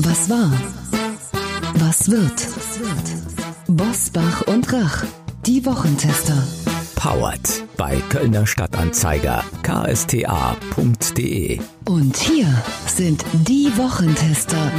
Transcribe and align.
Was 0.00 0.28
war? 0.28 0.52
Was 1.74 2.10
wird? 2.10 2.46
Bosbach 3.66 4.42
und 4.42 4.72
Rach, 4.72 5.04
die 5.46 5.64
Wochentester. 5.64 6.46
Powered 6.96 7.64
bei 7.76 8.02
Kölner 8.10 8.46
Stadtanzeiger 8.46 9.42
ksta.de. 9.62 10.40
Und 11.88 12.16
hier 12.16 12.62
sind 12.86 13.24
die 13.32 13.70
Wochentester. 13.76 14.70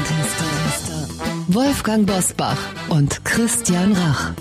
Wolfgang 1.48 2.06
Bosbach 2.06 2.60
und 2.90 3.26
Christian 3.26 3.94
Rach. 3.94 4.32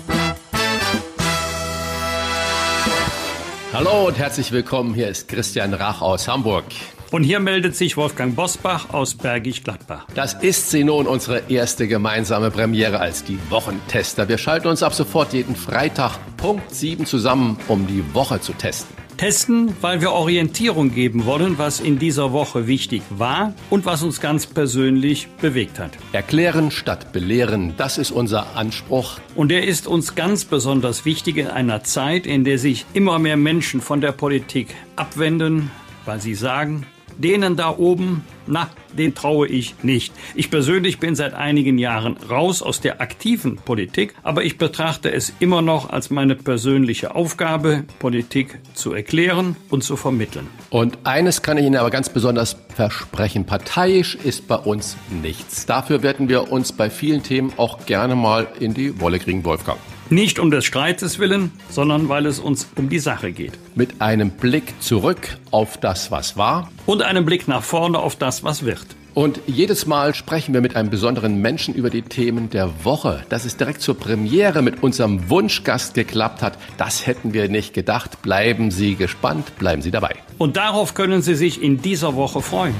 Hallo 3.73 4.07
und 4.07 4.17
herzlich 4.17 4.51
willkommen. 4.51 4.93
Hier 4.93 5.07
ist 5.09 5.27
Christian 5.27 5.73
Rach 5.73 6.01
aus 6.01 6.27
Hamburg. 6.27 6.65
Und 7.11 7.23
hier 7.23 7.39
meldet 7.39 7.75
sich 7.75 7.95
Wolfgang 7.95 8.35
Bosbach 8.35 8.93
aus 8.93 9.15
Bergisch 9.15 9.63
Gladbach. 9.63 10.07
Das 10.13 10.33
ist 10.33 10.71
sie 10.71 10.83
nun, 10.83 11.07
unsere 11.07 11.43
erste 11.49 11.87
gemeinsame 11.87 12.51
Premiere 12.51 12.99
als 12.99 13.23
die 13.23 13.39
Wochentester. 13.49 14.27
Wir 14.27 14.37
schalten 14.37 14.67
uns 14.67 14.83
ab 14.83 14.93
sofort 14.93 15.31
jeden 15.33 15.55
Freitag 15.55 16.17
Punkt 16.35 16.73
7 16.75 17.05
zusammen, 17.05 17.57
um 17.69 17.87
die 17.87 18.03
Woche 18.13 18.41
zu 18.41 18.51
testen. 18.53 18.97
Testen, 19.17 19.75
weil 19.81 20.01
wir 20.01 20.11
Orientierung 20.11 20.93
geben 20.93 21.25
wollen, 21.25 21.57
was 21.57 21.79
in 21.79 21.97
dieser 21.97 22.33
Woche 22.33 22.67
wichtig 22.67 23.01
war 23.09 23.53
und 23.71 23.85
was 23.85 24.03
uns 24.03 24.21
ganz 24.21 24.45
persönlich 24.45 25.27
bewegt 25.41 25.79
hat. 25.79 25.97
Erklären 26.11 26.69
statt 26.69 27.13
belehren, 27.13 27.73
das 27.77 27.97
ist 27.97 28.11
unser 28.11 28.55
Anspruch. 28.55 29.19
Und 29.33 29.49
der 29.49 29.65
ist 29.65 29.87
uns 29.87 30.13
ganz 30.13 30.45
besonders 30.45 31.03
wichtig 31.05 31.37
in 31.37 31.47
einer 31.47 31.83
Zeit, 31.83 32.27
in 32.27 32.43
der 32.43 32.59
sich 32.59 32.85
immer 32.93 33.17
mehr 33.17 33.37
Menschen 33.37 33.81
von 33.81 34.01
der 34.01 34.11
Politik 34.11 34.75
abwenden, 34.95 35.71
weil 36.05 36.21
sie 36.21 36.35
sagen, 36.35 36.85
denen 37.17 37.55
da 37.55 37.75
oben, 37.77 38.23
na, 38.45 38.69
den 38.97 39.13
traue 39.13 39.47
ich 39.47 39.75
nicht. 39.83 40.13
Ich 40.35 40.49
persönlich 40.49 40.99
bin 40.99 41.15
seit 41.15 41.33
einigen 41.33 41.77
Jahren 41.77 42.17
raus 42.29 42.61
aus 42.61 42.81
der 42.81 43.01
aktiven 43.01 43.57
Politik, 43.57 44.15
aber 44.23 44.43
ich 44.43 44.57
betrachte 44.57 45.11
es 45.11 45.33
immer 45.39 45.61
noch 45.61 45.89
als 45.89 46.09
meine 46.09 46.35
persönliche 46.35 47.15
Aufgabe, 47.15 47.83
Politik 47.99 48.59
zu 48.73 48.93
erklären 48.93 49.55
und 49.69 49.83
zu 49.83 49.97
vermitteln. 49.97 50.47
Und 50.69 50.97
eines 51.03 51.41
kann 51.41 51.57
ich 51.57 51.65
Ihnen 51.65 51.75
aber 51.75 51.89
ganz 51.89 52.09
besonders 52.09 52.57
versprechen, 52.73 53.45
parteiisch 53.45 54.15
ist 54.15 54.47
bei 54.47 54.55
uns 54.55 54.97
nichts. 55.09 55.65
Dafür 55.65 56.03
werden 56.03 56.29
wir 56.29 56.51
uns 56.51 56.71
bei 56.71 56.89
vielen 56.89 57.23
Themen 57.23 57.51
auch 57.57 57.85
gerne 57.85 58.15
mal 58.15 58.47
in 58.59 58.73
die 58.73 58.99
Wolle 59.01 59.19
kriegen, 59.19 59.43
Wolfgang. 59.43 59.79
Nicht 60.09 60.39
um 60.39 60.51
des 60.51 60.63
Streites 60.63 61.19
willen, 61.19 61.51
sondern 61.69 62.07
weil 62.07 62.25
es 62.25 62.39
uns 62.39 62.69
um 62.77 62.87
die 62.87 62.99
Sache 62.99 63.33
geht. 63.33 63.53
Mit 63.75 64.01
einem 64.01 64.31
Blick 64.31 64.81
zurück 64.81 65.37
auf 65.51 65.77
das, 65.77 66.11
was 66.11 66.37
war. 66.37 66.71
Und 66.85 67.01
einem 67.01 67.25
Blick 67.25 67.49
nach 67.49 67.63
vorne 67.63 67.99
auf 67.99 68.15
das, 68.15 68.41
was 68.41 68.63
wird. 68.63 68.85
Und 69.13 69.41
jedes 69.47 69.85
Mal 69.85 70.15
sprechen 70.15 70.53
wir 70.53 70.61
mit 70.61 70.75
einem 70.77 70.89
besonderen 70.89 71.41
Menschen 71.41 71.73
über 71.73 71.89
die 71.89 72.03
Themen 72.03 72.49
der 72.49 72.85
Woche. 72.85 73.25
Dass 73.27 73.43
es 73.43 73.57
direkt 73.57 73.81
zur 73.81 73.97
Premiere 73.97 74.61
mit 74.61 74.81
unserem 74.81 75.29
Wunschgast 75.29 75.93
geklappt 75.93 76.41
hat, 76.41 76.57
das 76.77 77.05
hätten 77.05 77.33
wir 77.33 77.49
nicht 77.49 77.73
gedacht. 77.73 78.21
Bleiben 78.21 78.71
Sie 78.71 78.95
gespannt, 78.95 79.57
bleiben 79.57 79.81
Sie 79.81 79.91
dabei. 79.91 80.15
Und 80.37 80.55
darauf 80.55 80.93
können 80.93 81.21
Sie 81.21 81.35
sich 81.35 81.61
in 81.61 81.81
dieser 81.81 82.15
Woche 82.15 82.41
freuen. 82.41 82.75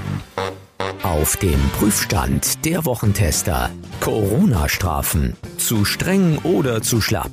Auf 1.08 1.38
dem 1.38 1.58
Prüfstand 1.80 2.66
der 2.66 2.84
Wochentester. 2.84 3.70
Corona-Strafen. 4.02 5.38
Zu 5.58 5.86
streng 5.86 6.38
oder 6.40 6.82
zu 6.82 7.00
schlapp? 7.00 7.32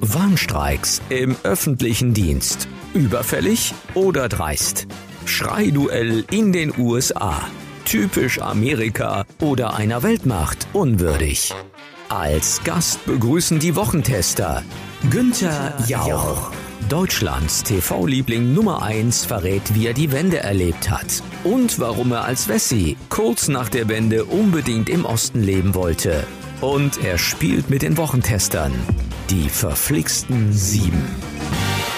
Warnstreiks 0.00 1.02
im 1.10 1.36
öffentlichen 1.42 2.14
Dienst. 2.14 2.66
Überfällig 2.94 3.74
oder 3.92 4.30
dreist? 4.30 4.86
Schreiduell 5.26 6.24
in 6.30 6.50
den 6.52 6.72
USA. 6.78 7.42
Typisch 7.84 8.40
Amerika 8.40 9.26
oder 9.38 9.74
einer 9.74 10.02
Weltmacht 10.02 10.66
unwürdig. 10.72 11.52
Als 12.08 12.64
Gast 12.64 13.04
begrüßen 13.04 13.58
die 13.58 13.76
Wochentester 13.76 14.62
Günther 15.10 15.74
Jauch. 15.86 16.50
Deutschlands 16.88 17.62
TV-Liebling 17.62 18.52
Nummer 18.52 18.82
1 18.82 19.24
verrät, 19.24 19.74
wie 19.74 19.86
er 19.86 19.94
die 19.94 20.12
Wende 20.12 20.38
erlebt 20.38 20.90
hat 20.90 21.22
und 21.42 21.78
warum 21.78 22.12
er 22.12 22.24
als 22.24 22.48
Wessi 22.48 22.96
kurz 23.08 23.48
nach 23.48 23.68
der 23.68 23.88
Wende 23.88 24.24
unbedingt 24.24 24.90
im 24.90 25.04
Osten 25.04 25.42
leben 25.42 25.74
wollte. 25.74 26.24
Und 26.60 27.02
er 27.02 27.16
spielt 27.16 27.70
mit 27.70 27.82
den 27.82 27.96
Wochentestern. 27.96 28.72
Die 29.30 29.48
verflixten 29.48 30.52
Sieben. 30.52 31.02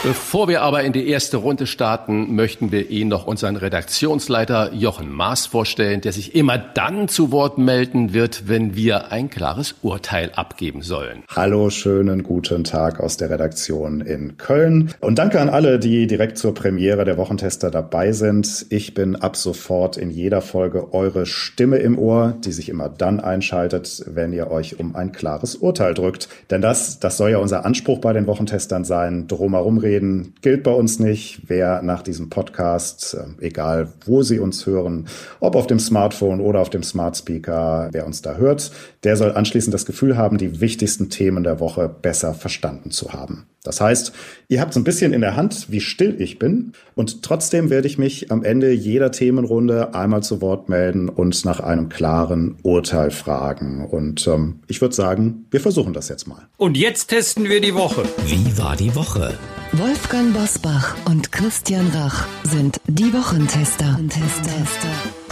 Bevor 0.06 0.46
wir 0.46 0.62
aber 0.62 0.84
in 0.84 0.92
die 0.92 1.08
erste 1.08 1.38
Runde 1.38 1.66
starten, 1.66 2.36
möchten 2.36 2.70
wir 2.70 2.90
Ihnen 2.90 3.10
noch 3.10 3.26
unseren 3.26 3.56
Redaktionsleiter 3.56 4.72
Jochen 4.72 5.10
Maas 5.10 5.46
vorstellen, 5.46 6.00
der 6.00 6.12
sich 6.12 6.36
immer 6.36 6.58
dann 6.58 7.08
zu 7.08 7.32
Wort 7.32 7.58
melden 7.58 8.14
wird, 8.14 8.46
wenn 8.46 8.76
wir 8.76 9.10
ein 9.10 9.30
klares 9.30 9.74
Urteil 9.82 10.30
abgeben 10.36 10.82
sollen. 10.82 11.24
Hallo, 11.34 11.70
schönen 11.70 12.22
guten 12.22 12.62
Tag 12.62 13.00
aus 13.00 13.16
der 13.16 13.30
Redaktion 13.30 14.00
in 14.00 14.36
Köln. 14.36 14.94
Und 15.00 15.18
danke 15.18 15.40
an 15.40 15.48
alle, 15.48 15.80
die 15.80 16.06
direkt 16.06 16.38
zur 16.38 16.54
Premiere 16.54 17.04
der 17.04 17.16
Wochentester 17.16 17.72
dabei 17.72 18.12
sind. 18.12 18.66
Ich 18.70 18.94
bin 18.94 19.16
ab 19.16 19.34
sofort 19.34 19.96
in 19.96 20.10
jeder 20.10 20.40
Folge 20.40 20.94
eure 20.94 21.26
Stimme 21.26 21.78
im 21.78 21.98
Ohr, 21.98 22.36
die 22.44 22.52
sich 22.52 22.68
immer 22.68 22.88
dann 22.88 23.18
einschaltet, 23.18 24.04
wenn 24.06 24.32
ihr 24.32 24.52
euch 24.52 24.78
um 24.78 24.94
ein 24.94 25.10
klares 25.10 25.56
Urteil 25.56 25.94
drückt. 25.94 26.28
Denn 26.52 26.62
das, 26.62 27.00
das 27.00 27.16
soll 27.16 27.32
ja 27.32 27.38
unser 27.38 27.66
Anspruch 27.66 27.98
bei 27.98 28.12
den 28.12 28.28
Wochentestern 28.28 28.84
sein, 28.84 29.26
drumherum 29.26 29.78
reden 29.78 29.95
reden 29.96 30.34
gilt 30.42 30.62
bei 30.62 30.72
uns 30.72 30.98
nicht. 30.98 31.42
Wer 31.46 31.82
nach 31.82 32.02
diesem 32.02 32.28
Podcast, 32.28 33.14
äh, 33.14 33.44
egal 33.44 33.92
wo 34.04 34.22
Sie 34.22 34.38
uns 34.38 34.66
hören, 34.66 35.06
ob 35.40 35.56
auf 35.56 35.66
dem 35.66 35.78
Smartphone 35.78 36.40
oder 36.40 36.60
auf 36.60 36.70
dem 36.70 36.82
Smart 36.82 37.16
Speaker, 37.16 37.88
wer 37.92 38.06
uns 38.06 38.22
da 38.22 38.36
hört, 38.36 38.70
der 39.04 39.16
soll 39.16 39.32
anschließend 39.32 39.72
das 39.72 39.86
Gefühl 39.86 40.16
haben, 40.16 40.38
die 40.38 40.60
wichtigsten 40.60 41.08
Themen 41.10 41.44
der 41.44 41.60
Woche 41.60 41.88
besser 41.88 42.34
verstanden 42.34 42.90
zu 42.90 43.12
haben. 43.12 43.46
Das 43.64 43.80
heißt, 43.80 44.12
ihr 44.48 44.60
habt 44.60 44.74
so 44.74 44.80
ein 44.80 44.84
bisschen 44.84 45.12
in 45.12 45.20
der 45.20 45.34
Hand, 45.34 45.66
wie 45.70 45.80
still 45.80 46.20
ich 46.20 46.38
bin. 46.38 46.72
Und 46.94 47.22
trotzdem 47.22 47.68
werde 47.68 47.88
ich 47.88 47.98
mich 47.98 48.30
am 48.30 48.44
Ende 48.44 48.70
jeder 48.70 49.10
Themenrunde 49.10 49.92
einmal 49.92 50.22
zu 50.22 50.40
Wort 50.40 50.68
melden 50.68 51.08
und 51.08 51.44
nach 51.44 51.58
einem 51.58 51.88
klaren 51.88 52.56
Urteil 52.62 53.10
fragen. 53.10 53.84
Und 53.84 54.26
ähm, 54.28 54.60
ich 54.68 54.80
würde 54.80 54.94
sagen, 54.94 55.46
wir 55.50 55.60
versuchen 55.60 55.94
das 55.94 56.08
jetzt 56.08 56.28
mal. 56.28 56.46
Und 56.56 56.76
jetzt 56.76 57.08
testen 57.08 57.48
wir 57.48 57.60
die 57.60 57.74
Woche. 57.74 58.04
Wie 58.26 58.56
war 58.56 58.76
die 58.76 58.94
Woche? 58.94 59.36
Wolfgang 59.78 60.32
Bosbach 60.32 60.96
und 61.04 61.32
Christian 61.32 61.88
Rach 61.88 62.26
sind 62.44 62.80
die 62.86 63.12
Wochentester. 63.12 63.98
Tester. 64.08 65.25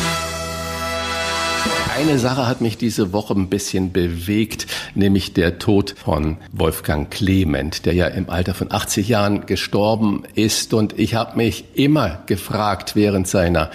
Eine 1.96 2.18
Sache 2.18 2.48
hat 2.48 2.60
mich 2.60 2.76
diese 2.76 3.12
Woche 3.12 3.34
ein 3.34 3.48
bisschen 3.48 3.92
bewegt, 3.92 4.66
nämlich 4.96 5.32
der 5.32 5.60
Tod 5.60 5.94
von 5.96 6.38
Wolfgang 6.50 7.08
Clement, 7.08 7.86
der 7.86 7.94
ja 7.94 8.08
im 8.08 8.28
Alter 8.28 8.52
von 8.52 8.72
80 8.72 9.08
Jahren 9.08 9.46
gestorben 9.46 10.24
ist. 10.34 10.74
Und 10.74 10.98
ich 10.98 11.14
habe 11.14 11.36
mich 11.36 11.66
immer 11.74 12.24
gefragt 12.26 12.96
während 12.96 13.28
seiner 13.28 13.70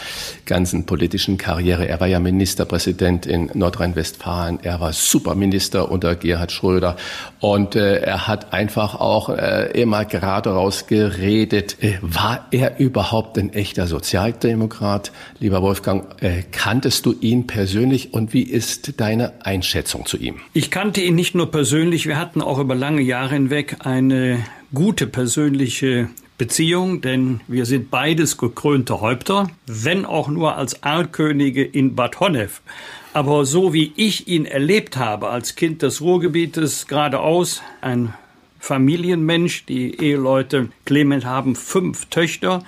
ganzen 0.45 0.85
politischen 0.85 1.37
Karriere, 1.37 1.87
er 1.87 2.01
war 2.01 2.07
ja 2.07 2.19
Ministerpräsident 2.19 3.25
in 3.25 3.51
Nordrhein-Westfalen, 3.53 4.59
er 4.63 4.81
war 4.81 4.91
Superminister 4.91 5.89
unter 5.89 6.15
Gerhard 6.15 6.51
Schröder 6.51 6.97
und 7.39 7.77
äh, 7.77 7.99
er 8.01 8.27
hat 8.27 8.51
einfach 8.51 8.99
auch 8.99 9.29
äh, 9.29 9.71
immer 9.79 10.03
gerade 10.03 10.49
raus 10.49 10.87
geredet. 10.87 11.81
Äh, 11.81 11.99
war 12.01 12.47
er 12.51 12.79
überhaupt 12.79 13.37
ein 13.37 13.53
echter 13.53 13.87
Sozialdemokrat? 13.87 15.13
Lieber 15.39 15.61
Wolfgang, 15.61 16.21
äh, 16.21 16.43
kanntest 16.51 17.05
du 17.05 17.13
ihn 17.13 17.47
persönlich 17.47 18.08
und 18.11 18.33
wie 18.33 18.43
ist 18.43 18.99
deine 18.99 19.45
Einschätzung 19.45 20.05
zu 20.05 20.17
ihm? 20.17 20.35
Ich 20.53 20.71
kannte 20.71 21.01
ihn 21.01 21.15
nicht 21.15 21.35
nur 21.35 21.51
persönlich, 21.51 22.07
wir 22.07 22.17
hatten 22.17 22.41
auch 22.41 22.59
über 22.59 22.75
lange 22.75 23.01
Jahre 23.01 23.35
hinweg 23.35 23.77
eine 23.79 24.45
gute 24.73 25.07
persönliche 25.07 26.09
Beziehung, 26.37 27.01
denn 27.01 27.41
wir 27.47 27.65
sind 27.65 27.91
beides 27.91 28.37
gekrönte 28.37 29.01
Häupter, 29.01 29.49
wenn 29.67 30.05
auch 30.05 30.29
nur 30.29 30.55
als 30.55 30.73
Erlkönige 30.73 31.63
in 31.63 31.95
Bad 31.95 32.19
Honnef. 32.19 32.61
Aber 33.13 33.45
so 33.45 33.73
wie 33.73 33.91
ich 33.95 34.27
ihn 34.27 34.45
erlebt 34.45 34.97
habe 34.97 35.29
als 35.29 35.55
Kind 35.55 35.81
des 35.81 36.01
Ruhrgebietes 36.01 36.87
geradeaus, 36.87 37.61
ein 37.81 38.13
Familienmensch, 38.59 39.65
die 39.65 39.99
Eheleute 39.99 40.69
Clement 40.85 41.25
haben 41.25 41.55
fünf 41.55 42.05
Töchter, 42.05 42.63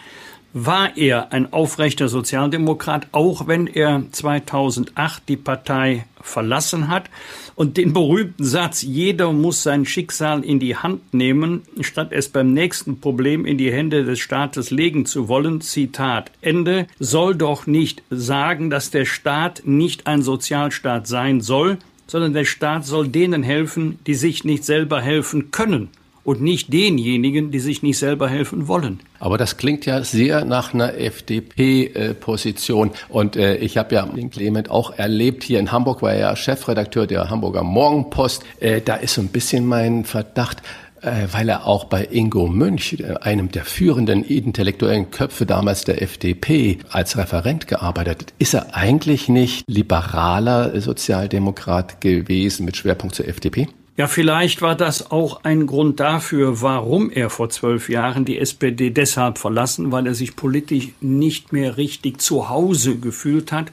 war 0.53 0.97
er 0.97 1.31
ein 1.31 1.53
aufrechter 1.53 2.09
Sozialdemokrat, 2.09 3.07
auch 3.11 3.47
wenn 3.47 3.67
er 3.67 4.03
2008 4.11 5.23
die 5.27 5.37
Partei 5.37 6.05
verlassen 6.21 6.89
hat? 6.89 7.09
Und 7.55 7.77
den 7.77 7.93
berühmten 7.93 8.43
Satz, 8.43 8.81
jeder 8.81 9.31
muss 9.31 9.63
sein 9.63 9.85
Schicksal 9.85 10.43
in 10.43 10.59
die 10.59 10.75
Hand 10.75 11.13
nehmen, 11.13 11.61
statt 11.81 12.09
es 12.11 12.29
beim 12.29 12.53
nächsten 12.53 12.99
Problem 12.99 13.45
in 13.45 13.57
die 13.57 13.71
Hände 13.71 14.03
des 14.03 14.19
Staates 14.19 14.71
legen 14.71 15.05
zu 15.05 15.27
wollen, 15.27 15.61
Zitat 15.61 16.31
Ende, 16.41 16.87
soll 16.99 17.35
doch 17.35 17.67
nicht 17.67 18.03
sagen, 18.09 18.69
dass 18.69 18.89
der 18.89 19.05
Staat 19.05 19.61
nicht 19.65 20.07
ein 20.07 20.21
Sozialstaat 20.21 21.07
sein 21.07 21.41
soll, 21.41 21.77
sondern 22.07 22.33
der 22.33 22.45
Staat 22.45 22.85
soll 22.85 23.07
denen 23.07 23.43
helfen, 23.43 23.99
die 24.05 24.15
sich 24.15 24.43
nicht 24.43 24.65
selber 24.65 25.01
helfen 25.01 25.51
können. 25.51 25.89
Und 26.23 26.41
nicht 26.41 26.71
denjenigen, 26.71 27.51
die 27.51 27.59
sich 27.59 27.83
nicht 27.83 27.97
selber 27.97 28.29
helfen 28.29 28.67
wollen. 28.67 28.99
Aber 29.19 29.37
das 29.37 29.57
klingt 29.57 29.85
ja 29.85 30.03
sehr 30.03 30.45
nach 30.45 30.73
einer 30.73 30.97
FDP-Position. 30.97 32.91
Und 33.09 33.35
äh, 33.35 33.57
ich 33.57 33.77
habe 33.77 33.95
ja 33.95 34.05
den 34.05 34.29
Clement 34.29 34.69
auch 34.69 34.97
erlebt. 34.97 35.43
Hier 35.43 35.59
in 35.59 35.71
Hamburg 35.71 36.01
war 36.01 36.13
er 36.13 36.19
ja 36.19 36.35
Chefredakteur 36.35 37.07
der 37.07 37.29
Hamburger 37.29 37.63
Morgenpost. 37.63 38.43
Äh, 38.59 38.81
da 38.81 38.95
ist 38.95 39.15
so 39.15 39.21
ein 39.21 39.29
bisschen 39.29 39.65
mein 39.65 40.05
Verdacht, 40.05 40.61
äh, 41.01 41.27
weil 41.31 41.49
er 41.49 41.65
auch 41.65 41.85
bei 41.85 42.07
Ingo 42.11 42.47
Münch, 42.47 42.97
äh, 42.99 43.15
einem 43.21 43.51
der 43.51 43.65
führenden 43.65 44.23
intellektuellen 44.23 45.11
Köpfe 45.11 45.45
damals 45.45 45.83
der 45.83 46.01
FDP, 46.01 46.79
als 46.89 47.17
Referent 47.17 47.67
gearbeitet 47.67 48.21
hat. 48.21 48.33
Ist 48.39 48.53
er 48.53 48.75
eigentlich 48.75 49.27
nicht 49.27 49.63
liberaler 49.67 50.79
Sozialdemokrat 50.79 52.01
gewesen 52.01 52.65
mit 52.65 52.77
Schwerpunkt 52.77 53.15
zur 53.15 53.27
FDP? 53.27 53.67
Ja, 53.97 54.07
vielleicht 54.07 54.61
war 54.61 54.75
das 54.75 55.11
auch 55.11 55.43
ein 55.43 55.67
Grund 55.67 55.99
dafür, 55.99 56.61
warum 56.61 57.09
er 57.11 57.29
vor 57.29 57.49
zwölf 57.49 57.89
Jahren 57.89 58.23
die 58.23 58.39
SPD 58.39 58.89
deshalb 58.89 59.37
verlassen, 59.37 59.91
weil 59.91 60.07
er 60.07 60.15
sich 60.15 60.37
politisch 60.37 60.89
nicht 61.01 61.51
mehr 61.51 61.75
richtig 61.75 62.21
zu 62.21 62.49
Hause 62.49 62.97
gefühlt 62.97 63.51
hat, 63.51 63.71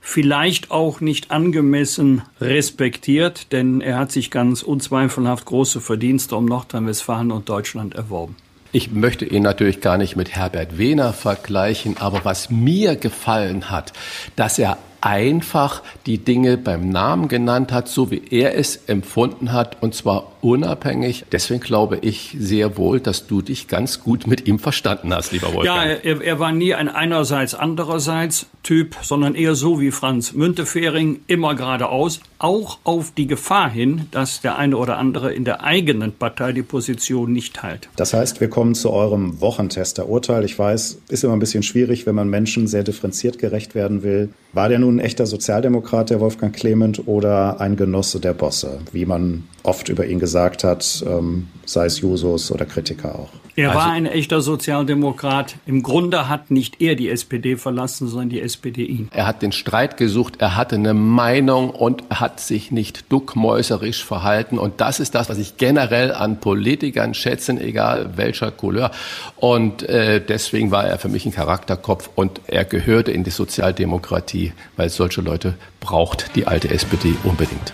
vielleicht 0.00 0.72
auch 0.72 1.00
nicht 1.00 1.30
angemessen 1.30 2.22
respektiert, 2.40 3.52
denn 3.52 3.80
er 3.80 3.98
hat 3.98 4.10
sich 4.10 4.32
ganz 4.32 4.62
unzweifelhaft 4.62 5.44
große 5.44 5.80
Verdienste 5.80 6.34
um 6.34 6.46
Nordrhein-Westfalen 6.46 7.30
und 7.30 7.48
Deutschland 7.48 7.94
erworben. 7.94 8.34
Ich 8.72 8.90
möchte 8.90 9.24
ihn 9.24 9.42
natürlich 9.42 9.80
gar 9.80 9.98
nicht 9.98 10.16
mit 10.16 10.34
Herbert 10.34 10.78
Wehner 10.78 11.12
vergleichen, 11.12 11.96
aber 11.98 12.24
was 12.24 12.50
mir 12.50 12.96
gefallen 12.96 13.70
hat, 13.70 13.92
dass 14.36 14.58
er 14.58 14.78
einfach 15.00 15.82
die 16.06 16.18
Dinge 16.18 16.56
beim 16.56 16.88
Namen 16.88 17.28
genannt 17.28 17.72
hat, 17.72 17.88
so 17.88 18.10
wie 18.10 18.22
er 18.30 18.56
es 18.56 18.76
empfunden 18.86 19.52
hat, 19.52 19.82
und 19.82 19.94
zwar 19.94 20.32
unabhängig. 20.42 21.24
Deswegen 21.32 21.60
glaube 21.60 21.98
ich 22.00 22.36
sehr 22.38 22.76
wohl, 22.76 23.00
dass 23.00 23.26
du 23.26 23.42
dich 23.42 23.68
ganz 23.68 24.00
gut 24.00 24.26
mit 24.26 24.46
ihm 24.46 24.58
verstanden 24.58 25.12
hast, 25.14 25.32
lieber 25.32 25.52
Wolfgang. 25.52 25.88
Ja, 25.88 25.94
er, 25.94 26.22
er 26.22 26.38
war 26.38 26.52
nie 26.52 26.74
ein 26.74 26.88
einerseits 26.88 27.54
andererseits 27.54 28.46
Typ, 28.62 28.96
sondern 29.02 29.34
eher 29.34 29.54
so 29.54 29.80
wie 29.80 29.90
Franz 29.90 30.34
Müntefering, 30.34 31.20
immer 31.26 31.54
geradeaus, 31.54 32.20
auch 32.38 32.78
auf 32.84 33.12
die 33.16 33.26
Gefahr 33.26 33.70
hin, 33.70 34.06
dass 34.10 34.42
der 34.42 34.58
eine 34.58 34.76
oder 34.76 34.98
andere 34.98 35.32
in 35.32 35.44
der 35.44 35.64
eigenen 35.64 36.12
Partei 36.12 36.52
die 36.52 36.62
Position 36.62 37.32
nicht 37.32 37.54
teilt. 37.54 37.88
Das 37.96 38.12
heißt, 38.12 38.40
wir 38.40 38.48
kommen 38.48 38.74
zu 38.74 38.90
eurem 38.90 39.40
Wochentester-Urteil. 39.40 40.44
Ich 40.44 40.58
weiß, 40.58 41.00
ist 41.08 41.24
immer 41.24 41.32
ein 41.32 41.38
bisschen 41.38 41.62
schwierig, 41.62 42.04
wenn 42.04 42.14
man 42.14 42.28
Menschen 42.28 42.66
sehr 42.66 42.82
differenziert 42.82 43.38
gerecht 43.38 43.74
werden 43.74 44.02
will. 44.02 44.30
War 44.52 44.68
der 44.68 44.78
nun 44.78 44.96
ein 44.96 45.00
echter 45.00 45.26
Sozialdemokrat, 45.26 46.10
der 46.10 46.20
Wolfgang 46.20 46.54
Clement, 46.54 47.06
oder 47.06 47.60
ein 47.60 47.76
Genosse 47.76 48.20
der 48.20 48.32
Bosse, 48.32 48.80
wie 48.92 49.06
man 49.06 49.44
oft 49.62 49.88
über 49.88 50.06
ihn 50.06 50.18
gesagt 50.18 50.64
hat, 50.64 51.04
ähm, 51.06 51.48
sei 51.66 51.86
es 51.86 52.00
Jusos 52.00 52.50
oder 52.50 52.64
Kritiker 52.64 53.14
auch. 53.14 53.30
Er 53.56 53.74
war 53.74 53.82
also, 53.82 53.90
ein 53.90 54.06
echter 54.06 54.40
Sozialdemokrat. 54.40 55.56
Im 55.66 55.82
Grunde 55.82 56.28
hat 56.28 56.50
nicht 56.50 56.80
er 56.80 56.94
die 56.94 57.10
SPD 57.10 57.56
verlassen, 57.56 58.08
sondern 58.08 58.30
die 58.30 58.40
SPD 58.40 58.84
ihn. 58.84 59.08
Er 59.12 59.26
hat 59.26 59.42
den 59.42 59.52
Streit 59.52 59.96
gesucht, 59.96 60.36
er 60.38 60.56
hatte 60.56 60.76
eine 60.76 60.94
Meinung 60.94 61.70
und 61.70 62.04
hat 62.10 62.40
sich 62.40 62.70
nicht 62.70 63.12
duckmäuserisch 63.12 64.04
verhalten. 64.04 64.58
Und 64.58 64.80
das 64.80 65.00
ist 65.00 65.14
das, 65.14 65.28
was 65.28 65.38
ich 65.38 65.56
generell 65.56 66.12
an 66.12 66.40
Politikern 66.40 67.12
schätze, 67.12 67.52
egal 67.60 68.16
welcher 68.16 68.50
Couleur. 68.50 68.92
Und 69.36 69.82
äh, 69.82 70.24
deswegen 70.24 70.70
war 70.70 70.86
er 70.86 70.98
für 70.98 71.08
mich 71.08 71.26
ein 71.26 71.32
Charakterkopf 71.32 72.08
und 72.14 72.40
er 72.46 72.64
gehörte 72.64 73.10
in 73.10 73.24
die 73.24 73.30
Sozialdemokratie, 73.30 74.39
weil 74.76 74.88
solche 74.88 75.20
Leute 75.20 75.54
braucht 75.80 76.34
die 76.34 76.46
alte 76.46 76.70
SPD 76.70 77.14
unbedingt. 77.24 77.72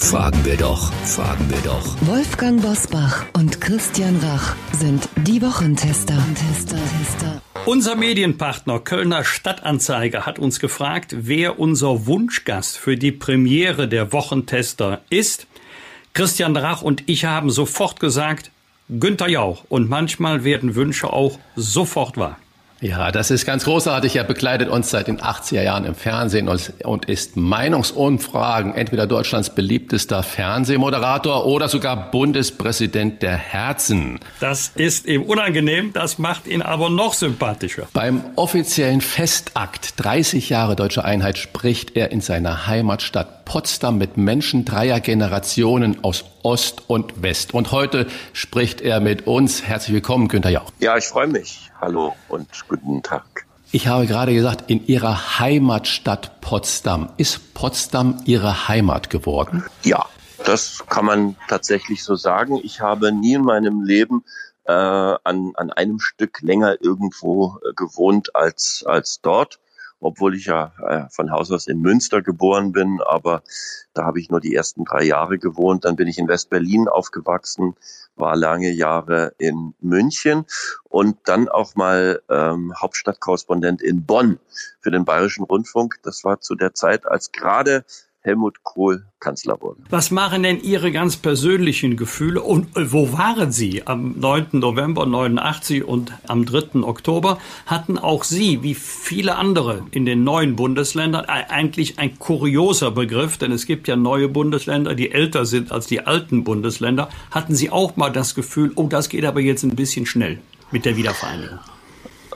Fragen 0.00 0.44
wir 0.46 0.56
doch, 0.56 0.90
fragen 1.04 1.48
wir 1.50 1.60
doch. 1.62 1.94
Wolfgang 2.00 2.62
Bosbach 2.62 3.26
und 3.34 3.60
Christian 3.60 4.16
Rach 4.16 4.56
sind 4.72 5.06
die 5.26 5.42
Wochentester. 5.42 6.16
Tester, 6.34 6.76
Tester. 6.76 7.42
Unser 7.66 7.96
Medienpartner 7.96 8.80
Kölner 8.80 9.24
Stadtanzeiger 9.24 10.24
hat 10.24 10.38
uns 10.38 10.58
gefragt, 10.58 11.14
wer 11.18 11.60
unser 11.60 12.06
Wunschgast 12.06 12.78
für 12.78 12.96
die 12.96 13.12
Premiere 13.12 13.86
der 13.88 14.12
Wochentester 14.12 15.02
ist. 15.10 15.46
Christian 16.14 16.56
Rach 16.56 16.80
und 16.80 17.04
ich 17.06 17.26
haben 17.26 17.50
sofort 17.50 18.00
gesagt, 18.00 18.50
Günther 18.88 19.28
Jauch. 19.28 19.64
Und 19.68 19.88
manchmal 19.88 20.42
werden 20.44 20.74
Wünsche 20.74 21.12
auch 21.12 21.38
sofort 21.54 22.16
wahr. 22.16 22.38
Ja, 22.82 23.12
das 23.12 23.30
ist 23.30 23.44
ganz 23.44 23.64
großartig. 23.64 24.16
Er 24.16 24.24
begleitet 24.24 24.70
uns 24.70 24.88
seit 24.88 25.06
den 25.06 25.20
80er 25.20 25.62
Jahren 25.62 25.84
im 25.84 25.94
Fernsehen 25.94 26.48
und 26.48 27.04
ist 27.04 27.36
Meinungsumfragen 27.36 28.74
entweder 28.74 29.06
Deutschlands 29.06 29.54
beliebtester 29.54 30.22
Fernsehmoderator 30.22 31.44
oder 31.44 31.68
sogar 31.68 32.10
Bundespräsident 32.10 33.20
der 33.20 33.36
Herzen. 33.36 34.18
Das 34.40 34.72
ist 34.76 35.04
ihm 35.06 35.24
unangenehm, 35.24 35.92
das 35.92 36.18
macht 36.18 36.46
ihn 36.46 36.62
aber 36.62 36.88
noch 36.88 37.12
sympathischer. 37.12 37.86
Beim 37.92 38.24
offiziellen 38.36 39.02
Festakt 39.02 40.02
30 40.02 40.48
Jahre 40.48 40.74
deutsche 40.74 41.04
Einheit 41.04 41.36
spricht 41.36 41.98
er 41.98 42.10
in 42.12 42.22
seiner 42.22 42.66
Heimatstadt 42.66 43.44
Potsdam 43.44 43.98
mit 43.98 44.16
Menschen 44.16 44.64
dreier 44.64 45.00
Generationen 45.00 46.02
aus 46.02 46.24
Ost 46.42 46.84
und 46.86 47.22
West. 47.22 47.52
Und 47.52 47.72
heute 47.72 48.06
spricht 48.32 48.80
er 48.80 49.00
mit 49.00 49.26
uns. 49.26 49.64
Herzlich 49.64 49.92
willkommen, 49.92 50.28
Günther 50.28 50.50
Jauch. 50.50 50.72
Ja, 50.78 50.96
ich 50.96 51.04
freue 51.04 51.26
mich. 51.26 51.69
Hallo 51.80 52.14
und 52.28 52.46
guten 52.68 53.02
Tag. 53.02 53.46
Ich 53.72 53.86
habe 53.86 54.06
gerade 54.06 54.34
gesagt, 54.34 54.70
in 54.70 54.86
Ihrer 54.86 55.38
Heimatstadt 55.38 56.40
Potsdam. 56.42 57.08
Ist 57.16 57.54
Potsdam 57.54 58.20
Ihre 58.26 58.68
Heimat 58.68 59.08
geworden? 59.08 59.64
Ja, 59.82 60.04
das 60.44 60.84
kann 60.88 61.06
man 61.06 61.36
tatsächlich 61.48 62.04
so 62.04 62.16
sagen. 62.16 62.60
Ich 62.62 62.80
habe 62.80 63.12
nie 63.12 63.34
in 63.34 63.42
meinem 63.42 63.82
Leben 63.82 64.24
äh, 64.64 64.72
an, 64.72 65.52
an 65.54 65.70
einem 65.70 66.00
Stück 66.00 66.42
länger 66.42 66.76
irgendwo 66.82 67.58
äh, 67.64 67.72
gewohnt 67.74 68.36
als, 68.36 68.84
als 68.86 69.20
dort 69.22 69.58
obwohl 70.00 70.34
ich 70.34 70.46
ja 70.46 70.72
äh, 70.88 71.08
von 71.10 71.30
Haus 71.30 71.50
aus 71.52 71.66
in 71.66 71.80
Münster 71.80 72.22
geboren 72.22 72.72
bin, 72.72 73.00
aber 73.06 73.42
da 73.94 74.04
habe 74.04 74.20
ich 74.20 74.30
nur 74.30 74.40
die 74.40 74.54
ersten 74.54 74.84
drei 74.84 75.04
Jahre 75.04 75.38
gewohnt. 75.38 75.84
Dann 75.84 75.96
bin 75.96 76.08
ich 76.08 76.18
in 76.18 76.28
West-Berlin 76.28 76.88
aufgewachsen, 76.88 77.74
war 78.16 78.36
lange 78.36 78.70
Jahre 78.70 79.32
in 79.38 79.74
München 79.80 80.46
und 80.88 81.16
dann 81.24 81.48
auch 81.48 81.74
mal 81.74 82.22
ähm, 82.28 82.72
Hauptstadtkorrespondent 82.76 83.82
in 83.82 84.04
Bonn 84.04 84.38
für 84.80 84.90
den 84.90 85.04
Bayerischen 85.04 85.44
Rundfunk. 85.44 85.98
Das 86.02 86.24
war 86.24 86.40
zu 86.40 86.54
der 86.54 86.74
Zeit, 86.74 87.06
als 87.06 87.32
gerade 87.32 87.84
Helmut 88.22 88.62
Kohl 88.62 89.04
Kanzler 89.18 89.60
wurde. 89.60 89.80
Was 89.88 90.10
machen 90.10 90.42
denn 90.42 90.60
Ihre 90.60 90.92
ganz 90.92 91.16
persönlichen 91.16 91.96
Gefühle 91.96 92.42
und 92.42 92.76
äh, 92.76 92.92
wo 92.92 93.12
waren 93.12 93.50
Sie? 93.50 93.86
Am 93.86 94.18
9. 94.18 94.48
November 94.52 95.06
89 95.06 95.84
und 95.84 96.12
am 96.26 96.44
3. 96.44 96.82
Oktober 96.82 97.38
hatten 97.66 97.98
auch 97.98 98.24
Sie, 98.24 98.62
wie 98.62 98.74
viele 98.74 99.36
andere 99.36 99.86
in 99.90 100.04
den 100.04 100.24
neuen 100.24 100.56
Bundesländern, 100.56 101.24
eigentlich 101.24 101.98
ein 101.98 102.18
kurioser 102.18 102.90
Begriff, 102.90 103.38
denn 103.38 103.52
es 103.52 103.66
gibt 103.66 103.88
ja 103.88 103.96
neue 103.96 104.28
Bundesländer, 104.28 104.94
die 104.94 105.12
älter 105.12 105.46
sind 105.46 105.72
als 105.72 105.86
die 105.86 106.00
alten 106.00 106.44
Bundesländer. 106.44 107.08
Hatten 107.30 107.54
Sie 107.54 107.70
auch 107.70 107.96
mal 107.96 108.10
das 108.10 108.34
Gefühl, 108.34 108.72
oh, 108.74 108.88
das 108.88 109.08
geht 109.08 109.24
aber 109.24 109.40
jetzt 109.40 109.62
ein 109.62 109.76
bisschen 109.76 110.06
schnell 110.06 110.38
mit 110.70 110.84
der 110.84 110.96
Wiedervereinigung? 110.96 111.58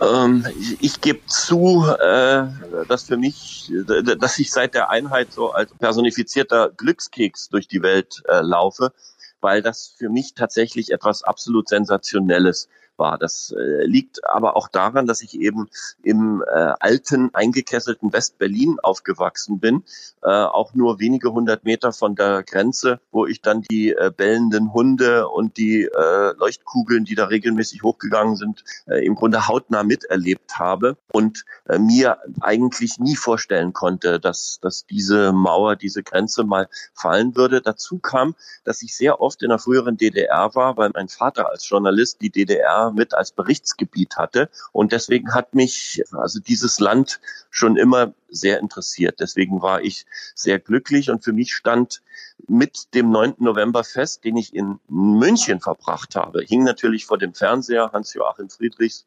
Ähm, 0.00 0.46
ich, 0.58 0.82
ich 0.82 1.00
gebe 1.00 1.24
zu, 1.26 1.86
äh, 1.86 2.46
dass 2.88 3.04
für 3.04 3.16
mich, 3.16 3.72
dass 4.18 4.38
ich 4.38 4.50
seit 4.50 4.74
der 4.74 4.90
Einheit 4.90 5.32
so 5.32 5.52
als 5.52 5.72
personifizierter 5.74 6.70
Glückskeks 6.70 7.48
durch 7.48 7.68
die 7.68 7.82
Welt 7.82 8.22
äh, 8.28 8.40
laufe, 8.40 8.92
weil 9.40 9.62
das 9.62 9.94
für 9.96 10.08
mich 10.08 10.34
tatsächlich 10.34 10.90
etwas 10.90 11.22
absolut 11.22 11.68
Sensationelles 11.68 12.68
war. 12.96 13.18
Das 13.18 13.54
äh, 13.56 13.84
liegt 13.84 14.24
aber 14.24 14.56
auch 14.56 14.68
daran, 14.68 15.06
dass 15.06 15.22
ich 15.22 15.38
eben 15.40 15.68
im 16.02 16.42
äh, 16.46 16.72
alten, 16.80 17.34
eingekesselten 17.34 18.12
West-Berlin 18.12 18.78
aufgewachsen 18.82 19.60
bin, 19.60 19.84
äh, 20.22 20.28
auch 20.28 20.74
nur 20.74 20.98
wenige 21.00 21.32
hundert 21.32 21.64
Meter 21.64 21.92
von 21.92 22.14
der 22.14 22.42
Grenze, 22.42 23.00
wo 23.10 23.26
ich 23.26 23.40
dann 23.40 23.62
die 23.62 23.90
äh, 23.90 24.10
bellenden 24.14 24.72
Hunde 24.72 25.28
und 25.28 25.56
die 25.56 25.84
äh, 25.84 26.32
Leuchtkugeln, 26.36 27.04
die 27.04 27.14
da 27.14 27.26
regelmäßig 27.26 27.82
hochgegangen 27.82 28.36
sind, 28.36 28.64
äh, 28.86 29.04
im 29.04 29.14
Grunde 29.14 29.48
hautnah 29.48 29.82
miterlebt 29.82 30.58
habe 30.58 30.96
und 31.12 31.44
äh, 31.68 31.78
mir 31.78 32.18
eigentlich 32.40 32.98
nie 32.98 33.16
vorstellen 33.16 33.72
konnte, 33.72 34.20
dass, 34.20 34.58
dass 34.60 34.86
diese 34.86 35.32
Mauer, 35.32 35.76
diese 35.76 36.02
Grenze 36.02 36.44
mal 36.44 36.68
fallen 36.94 37.36
würde. 37.36 37.60
Dazu 37.60 37.98
kam, 37.98 38.34
dass 38.64 38.82
ich 38.82 38.96
sehr 38.96 39.20
oft 39.20 39.42
in 39.42 39.48
der 39.48 39.58
früheren 39.58 39.96
DDR 39.96 40.54
war, 40.54 40.76
weil 40.76 40.90
mein 40.94 41.08
Vater 41.08 41.50
als 41.50 41.68
Journalist 41.68 42.20
die 42.20 42.30
DDR 42.30 42.83
mit 42.92 43.14
als 43.14 43.32
Berichtsgebiet 43.32 44.16
hatte. 44.16 44.48
Und 44.72 44.92
deswegen 44.92 45.34
hat 45.34 45.54
mich 45.54 46.02
also 46.12 46.40
dieses 46.40 46.80
Land 46.80 47.20
schon 47.50 47.76
immer 47.76 48.14
sehr 48.28 48.58
interessiert. 48.58 49.20
Deswegen 49.20 49.62
war 49.62 49.82
ich 49.82 50.06
sehr 50.34 50.58
glücklich 50.58 51.10
und 51.10 51.24
für 51.24 51.32
mich 51.32 51.54
stand 51.54 52.02
mit 52.48 52.94
dem 52.94 53.10
9. 53.10 53.34
November 53.38 53.84
fest, 53.84 54.24
den 54.24 54.36
ich 54.36 54.54
in 54.54 54.80
München 54.88 55.60
verbracht 55.60 56.16
habe, 56.16 56.42
hing 56.42 56.64
natürlich 56.64 57.06
vor 57.06 57.18
dem 57.18 57.34
Fernseher. 57.34 57.90
Hans-Joachim 57.92 58.50
Friedrichs 58.50 59.06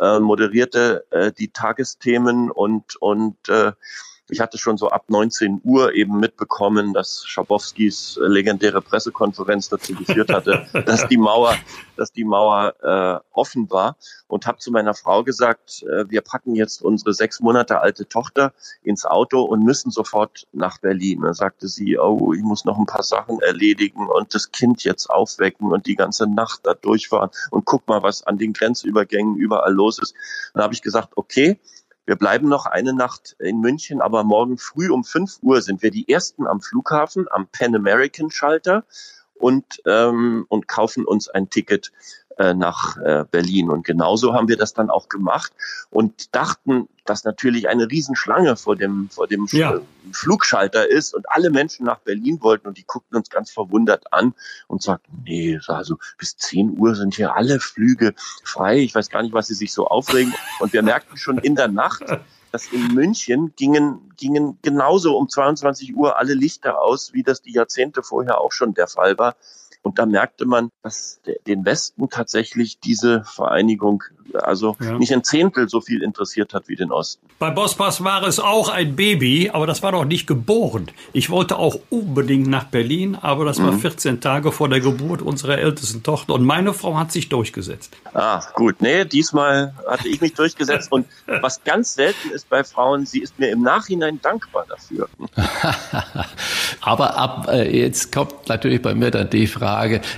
äh, 0.00 0.18
moderierte 0.18 1.04
äh, 1.10 1.32
die 1.32 1.48
Tagesthemen 1.48 2.50
und, 2.50 2.96
und 2.96 3.36
äh, 3.48 3.72
Ich 4.28 4.40
hatte 4.40 4.56
schon 4.56 4.76
so 4.76 4.88
ab 4.88 5.06
19 5.08 5.60
Uhr 5.64 5.94
eben 5.94 6.18
mitbekommen, 6.18 6.92
dass 6.94 7.24
Schabowskis 7.26 8.18
legendäre 8.22 8.80
Pressekonferenz 8.80 9.68
dazu 9.68 9.94
geführt 9.94 10.32
hatte, 10.32 10.66
dass 10.86 11.08
die 11.08 11.16
Mauer, 11.16 11.56
dass 11.96 12.12
die 12.12 12.24
Mauer 12.24 12.74
äh, 12.82 13.20
offen 13.32 13.68
war 13.70 13.96
und 14.28 14.46
habe 14.46 14.58
zu 14.58 14.70
meiner 14.70 14.94
Frau 14.94 15.24
gesagt, 15.24 15.82
äh, 15.82 16.08
wir 16.08 16.20
packen 16.20 16.54
jetzt 16.54 16.82
unsere 16.82 17.14
sechs 17.14 17.40
Monate 17.40 17.80
alte 17.80 18.08
Tochter 18.08 18.52
ins 18.82 19.04
Auto 19.04 19.42
und 19.42 19.64
müssen 19.64 19.90
sofort 19.90 20.46
nach 20.52 20.78
Berlin. 20.78 21.22
Da 21.22 21.34
sagte 21.34 21.66
sie, 21.66 21.98
oh, 21.98 22.32
ich 22.32 22.42
muss 22.42 22.64
noch 22.64 22.78
ein 22.78 22.86
paar 22.86 23.02
Sachen 23.02 23.40
erledigen 23.40 24.06
und 24.08 24.34
das 24.34 24.52
Kind 24.52 24.84
jetzt 24.84 25.10
aufwecken 25.10 25.72
und 25.72 25.86
die 25.86 25.96
ganze 25.96 26.26
Nacht 26.28 26.60
da 26.62 26.74
durchfahren 26.74 27.30
und 27.50 27.64
guck 27.64 27.88
mal, 27.88 28.02
was 28.02 28.22
an 28.22 28.38
den 28.38 28.52
Grenzübergängen 28.52 29.36
überall 29.36 29.72
los 29.72 29.98
ist. 29.98 30.14
Dann 30.54 30.62
habe 30.62 30.74
ich 30.74 30.82
gesagt, 30.82 31.10
okay, 31.16 31.58
wir 32.12 32.18
bleiben 32.18 32.46
noch 32.46 32.66
eine 32.66 32.92
Nacht 32.92 33.36
in 33.38 33.60
München, 33.60 34.02
aber 34.02 34.22
morgen 34.22 34.58
früh 34.58 34.90
um 34.90 35.02
5 35.02 35.38
Uhr 35.40 35.62
sind 35.62 35.82
wir 35.82 35.90
die 35.90 36.10
Ersten 36.10 36.46
am 36.46 36.60
Flughafen, 36.60 37.26
am 37.30 37.46
Pan 37.46 37.74
American 37.74 38.30
Schalter 38.30 38.84
und, 39.32 39.80
ähm, 39.86 40.44
und 40.50 40.68
kaufen 40.68 41.06
uns 41.06 41.30
ein 41.30 41.48
Ticket 41.48 41.90
äh, 42.42 42.54
nach 42.54 42.96
äh, 42.96 43.24
Berlin. 43.30 43.70
Und 43.70 43.86
genauso 43.86 44.34
haben 44.34 44.48
wir 44.48 44.56
das 44.56 44.74
dann 44.74 44.90
auch 44.90 45.08
gemacht 45.08 45.52
und 45.90 46.34
dachten, 46.34 46.88
dass 47.04 47.22
natürlich 47.22 47.68
eine 47.68 47.88
Riesenschlange 47.88 48.56
vor 48.56 48.74
dem, 48.74 49.08
vor 49.10 49.28
dem 49.28 49.46
ja. 49.52 49.80
Flugschalter 50.12 50.90
ist 50.90 51.14
und 51.14 51.30
alle 51.30 51.50
Menschen 51.50 51.86
nach 51.86 51.98
Berlin 52.00 52.38
wollten 52.40 52.66
und 52.66 52.78
die 52.78 52.84
guckten 52.84 53.16
uns 53.16 53.30
ganz 53.30 53.52
verwundert 53.52 54.12
an 54.12 54.34
und 54.66 54.82
sagten, 54.82 55.22
nee, 55.24 55.60
also 55.68 55.98
bis 56.18 56.36
10 56.36 56.78
Uhr 56.78 56.96
sind 56.96 57.14
hier 57.14 57.36
alle 57.36 57.60
Flüge 57.60 58.12
frei. 58.42 58.78
Ich 58.78 58.94
weiß 58.94 59.08
gar 59.08 59.22
nicht, 59.22 59.34
was 59.34 59.46
sie 59.46 59.54
sich 59.54 59.72
so 59.72 59.86
aufregen. 59.86 60.34
Und 60.58 60.72
wir 60.72 60.82
merkten 60.82 61.16
schon 61.16 61.38
in 61.38 61.54
der 61.54 61.68
Nacht, 61.68 62.02
dass 62.50 62.66
in 62.72 62.88
München 62.88 63.52
gingen, 63.54 64.12
gingen 64.16 64.58
genauso 64.62 65.16
um 65.16 65.28
22 65.28 65.94
Uhr 65.94 66.18
alle 66.18 66.34
Lichter 66.34 66.80
aus, 66.80 67.12
wie 67.12 67.22
das 67.22 67.40
die 67.40 67.52
Jahrzehnte 67.52 68.02
vorher 68.02 68.40
auch 68.40 68.50
schon 68.50 68.74
der 68.74 68.88
Fall 68.88 69.16
war. 69.16 69.36
Und 69.82 69.98
da 69.98 70.06
merkte 70.06 70.46
man, 70.46 70.70
dass 70.82 71.20
den 71.46 71.64
Westen 71.64 72.08
tatsächlich 72.08 72.78
diese 72.78 73.24
Vereinigung 73.24 74.04
also 74.34 74.76
ja. 74.80 74.98
nicht 74.98 75.12
ein 75.12 75.24
Zehntel 75.24 75.68
so 75.68 75.80
viel 75.80 76.02
interessiert 76.02 76.54
hat 76.54 76.68
wie 76.68 76.76
den 76.76 76.92
Osten. 76.92 77.26
Bei 77.38 77.50
Bospas 77.50 78.02
war 78.04 78.22
es 78.22 78.40
auch 78.40 78.68
ein 78.68 78.96
Baby, 78.96 79.50
aber 79.52 79.66
das 79.66 79.82
war 79.82 79.92
doch 79.92 80.04
nicht 80.04 80.26
geboren. 80.26 80.86
Ich 81.12 81.30
wollte 81.30 81.58
auch 81.58 81.78
unbedingt 81.90 82.46
nach 82.46 82.64
Berlin, 82.64 83.16
aber 83.20 83.44
das 83.44 83.62
war 83.62 83.72
14 83.72 84.14
mhm. 84.14 84.20
Tage 84.20 84.52
vor 84.52 84.68
der 84.68 84.80
Geburt 84.80 85.22
unserer 85.22 85.58
ältesten 85.58 86.02
Tochter 86.02 86.34
und 86.34 86.44
meine 86.44 86.72
Frau 86.72 86.96
hat 86.96 87.12
sich 87.12 87.28
durchgesetzt. 87.28 87.96
Ah, 88.14 88.42
gut. 88.54 88.80
Nee, 88.80 89.04
diesmal 89.04 89.74
hatte 89.86 90.08
ich 90.08 90.20
mich 90.20 90.34
durchgesetzt 90.34 90.90
und 90.92 91.06
was 91.40 91.62
ganz 91.64 91.94
selten 91.94 92.30
ist 92.30 92.48
bei 92.48 92.64
Frauen, 92.64 93.06
sie 93.06 93.20
ist 93.20 93.38
mir 93.38 93.50
im 93.50 93.62
Nachhinein 93.62 94.20
dankbar 94.22 94.66
dafür. 94.68 95.08
aber 96.80 97.16
ab 97.16 97.48
äh, 97.50 97.76
jetzt 97.76 98.12
kommt 98.12 98.48
natürlich 98.48 98.80
bei 98.82 98.94
mir 98.94 99.10
dann 99.10 99.30
die 99.30 99.46
Frage, 99.46 99.71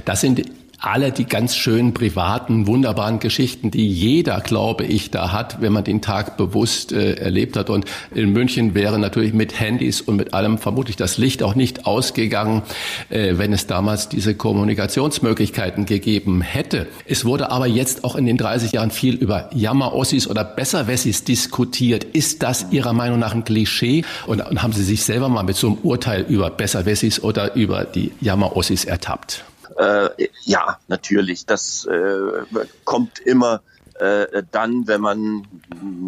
das 0.04 0.20
sind 0.20 0.42
alle 0.78 1.12
die 1.12 1.24
ganz 1.24 1.56
schönen 1.56 1.94
privaten, 1.94 2.66
wunderbaren 2.66 3.18
Geschichten, 3.18 3.70
die 3.70 3.88
jeder, 3.88 4.40
glaube 4.40 4.84
ich, 4.84 5.10
da 5.10 5.32
hat, 5.32 5.60
wenn 5.60 5.72
man 5.72 5.84
den 5.84 6.00
Tag 6.00 6.36
bewusst 6.36 6.92
äh, 6.92 7.14
erlebt 7.14 7.56
hat. 7.56 7.70
Und 7.70 7.86
in 8.14 8.32
München 8.32 8.74
wäre 8.74 8.98
natürlich 8.98 9.32
mit 9.32 9.58
Handys 9.58 10.00
und 10.00 10.16
mit 10.16 10.34
allem 10.34 10.58
vermutlich 10.58 10.96
das 10.96 11.18
Licht 11.18 11.42
auch 11.42 11.54
nicht 11.54 11.86
ausgegangen, 11.86 12.62
äh, 13.08 13.34
wenn 13.36 13.52
es 13.52 13.66
damals 13.66 14.08
diese 14.08 14.34
Kommunikationsmöglichkeiten 14.34 15.86
gegeben 15.86 16.40
hätte. 16.40 16.86
Es 17.06 17.24
wurde 17.24 17.50
aber 17.50 17.66
jetzt 17.66 18.04
auch 18.04 18.16
in 18.16 18.26
den 18.26 18.36
30 18.36 18.72
Jahren 18.72 18.90
viel 18.90 19.14
über 19.14 19.50
Jammer-Ossis 19.54 20.28
oder 20.28 20.44
Besserwessis 20.44 21.24
diskutiert. 21.24 22.04
Ist 22.04 22.42
das 22.42 22.66
Ihrer 22.70 22.92
Meinung 22.92 23.18
nach 23.18 23.34
ein 23.34 23.44
Klischee? 23.44 24.04
Und, 24.26 24.40
und 24.40 24.62
haben 24.62 24.72
Sie 24.72 24.84
sich 24.84 25.04
selber 25.04 25.28
mal 25.28 25.42
mit 25.42 25.56
so 25.56 25.68
einem 25.68 25.78
Urteil 25.82 26.22
über 26.28 26.50
Besserwessis 26.50 27.20
oder 27.22 27.54
über 27.54 27.84
die 27.84 28.12
Jammer-Ossis 28.20 28.84
ertappt? 28.84 29.44
Äh, 29.76 30.28
ja, 30.42 30.78
natürlich. 30.88 31.46
Das 31.46 31.84
äh, 31.86 32.44
kommt 32.84 33.18
immer 33.18 33.62
äh, 33.98 34.42
dann, 34.50 34.88
wenn 34.88 35.00
man 35.00 35.46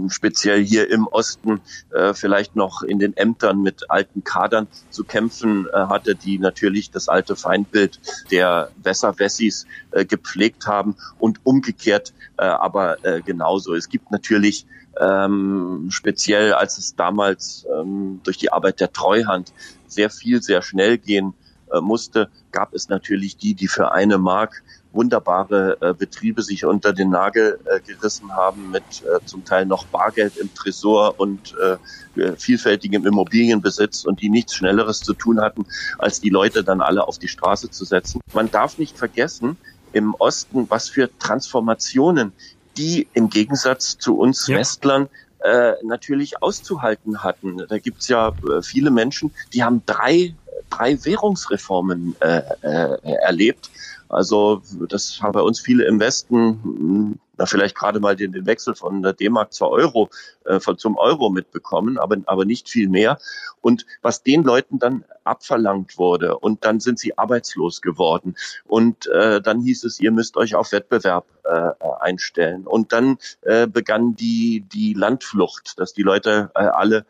speziell 0.09 0.65
hier 0.65 0.91
im 0.91 1.07
Osten 1.07 1.61
äh, 1.93 2.15
vielleicht 2.15 2.57
noch 2.57 2.83
in 2.83 2.99
den 2.99 3.17
Ämtern 3.17 3.63
mit 3.63 3.91
alten 3.91 4.25
Kadern 4.25 4.67
zu 4.91 5.05
kämpfen 5.05 5.69
äh, 5.73 5.73
hatte, 5.73 6.15
die 6.17 6.39
natürlich 6.39 6.91
das 6.91 7.09
alte 7.09 7.37
Feindbild 7.37 8.01
der 8.31 8.71
Wässer-Wessis 8.83 9.67
äh, 9.93 10.05
gepflegt 10.05 10.67
haben 10.67 10.97
und 11.19 11.41
umgekehrt 11.45 12.13
äh, 12.39 12.45
aber 12.45 13.05
äh, 13.05 13.23
genauso. 13.23 13.75
Es 13.75 13.89
gibt 13.89 14.11
natürlich 14.11 14.67
ähm, 15.01 15.87
speziell, 15.91 16.55
als 16.55 16.79
es 16.79 16.97
damals 16.97 17.67
ähm, 17.73 18.21
durch 18.25 18.39
die 18.39 18.51
Arbeit 18.51 18.81
der 18.81 18.93
Treuhand 18.93 19.53
sehr 19.87 20.11
viel, 20.11 20.43
sehr 20.43 20.63
schnell 20.63 20.99
gehen 20.99 21.35
musste, 21.81 22.31
gab 22.57 22.73
es 22.73 22.89
natürlich 22.89 23.37
die, 23.37 23.53
die 23.53 23.69
für 23.69 23.93
eine 23.93 24.17
Mark 24.17 24.63
wunderbare 24.93 25.77
äh, 25.83 25.93
Betriebe 25.93 26.43
sich 26.43 26.65
unter 26.65 26.95
den 26.95 27.11
Nagel 27.11 27.61
äh, 27.67 27.81
gerissen 27.81 28.33
haben 28.35 28.71
mit 28.71 28.83
äh, 29.03 29.23
zum 29.27 29.45
Teil 29.45 29.67
noch 29.67 29.85
Bargeld 29.85 30.39
im 30.39 30.53
Tresor 30.55 31.21
und 31.21 31.55
äh, 31.59 32.33
vielfältigem 32.37 33.07
Immobilienbesitz 33.07 34.07
und 34.07 34.23
die 34.23 34.31
nichts 34.31 34.55
Schnelleres 34.55 35.01
zu 35.01 35.13
tun 35.13 35.43
hatten, 35.43 35.67
als 35.99 36.23
die 36.23 36.31
Leute 36.31 36.65
dann 36.65 36.81
alle 36.81 37.07
auf 37.07 37.19
die 37.19 37.29
Straße 37.29 37.71
zu 37.71 37.85
setzen. 37.85 38.23
Man 38.33 38.51
darf 38.51 38.79
nicht 38.79 38.97
vergessen, 38.97 39.59
im 39.93 40.15
Osten, 40.15 40.71
was 40.71 40.89
für 40.89 41.11
Transformationen 41.19 42.33
die 42.79 43.07
im 43.15 43.31
Gegensatz 43.31 43.99
zu 43.99 44.19
uns 44.19 44.47
ja. 44.47 44.59
Westlern 44.59 45.09
äh, 45.41 45.73
natürlich 45.85 46.43
auszuhalten 46.43 47.23
hatten. 47.23 47.63
Da 47.69 47.79
gibt's 47.79 48.09
ja 48.09 48.29
äh, 48.29 48.63
viele 48.63 48.91
Menschen, 48.91 49.31
die 49.53 49.65
haben 49.65 49.83
drei 49.87 50.35
drei 50.71 51.05
Währungsreformen 51.05 52.17
äh, 52.21 52.43
äh, 52.63 53.13
erlebt. 53.23 53.71
Also 54.09 54.63
das 54.89 55.21
haben 55.21 55.33
bei 55.33 55.41
uns 55.41 55.61
viele 55.61 55.85
im 55.85 55.99
Westen, 55.99 56.61
hm, 56.63 57.19
na 57.39 57.47
vielleicht 57.47 57.75
gerade 57.75 58.01
mal 58.01 58.17
den, 58.17 58.33
den 58.33 58.47
Wechsel 58.47 58.75
von 58.75 59.03
der 59.03 59.13
D-Mark 59.13 59.53
zur 59.53 59.71
Euro, 59.71 60.09
äh, 60.45 60.61
von, 60.61 60.79
zum 60.79 60.97
Euro 60.97 61.29
mitbekommen, 61.31 61.99
aber, 61.99 62.17
aber 62.27 62.45
nicht 62.45 62.69
viel 62.69 62.89
mehr. 62.89 63.19
Und 63.61 63.85
was 64.03 64.23
den 64.23 64.43
Leuten 64.43 64.79
dann 64.79 65.05
abverlangt 65.27 65.99
wurde 65.99 66.39
und 66.39 66.65
dann 66.65 66.81
sind 66.81 66.99
sie 66.99 67.19
arbeitslos 67.19 67.83
geworden 67.83 68.37
und 68.65 69.07
äh, 69.09 69.41
dann 69.41 69.61
hieß 69.61 69.85
es, 69.85 70.01
ihr 70.01 70.13
müsst 70.13 70.37
euch 70.37 70.55
auf 70.55 70.73
Wettbewerb 70.73 71.27
äh, 71.45 71.71
einstellen 72.01 72.67
und 72.67 72.93
dann 72.93 73.19
äh, 73.43 73.67
begann 73.67 74.17
die 74.17 74.65
die 74.73 74.95
Landflucht, 74.95 75.79
dass 75.79 75.93
die 75.93 76.03
Leute 76.03 76.51
äh, 76.55 76.61
alle 76.61 77.07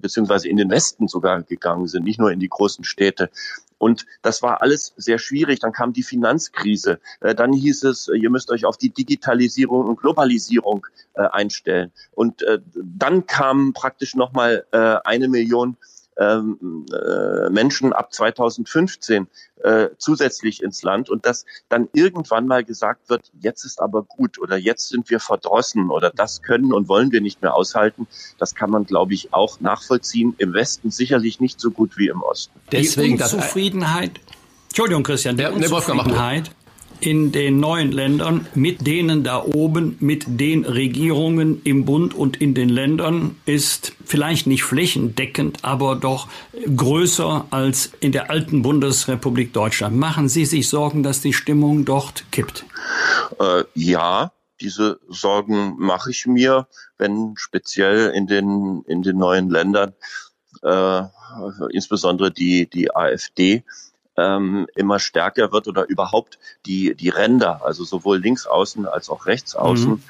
beziehungsweise 0.00 0.48
in 0.48 0.56
den 0.56 0.70
Westen 0.70 1.08
sogar 1.08 1.42
gegangen 1.42 1.86
sind, 1.86 2.04
nicht 2.04 2.18
nur 2.18 2.32
in 2.32 2.40
die 2.40 2.48
großen 2.48 2.84
Städte. 2.84 3.30
Und 3.78 4.06
das 4.22 4.42
war 4.42 4.62
alles 4.62 4.94
sehr 4.96 5.18
schwierig. 5.18 5.60
Dann 5.60 5.72
kam 5.72 5.92
die 5.92 6.02
Finanzkrise. 6.02 6.98
Äh, 7.20 7.34
dann 7.34 7.52
hieß 7.52 7.84
es, 7.84 8.08
ihr 8.08 8.30
müsst 8.30 8.50
euch 8.50 8.64
auf 8.64 8.76
die 8.76 8.90
Digitalisierung 8.90 9.86
und 9.86 10.00
Globalisierung 10.00 10.86
äh, 11.14 11.22
einstellen. 11.22 11.92
Und 12.12 12.42
äh, 12.42 12.58
dann 12.74 13.26
kam 13.26 13.72
praktisch 13.72 14.14
nochmal 14.14 14.64
eine 14.70 15.28
Million 15.28 15.76
ähm, 16.18 16.86
äh, 16.92 17.50
Menschen 17.50 17.92
ab 17.92 18.12
2015 18.12 19.26
äh, 19.62 19.88
zusätzlich 19.98 20.62
ins 20.62 20.82
Land 20.82 21.10
und 21.10 21.26
dass 21.26 21.44
dann 21.68 21.88
irgendwann 21.92 22.46
mal 22.46 22.64
gesagt 22.64 23.08
wird, 23.08 23.30
jetzt 23.40 23.64
ist 23.64 23.80
aber 23.80 24.02
gut 24.02 24.38
oder 24.38 24.56
jetzt 24.56 24.88
sind 24.88 25.10
wir 25.10 25.20
verdrossen 25.20 25.90
oder 25.90 26.10
das 26.10 26.42
können 26.42 26.72
und 26.72 26.88
wollen 26.88 27.12
wir 27.12 27.20
nicht 27.20 27.42
mehr 27.42 27.54
aushalten, 27.54 28.06
das 28.38 28.54
kann 28.54 28.70
man, 28.70 28.84
glaube 28.84 29.14
ich, 29.14 29.32
auch 29.32 29.60
nachvollziehen. 29.60 30.34
Im 30.38 30.52
Westen 30.52 30.90
sicherlich 30.90 31.40
nicht 31.40 31.60
so 31.60 31.70
gut 31.70 31.96
wie 31.96 32.08
im 32.08 32.22
Osten. 32.22 32.58
Deswegen 32.72 33.16
die 33.16 33.22
Unzufriedenheit, 33.22 34.20
Entschuldigung, 34.68 35.02
Christian, 35.02 35.36
die 35.36 35.46
Unzufriedenheit 35.46 36.50
in 37.00 37.32
den 37.32 37.60
neuen 37.60 37.92
Ländern 37.92 38.46
mit 38.54 38.86
denen 38.86 39.24
da 39.24 39.42
oben, 39.42 39.96
mit 40.00 40.24
den 40.26 40.64
Regierungen 40.64 41.60
im 41.64 41.84
Bund 41.84 42.14
und 42.14 42.40
in 42.40 42.54
den 42.54 42.68
Ländern 42.68 43.36
ist 43.46 43.92
vielleicht 44.04 44.46
nicht 44.46 44.64
flächendeckend, 44.64 45.58
aber 45.62 45.96
doch 45.96 46.28
größer 46.74 47.46
als 47.50 47.92
in 48.00 48.12
der 48.12 48.30
alten 48.30 48.62
Bundesrepublik 48.62 49.52
Deutschland. 49.52 49.96
Machen 49.96 50.28
Sie 50.28 50.44
sich 50.44 50.68
Sorgen, 50.68 51.02
dass 51.02 51.20
die 51.20 51.32
Stimmung 51.32 51.84
dort 51.84 52.24
kippt? 52.30 52.64
Äh, 53.38 53.64
ja, 53.74 54.32
diese 54.60 54.98
Sorgen 55.08 55.76
mache 55.78 56.10
ich 56.10 56.26
mir, 56.26 56.66
wenn 56.98 57.34
speziell 57.36 58.10
in 58.10 58.26
den, 58.26 58.82
in 58.86 59.02
den 59.02 59.16
neuen 59.16 59.50
Ländern, 59.50 59.92
äh, 60.62 61.02
insbesondere 61.70 62.30
die, 62.30 62.68
die 62.68 62.94
AfD, 62.94 63.64
ähm, 64.16 64.66
immer 64.74 64.98
stärker 64.98 65.52
wird 65.52 65.68
oder 65.68 65.88
überhaupt 65.88 66.38
die, 66.64 66.94
die 66.94 67.08
Ränder, 67.08 67.62
also 67.64 67.84
sowohl 67.84 68.18
links 68.18 68.46
außen 68.46 68.86
als 68.86 69.08
auch 69.08 69.26
rechts 69.26 69.54
außen, 69.54 69.90
mhm. 69.90 70.02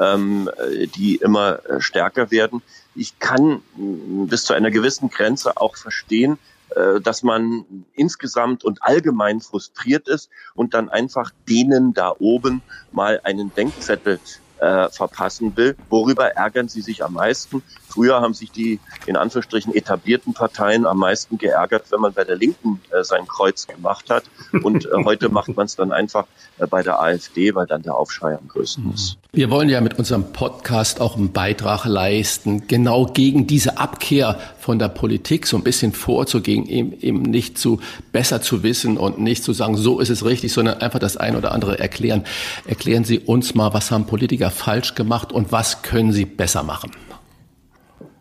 ähm, 0.00 0.50
die 0.94 1.16
immer 1.16 1.64
äh, 1.66 1.80
stärker 1.80 2.30
werden. 2.30 2.62
Ich 2.94 3.18
kann 3.18 3.62
bis 3.76 4.44
zu 4.44 4.54
einer 4.54 4.70
gewissen 4.70 5.10
Grenze 5.10 5.56
auch 5.56 5.76
verstehen, 5.76 6.38
äh, 6.70 7.00
dass 7.00 7.22
man 7.22 7.64
insgesamt 7.94 8.64
und 8.64 8.82
allgemein 8.82 9.40
frustriert 9.40 10.08
ist 10.08 10.30
und 10.54 10.74
dann 10.74 10.88
einfach 10.88 11.30
denen 11.48 11.94
da 11.94 12.14
oben 12.18 12.62
mal 12.92 13.20
einen 13.24 13.54
Denkzettel 13.54 14.20
äh, 14.60 14.88
verpassen 14.90 15.56
will. 15.56 15.76
Worüber 15.88 16.32
ärgern 16.32 16.68
Sie 16.68 16.80
sich 16.80 17.04
am 17.04 17.14
meisten? 17.14 17.62
Früher 17.98 18.20
haben 18.20 18.32
sich 18.32 18.52
die 18.52 18.78
in 19.06 19.16
Anführungsstrichen 19.16 19.74
etablierten 19.74 20.32
Parteien 20.32 20.86
am 20.86 20.98
meisten 20.98 21.36
geärgert, 21.36 21.86
wenn 21.90 22.00
man 22.00 22.12
bei 22.12 22.22
der 22.22 22.36
Linken 22.36 22.80
äh, 22.92 23.02
sein 23.02 23.26
Kreuz 23.26 23.66
gemacht 23.66 24.08
hat. 24.08 24.22
Und 24.62 24.86
äh, 24.86 25.04
heute 25.04 25.28
macht 25.30 25.56
man 25.56 25.66
es 25.66 25.74
dann 25.74 25.90
einfach 25.90 26.26
äh, 26.58 26.66
bei 26.68 26.84
der 26.84 27.00
AfD, 27.00 27.56
weil 27.56 27.66
dann 27.66 27.82
der 27.82 27.96
Aufschrei 27.96 28.38
am 28.38 28.46
größten 28.46 28.94
ist. 28.94 29.16
Wir 29.32 29.50
wollen 29.50 29.68
ja 29.68 29.80
mit 29.80 29.98
unserem 29.98 30.32
Podcast 30.32 31.00
auch 31.00 31.16
einen 31.16 31.32
Beitrag 31.32 31.86
leisten, 31.86 32.68
genau 32.68 33.06
gegen 33.06 33.48
diese 33.48 33.78
Abkehr 33.78 34.38
von 34.60 34.78
der 34.78 34.88
Politik 34.88 35.48
so 35.48 35.56
ein 35.56 35.64
bisschen 35.64 35.92
vorzugehen, 35.92 36.66
eben, 36.66 36.92
eben 37.00 37.22
nicht 37.22 37.58
zu 37.58 37.80
besser 38.12 38.40
zu 38.42 38.62
wissen 38.62 38.96
und 38.96 39.18
nicht 39.18 39.42
zu 39.42 39.52
sagen, 39.52 39.76
so 39.76 39.98
ist 39.98 40.10
es 40.10 40.24
richtig, 40.24 40.52
sondern 40.52 40.80
einfach 40.80 41.00
das 41.00 41.16
ein 41.16 41.34
oder 41.34 41.50
andere 41.50 41.80
erklären. 41.80 42.24
Erklären 42.64 43.02
Sie 43.02 43.18
uns 43.18 43.56
mal, 43.56 43.74
was 43.74 43.90
haben 43.90 44.06
Politiker 44.06 44.50
falsch 44.52 44.94
gemacht 44.94 45.32
und 45.32 45.50
was 45.50 45.82
können 45.82 46.12
sie 46.12 46.24
besser 46.24 46.62
machen? 46.62 46.92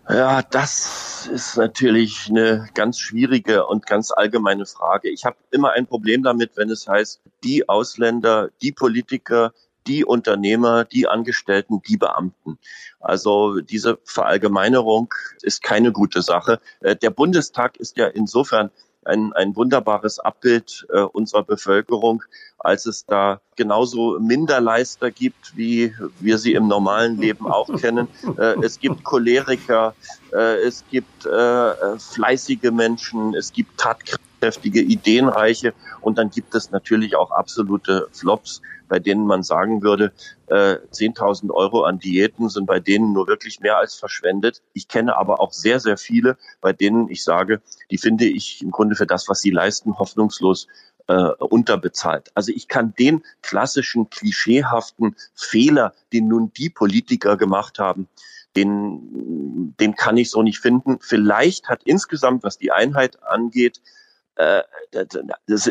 Ja, 0.09 0.41
das 0.41 1.27
ist 1.27 1.57
natürlich 1.57 2.29
eine 2.29 2.69
ganz 2.73 2.97
schwierige 2.97 3.65
und 3.65 3.85
ganz 3.85 4.11
allgemeine 4.11 4.65
Frage. 4.65 5.09
Ich 5.09 5.25
habe 5.25 5.35
immer 5.51 5.71
ein 5.71 5.85
Problem 5.85 6.23
damit, 6.23 6.51
wenn 6.55 6.69
es 6.69 6.87
heißt, 6.87 7.19
die 7.43 7.67
Ausländer, 7.67 8.49
die 8.61 8.71
Politiker, 8.71 9.53
die 9.85 10.05
Unternehmer, 10.05 10.85
die 10.85 11.07
Angestellten, 11.07 11.81
die 11.81 11.97
Beamten. 11.97 12.57
Also 13.01 13.59
diese 13.59 13.99
Verallgemeinerung 14.05 15.13
ist 15.41 15.61
keine 15.61 15.91
gute 15.91 16.21
Sache. 16.21 16.61
Äh, 16.79 16.95
der 16.95 17.09
Bundestag 17.09 17.75
ist 17.75 17.97
ja 17.97 18.07
insofern 18.07 18.71
ein, 19.07 19.33
ein 19.33 19.55
wunderbares 19.55 20.19
Abbild 20.19 20.85
äh, 20.91 20.99
unserer 20.99 21.43
Bevölkerung, 21.43 22.23
als 22.59 22.85
es 22.85 23.05
da 23.05 23.39
genauso 23.55 24.19
Minderleister 24.19 25.11
gibt, 25.11 25.55
wie 25.55 25.93
wir 26.19 26.37
sie 26.37 26.53
im 26.53 26.67
normalen 26.67 27.17
Leben 27.17 27.47
auch 27.47 27.69
kennen. 27.79 28.07
Äh, 28.37 28.55
es 28.63 28.79
gibt 28.79 29.03
Choleriker, 29.03 29.95
äh, 30.33 30.57
es 30.61 30.83
gibt 30.91 31.25
äh, 31.25 31.97
fleißige 31.97 32.71
Menschen, 32.71 33.33
es 33.35 33.51
gibt 33.51 33.77
tatkräftige, 33.79 34.16
ideenreiche 34.41 35.73
und 36.01 36.17
dann 36.17 36.29
gibt 36.29 36.55
es 36.55 36.71
natürlich 36.71 37.15
auch 37.15 37.31
absolute 37.31 38.07
Flops, 38.11 38.61
bei 38.87 38.99
denen 38.99 39.25
man 39.25 39.43
sagen 39.43 39.81
würde, 39.81 40.11
äh, 40.47 40.77
10.000 40.91 41.51
Euro 41.51 41.83
an 41.83 41.99
Diäten 41.99 42.49
sind 42.49 42.65
bei 42.65 42.79
denen 42.79 43.13
nur 43.13 43.27
wirklich 43.27 43.59
mehr 43.59 43.77
als 43.77 43.95
verschwendet. 43.95 44.61
Ich 44.73 44.87
kenne 44.87 45.17
aber 45.17 45.39
auch 45.39 45.51
sehr, 45.51 45.79
sehr 45.79 45.97
viele, 45.97 46.37
bei 46.61 46.73
denen 46.73 47.09
ich 47.09 47.23
sage, 47.23 47.61
die 47.91 47.97
finde 47.97 48.25
ich 48.25 48.61
im 48.61 48.71
Grunde 48.71 48.95
für 48.95 49.07
das, 49.07 49.27
was 49.27 49.41
sie 49.41 49.51
leisten, 49.51 49.99
hoffnungslos 49.99 50.67
äh, 51.07 51.29
unterbezahlt. 51.39 52.31
Also 52.33 52.51
ich 52.53 52.67
kann 52.67 52.93
den 52.97 53.23
klassischen, 53.41 54.09
klischeehaften 54.09 55.15
Fehler, 55.35 55.93
den 56.13 56.27
nun 56.27 56.51
die 56.53 56.69
Politiker 56.69 57.37
gemacht 57.37 57.79
haben, 57.79 58.07
den, 58.55 59.75
den 59.79 59.95
kann 59.95 60.17
ich 60.17 60.31
so 60.31 60.41
nicht 60.41 60.59
finden. 60.59 60.97
Vielleicht 61.01 61.69
hat 61.69 61.83
insgesamt, 61.83 62.43
was 62.43 62.57
die 62.57 62.71
Einheit 62.71 63.21
angeht, 63.23 63.81
äh, 64.37 64.63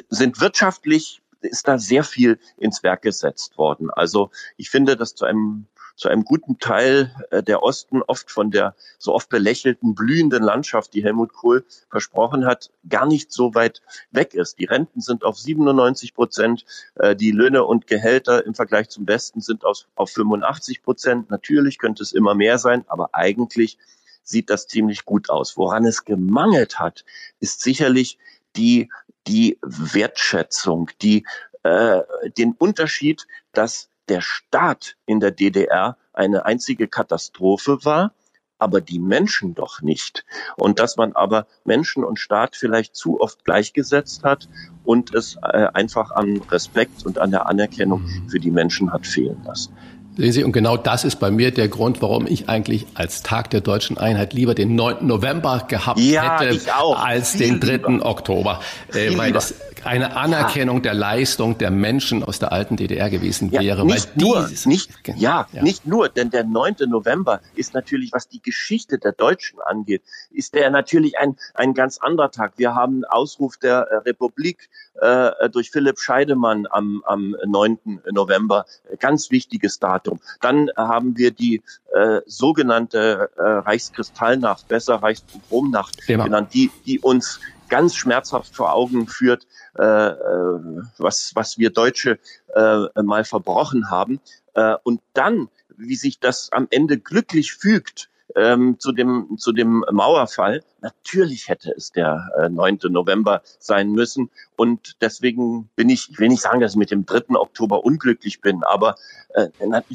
sind 0.08 0.40
wirtschaftlich 0.40 1.22
ist 1.40 1.68
da 1.68 1.78
sehr 1.78 2.02
viel 2.02 2.38
ins 2.56 2.82
Werk 2.82 3.02
gesetzt 3.02 3.56
worden. 3.56 3.90
Also 3.90 4.30
ich 4.56 4.70
finde, 4.70 4.96
dass 4.96 5.14
zu 5.14 5.24
einem 5.24 5.66
zu 5.96 6.10
einem 6.10 6.24
guten 6.24 6.58
Teil 6.58 7.14
äh, 7.30 7.42
der 7.42 7.62
Osten 7.62 8.02
oft 8.02 8.30
von 8.30 8.50
der 8.50 8.74
so 8.98 9.14
oft 9.14 9.30
belächelten 9.30 9.94
blühenden 9.94 10.42
Landschaft, 10.42 10.92
die 10.92 11.02
Helmut 11.02 11.32
Kohl 11.32 11.64
versprochen 11.88 12.44
hat, 12.44 12.70
gar 12.88 13.06
nicht 13.06 13.32
so 13.32 13.54
weit 13.54 13.80
weg 14.10 14.34
ist. 14.34 14.58
Die 14.58 14.66
Renten 14.66 15.00
sind 15.00 15.24
auf 15.24 15.38
97 15.38 16.14
Prozent, 16.14 16.66
äh, 16.96 17.16
die 17.16 17.30
Löhne 17.30 17.64
und 17.64 17.86
Gehälter 17.86 18.44
im 18.44 18.54
Vergleich 18.54 18.90
zum 18.90 19.08
Westen 19.08 19.40
sind 19.40 19.64
auf, 19.64 19.86
auf 19.94 20.10
85 20.10 20.82
Prozent. 20.82 21.30
Natürlich 21.30 21.78
könnte 21.78 22.02
es 22.02 22.12
immer 22.12 22.34
mehr 22.34 22.58
sein, 22.58 22.84
aber 22.88 23.10
eigentlich 23.14 23.78
sieht 24.22 24.50
das 24.50 24.66
ziemlich 24.66 25.04
gut 25.04 25.30
aus. 25.30 25.56
Woran 25.56 25.86
es 25.86 26.04
gemangelt 26.04 26.78
hat, 26.78 27.04
ist 27.40 27.62
sicherlich 27.62 28.18
die 28.56 28.88
die 29.26 29.58
Wertschätzung, 29.62 30.90
die, 31.02 31.24
äh, 31.62 32.00
den 32.38 32.52
Unterschied, 32.52 33.26
dass 33.52 33.90
der 34.08 34.20
Staat 34.20 34.96
in 35.06 35.20
der 35.20 35.32
DDR 35.32 35.96
eine 36.12 36.46
einzige 36.46 36.88
Katastrophe 36.88 37.84
war, 37.84 38.12
aber 38.58 38.80
die 38.80 38.98
Menschen 38.98 39.54
doch 39.54 39.82
nicht. 39.82 40.24
Und 40.56 40.78
dass 40.78 40.96
man 40.96 41.12
aber 41.12 41.46
Menschen 41.64 42.04
und 42.04 42.18
Staat 42.18 42.56
vielleicht 42.56 42.94
zu 42.94 43.20
oft 43.20 43.44
gleichgesetzt 43.44 44.24
hat 44.24 44.48
und 44.84 45.14
es 45.14 45.36
äh, 45.42 45.66
einfach 45.74 46.10
an 46.12 46.40
Respekt 46.50 47.04
und 47.04 47.18
an 47.18 47.32
der 47.32 47.46
Anerkennung 47.46 48.02
mhm. 48.02 48.28
für 48.28 48.40
die 48.40 48.50
Menschen 48.50 48.92
hat 48.92 49.06
fehlen 49.06 49.42
lassen. 49.44 49.76
Sehen 50.16 50.32
Sie, 50.32 50.44
und 50.44 50.52
genau 50.52 50.78
das 50.78 51.04
ist 51.04 51.16
bei 51.16 51.30
mir 51.30 51.50
der 51.50 51.68
Grund, 51.68 52.00
warum 52.00 52.26
ich 52.26 52.48
eigentlich 52.48 52.86
als 52.94 53.22
Tag 53.22 53.50
der 53.50 53.60
deutschen 53.60 53.98
Einheit 53.98 54.32
lieber 54.32 54.54
den 54.54 54.74
9. 54.74 55.06
November 55.06 55.66
gehabt 55.68 56.00
ja, 56.00 56.40
hätte 56.40 56.58
als 56.74 57.34
den 57.36 57.60
3. 57.60 57.72
Lieber. 57.72 58.06
Oktober. 58.06 58.60
Äh, 58.94 59.16
weil 59.18 59.36
es 59.36 59.54
eine 59.84 60.16
Anerkennung 60.16 60.82
der 60.82 60.94
Leistung 60.94 61.58
der 61.58 61.70
Menschen 61.70 62.24
aus 62.24 62.38
der 62.38 62.52
alten 62.52 62.76
DDR 62.76 63.08
gewesen 63.08 63.50
ja, 63.50 63.60
wäre. 63.60 63.86
Nicht 63.86 64.16
nur, 64.16 64.48
nicht, 64.64 64.90
ja, 65.16 65.46
ja, 65.52 65.62
nicht 65.62 65.86
nur, 65.86 66.08
denn 66.08 66.30
der 66.30 66.44
9. 66.44 66.76
November 66.88 67.40
ist 67.54 67.74
natürlich, 67.74 68.12
was 68.12 68.28
die 68.28 68.42
Geschichte 68.42 68.98
der 68.98 69.12
Deutschen 69.12 69.60
angeht, 69.60 70.02
ist 70.30 70.54
der 70.54 70.70
natürlich 70.70 71.18
ein, 71.18 71.36
ein 71.54 71.74
ganz 71.74 71.98
anderer 71.98 72.30
Tag. 72.30 72.54
Wir 72.56 72.74
haben 72.74 73.04
Ausruf 73.04 73.58
der 73.58 73.86
äh, 73.90 73.96
Republik 73.98 74.68
äh, 75.00 75.48
durch 75.50 75.70
Philipp 75.70 75.98
Scheidemann 75.98 76.66
am, 76.70 77.02
am 77.06 77.36
9. 77.44 78.02
November, 78.12 78.66
ganz 78.98 79.30
wichtiges 79.30 79.78
Datum. 79.78 80.20
Dann 80.40 80.70
haben 80.76 81.16
wir 81.16 81.30
die 81.30 81.62
äh, 81.94 82.20
sogenannte 82.26 83.30
äh, 83.36 83.42
Reichskristallnacht, 83.42 84.68
besser 84.68 84.96
Reichspogromnacht 84.96 86.06
genau. 86.06 86.24
genannt, 86.24 86.54
die, 86.54 86.70
die 86.86 86.98
uns 87.00 87.40
ganz 87.68 87.96
schmerzhaft 87.96 88.54
vor 88.54 88.72
Augen 88.72 89.08
führt, 89.08 89.46
äh, 89.78 89.82
äh, 89.82 90.58
was, 90.98 91.32
was 91.34 91.58
wir 91.58 91.70
Deutsche 91.70 92.18
äh, 92.54 93.02
mal 93.02 93.24
verbrochen 93.24 93.90
haben. 93.90 94.20
Äh, 94.54 94.76
und 94.84 95.00
dann, 95.12 95.48
wie 95.76 95.96
sich 95.96 96.20
das 96.20 96.50
am 96.52 96.68
Ende 96.70 96.98
glücklich 96.98 97.54
fügt, 97.54 98.08
ähm, 98.36 98.76
zu 98.78 98.92
dem 98.92 99.36
zu 99.38 99.52
dem 99.52 99.84
Mauerfall. 99.90 100.62
Natürlich 100.82 101.48
hätte 101.48 101.72
es 101.76 101.90
der 101.90 102.28
äh, 102.38 102.48
9. 102.48 102.78
November 102.90 103.42
sein 103.58 103.90
müssen 103.90 104.30
und 104.56 104.96
deswegen 105.00 105.68
bin 105.74 105.88
ich, 105.88 106.10
ich 106.10 106.18
will 106.18 106.28
nicht 106.28 106.42
sagen, 106.42 106.60
dass 106.60 106.72
ich 106.72 106.76
mit 106.76 106.90
dem 106.90 107.06
3. 107.06 107.34
Oktober 107.34 107.84
unglücklich 107.84 108.40
bin, 108.40 108.62
aber 108.62 108.94
äh, 109.34 109.48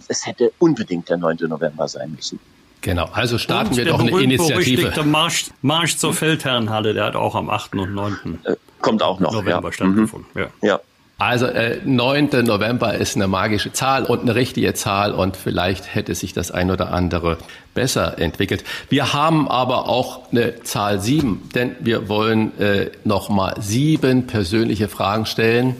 es 0.07 0.25
hätte 0.25 0.51
unbedingt 0.59 1.09
der 1.09 1.17
9. 1.17 1.37
November 1.47 1.87
sein 1.87 2.11
müssen. 2.11 2.39
Genau, 2.81 3.07
also 3.13 3.37
starten 3.37 3.69
und 3.69 3.77
wir 3.77 3.85
doch 3.85 3.99
eine 3.99 4.09
Initiative. 4.21 4.89
Der 4.89 5.03
Marsch, 5.03 5.51
Marsch 5.61 5.97
zur 5.97 6.13
Feldherrenhalle, 6.13 6.93
der 6.95 7.05
hat 7.05 7.15
auch 7.15 7.35
am 7.35 7.49
8. 7.49 7.75
und 7.75 7.93
9. 7.93 8.39
Äh, 8.43 8.55
kommt 8.81 9.03
auch 9.03 9.19
noch. 9.19 9.31
November 9.31 9.69
ja. 9.69 9.71
stattgefunden. 9.71 10.27
Mhm. 10.33 10.41
Ja. 10.41 10.47
ja. 10.61 10.79
Also 11.21 11.45
äh, 11.45 11.77
9. 11.85 12.29
November 12.45 12.95
ist 12.95 13.15
eine 13.15 13.27
magische 13.27 13.71
Zahl 13.71 14.05
und 14.05 14.21
eine 14.21 14.33
richtige 14.33 14.73
Zahl 14.73 15.13
und 15.13 15.37
vielleicht 15.37 15.93
hätte 15.93 16.15
sich 16.15 16.33
das 16.33 16.49
ein 16.49 16.71
oder 16.71 16.91
andere 16.91 17.37
besser 17.75 18.17
entwickelt. 18.17 18.63
Wir 18.89 19.13
haben 19.13 19.47
aber 19.47 19.87
auch 19.87 20.31
eine 20.31 20.63
Zahl 20.63 20.99
7, 20.99 21.49
denn 21.53 21.75
wir 21.79 22.09
wollen 22.09 22.59
äh, 22.59 22.89
nochmal 23.03 23.53
sieben 23.59 24.25
persönliche 24.25 24.87
Fragen 24.87 25.27
stellen, 25.27 25.75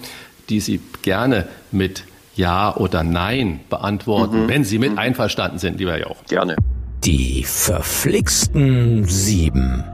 die 0.49 0.59
Sie 0.59 0.79
gerne 1.01 1.47
mit 1.71 2.03
Ja 2.35 2.75
oder 2.75 3.01
Nein 3.01 3.61
beantworten, 3.67 4.43
mhm. 4.43 4.47
wenn 4.47 4.63
Sie 4.63 4.77
mit 4.77 4.91
mhm. 4.91 4.99
einverstanden 4.99 5.57
sind, 5.57 5.79
lieber 5.79 5.99
Joch. 5.99 6.17
Gerne. 6.29 6.55
Die 7.03 7.45
verflixten 7.45 9.05
sieben. 9.05 9.90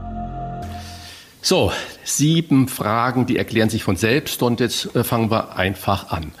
So, 1.48 1.72
sieben 2.04 2.68
Fragen, 2.68 3.24
die 3.24 3.38
erklären 3.38 3.70
sich 3.70 3.82
von 3.82 3.96
selbst 3.96 4.42
und 4.42 4.60
jetzt 4.60 4.94
äh, 4.94 5.02
fangen 5.02 5.30
wir 5.30 5.56
einfach 5.56 6.10
an. 6.10 6.32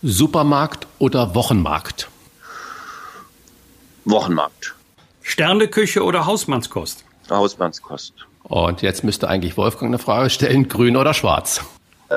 Supermarkt 0.00 0.86
oder 0.98 1.34
Wochenmarkt? 1.34 2.08
Wochenmarkt. 4.06 4.74
Sterneküche 5.20 6.02
oder 6.02 6.24
Hausmannskost? 6.24 7.04
Hausmannskost. 7.28 8.14
Und 8.44 8.80
jetzt 8.80 9.04
müsste 9.04 9.28
eigentlich 9.28 9.58
Wolfgang 9.58 9.90
eine 9.90 9.98
Frage 9.98 10.30
stellen, 10.30 10.68
grün 10.68 10.96
oder 10.96 11.12
schwarz? 11.12 11.60
Äh, 12.08 12.14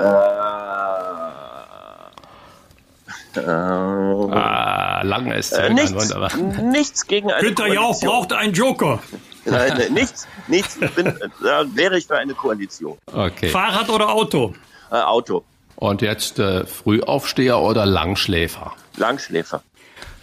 äh, 3.36 3.42
ah, 3.42 5.02
lange 5.04 5.36
ist 5.36 5.52
äh, 5.52 5.74
nichts, 5.74 6.16
nichts 6.62 7.06
gegen 7.06 7.34
eine 7.34 7.46
Günther 7.46 7.68
Jauch 7.68 8.00
braucht 8.00 8.32
einen 8.32 8.54
Joker. 8.54 9.02
Nein, 9.50 9.94
nichts, 9.94 10.28
nichts. 10.48 10.78
Bin, 10.96 11.14
da 11.44 11.66
wäre 11.74 11.98
ich 11.98 12.08
für 12.08 12.18
eine 12.18 12.34
Koalition. 12.34 12.98
Okay. 13.12 13.50
Fahrrad 13.50 13.90
oder 13.90 14.10
Auto? 14.10 14.54
Äh, 14.92 14.96
Auto. 14.96 15.44
Und 15.76 16.02
jetzt 16.02 16.40
äh, 16.40 16.66
Frühaufsteher 16.66 17.60
oder 17.60 17.86
Langschläfer? 17.86 18.74
Langschläfer. 18.98 19.64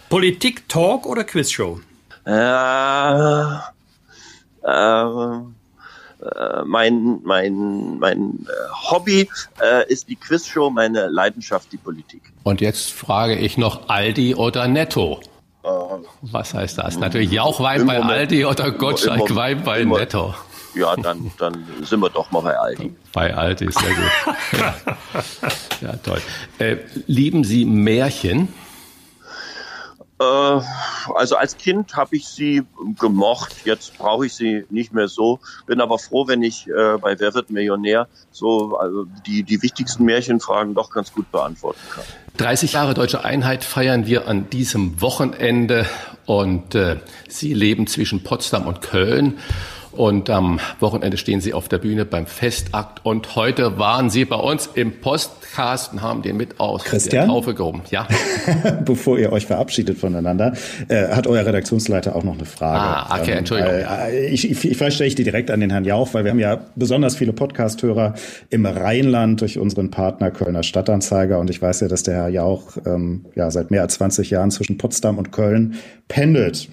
Politik, 0.09 0.69
Talk 0.69 1.05
oder 1.05 1.23
Quizshow? 1.23 1.79
Äh, 2.25 2.31
äh, 4.63 5.39
äh, 6.19 6.63
mein, 6.65 7.19
mein, 7.23 7.99
mein 7.99 8.45
äh, 8.47 8.89
Hobby 8.89 9.29
äh, 9.61 9.91
ist 9.91 10.09
die 10.09 10.15
Quizshow, 10.15 10.69
meine 10.69 11.07
Leidenschaft 11.07 11.71
die 11.71 11.77
Politik. 11.77 12.21
Und 12.43 12.61
jetzt 12.61 12.91
frage 12.91 13.35
ich 13.35 13.57
noch 13.57 13.89
Aldi 13.89 14.35
oder 14.35 14.67
Netto? 14.67 15.19
Äh, 15.67 16.05
Was 16.21 16.53
heißt 16.53 16.77
das? 16.77 16.97
Natürlich 16.97 17.31
Jauchwein 17.31 17.85
bei 17.85 18.01
Aldi 18.01 18.45
oder 18.45 18.71
Gottschalk-Wein 18.71 19.63
bei 19.63 19.83
Netto. 19.83 20.33
Ja, 20.75 20.95
dann, 20.95 21.31
dann 21.39 21.67
sind 21.83 21.99
wir 21.99 22.09
doch 22.09 22.29
mal 22.31 22.41
bei 22.41 22.57
Aldi. 22.57 22.93
Bei 23.11 23.33
Aldi, 23.35 23.67
sehr 23.71 23.95
gut. 23.95 24.61
ja, 25.81 25.95
toll. 25.97 26.21
Äh, 26.59 26.77
lieben 27.07 27.43
Sie 27.43 27.65
Märchen? 27.65 28.53
Äh, 30.19 30.23
also 30.23 31.35
als 31.35 31.57
Kind 31.57 31.95
habe 31.95 32.15
ich 32.15 32.27
sie 32.27 32.63
gemocht. 32.99 33.53
Jetzt 33.65 33.97
brauche 33.97 34.25
ich 34.25 34.33
sie 34.33 34.65
nicht 34.69 34.93
mehr 34.93 35.07
so. 35.07 35.39
Bin 35.65 35.81
aber 35.81 35.99
froh, 35.99 36.27
wenn 36.27 36.41
ich 36.43 36.67
äh, 36.67 36.97
bei 36.97 37.19
Wer 37.19 37.33
wird 37.33 37.49
Millionär 37.49 38.07
so 38.31 38.77
also 38.77 39.05
die, 39.25 39.43
die 39.43 39.61
wichtigsten 39.61 40.05
Märchenfragen 40.05 40.73
doch 40.73 40.89
ganz 40.89 41.13
gut 41.13 41.31
beantworten 41.31 41.79
kann. 41.93 42.03
30 42.37 42.73
Jahre 42.73 42.93
deutsche 42.93 43.23
Einheit 43.23 43.63
feiern 43.63 44.05
wir 44.05 44.27
an 44.27 44.49
diesem 44.49 45.01
Wochenende 45.01 45.85
und 46.25 46.75
äh, 46.75 46.97
Sie 47.27 47.53
leben 47.53 47.87
zwischen 47.87 48.23
Potsdam 48.23 48.67
und 48.67 48.81
Köln. 48.81 49.39
Und 49.97 50.29
am 50.29 50.59
Wochenende 50.79 51.17
stehen 51.17 51.41
Sie 51.41 51.53
auf 51.55 51.67
der 51.69 51.79
Bühne 51.79 52.05
beim 52.05 52.27
Festakt. 52.27 53.03
Und 53.03 53.35
heute 53.35 53.79
waren 53.79 54.11
Sie 54.11 54.25
bei 54.25 54.35
uns 54.35 54.69
im 54.75 55.01
Podcast 55.01 55.91
und 55.91 56.03
haben 56.03 56.21
den 56.21 56.37
mit 56.37 56.59
aus 56.59 56.83
Christian? 56.83 57.25
der 57.25 57.33
Taufe 57.33 57.55
gehoben. 57.55 57.81
Ja. 57.89 58.07
Bevor 58.85 59.17
ihr 59.17 59.31
euch 59.31 59.47
verabschiedet 59.47 59.97
voneinander, 59.97 60.53
äh, 60.87 61.07
hat 61.07 61.25
euer 61.25 61.43
Redaktionsleiter 61.43 62.15
auch 62.15 62.23
noch 62.23 62.35
eine 62.35 62.45
Frage. 62.45 62.79
Ah, 62.79 63.19
okay, 63.19 63.31
ähm, 63.31 63.37
Entschuldigung. 63.39 63.73
Äh, 63.73 64.27
ich, 64.27 64.51
ich, 64.51 64.77
vielleicht 64.77 64.95
stelle 64.95 65.07
ich 65.07 65.15
die 65.15 65.23
direkt 65.23 65.49
an 65.49 65.61
den 65.61 65.71
Herrn 65.71 65.83
Jauch, 65.85 66.13
weil 66.13 66.23
wir 66.25 66.31
haben 66.31 66.39
ja 66.39 66.59
besonders 66.75 67.15
viele 67.15 67.33
Podcast-Hörer 67.33 68.13
im 68.51 68.67
Rheinland 68.67 69.41
durch 69.41 69.57
unseren 69.57 69.89
Partner 69.89 70.29
Kölner 70.29 70.61
Stadtanzeiger. 70.61 71.39
Und 71.39 71.49
ich 71.49 71.59
weiß 71.59 71.79
ja, 71.79 71.87
dass 71.87 72.03
der 72.03 72.13
Herr 72.13 72.29
Jauch 72.29 72.77
ähm, 72.85 73.25
ja, 73.33 73.49
seit 73.49 73.71
mehr 73.71 73.81
als 73.81 73.95
20 73.95 74.29
Jahren 74.29 74.51
zwischen 74.51 74.77
Potsdam 74.77 75.17
und 75.17 75.31
Köln 75.31 75.75
pendelt. 76.07 76.69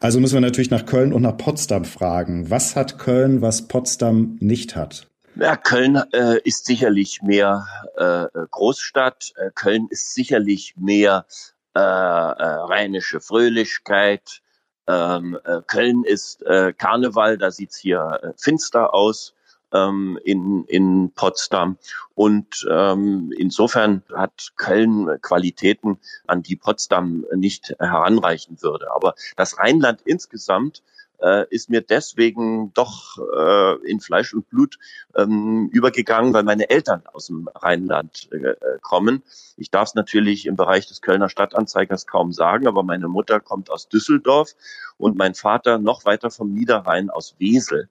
Also 0.00 0.20
müssen 0.20 0.34
wir 0.34 0.40
natürlich 0.40 0.70
nach 0.70 0.86
Köln 0.86 1.12
und 1.12 1.22
nach 1.22 1.36
Potsdam 1.36 1.84
fragen. 1.84 2.50
Was 2.50 2.76
hat 2.76 2.98
Köln, 2.98 3.42
was 3.42 3.66
Potsdam 3.66 4.36
nicht 4.40 4.76
hat? 4.76 5.08
Ja, 5.34 5.56
Köln 5.56 5.96
äh, 6.12 6.40
ist 6.44 6.66
sicherlich 6.66 7.22
mehr 7.22 7.66
äh, 7.96 8.26
Großstadt. 8.50 9.32
Äh, 9.36 9.50
Köln 9.54 9.88
ist 9.90 10.14
sicherlich 10.14 10.74
mehr 10.76 11.26
äh, 11.74 11.80
äh, 11.80 11.82
rheinische 11.82 13.20
Fröhlichkeit. 13.20 14.40
Ähm, 14.86 15.38
äh, 15.44 15.60
Köln 15.66 16.04
ist 16.04 16.44
Karneval, 16.78 17.36
da 17.36 17.50
sieht's 17.50 17.76
hier 17.76 18.34
finster 18.36 18.94
aus 18.94 19.34
ähm, 19.72 20.18
in, 20.24 20.64
in 20.64 21.12
Potsdam. 21.14 21.78
Und 22.14 22.66
ähm, 22.70 23.32
insofern 23.36 24.02
hat 24.14 24.52
Köln 24.56 25.20
Qualitäten, 25.20 25.98
an 26.26 26.42
die 26.42 26.56
Potsdam 26.56 27.24
nicht 27.34 27.74
heranreichen 27.78 28.62
würde. 28.62 28.92
Aber 28.94 29.14
das 29.36 29.58
Rheinland 29.58 30.00
insgesamt 30.04 30.82
äh, 31.20 31.46
ist 31.50 31.70
mir 31.70 31.80
deswegen 31.80 32.72
doch 32.74 33.18
äh, 33.36 33.90
in 33.90 34.00
Fleisch 34.00 34.34
und 34.34 34.48
Blut 34.48 34.78
ähm, 35.16 35.68
übergegangen, 35.72 36.32
weil 36.32 36.44
meine 36.44 36.70
Eltern 36.70 37.02
aus 37.12 37.26
dem 37.26 37.48
Rheinland 37.54 38.28
äh, 38.32 38.54
kommen. 38.80 39.22
Ich 39.56 39.70
darf 39.70 39.88
es 39.88 39.94
natürlich 39.94 40.46
im 40.46 40.56
Bereich 40.56 40.86
des 40.86 41.02
Kölner 41.02 41.28
Stadtanzeigers 41.28 42.06
kaum 42.06 42.32
sagen, 42.32 42.66
aber 42.66 42.82
meine 42.82 43.08
Mutter 43.08 43.40
kommt 43.40 43.70
aus 43.70 43.88
Düsseldorf 43.88 44.54
und 44.96 45.16
mein 45.16 45.34
Vater 45.34 45.78
noch 45.78 46.04
weiter 46.04 46.30
vom 46.30 46.52
Niederrhein 46.52 47.10
aus 47.10 47.34
Wesel. 47.38 47.88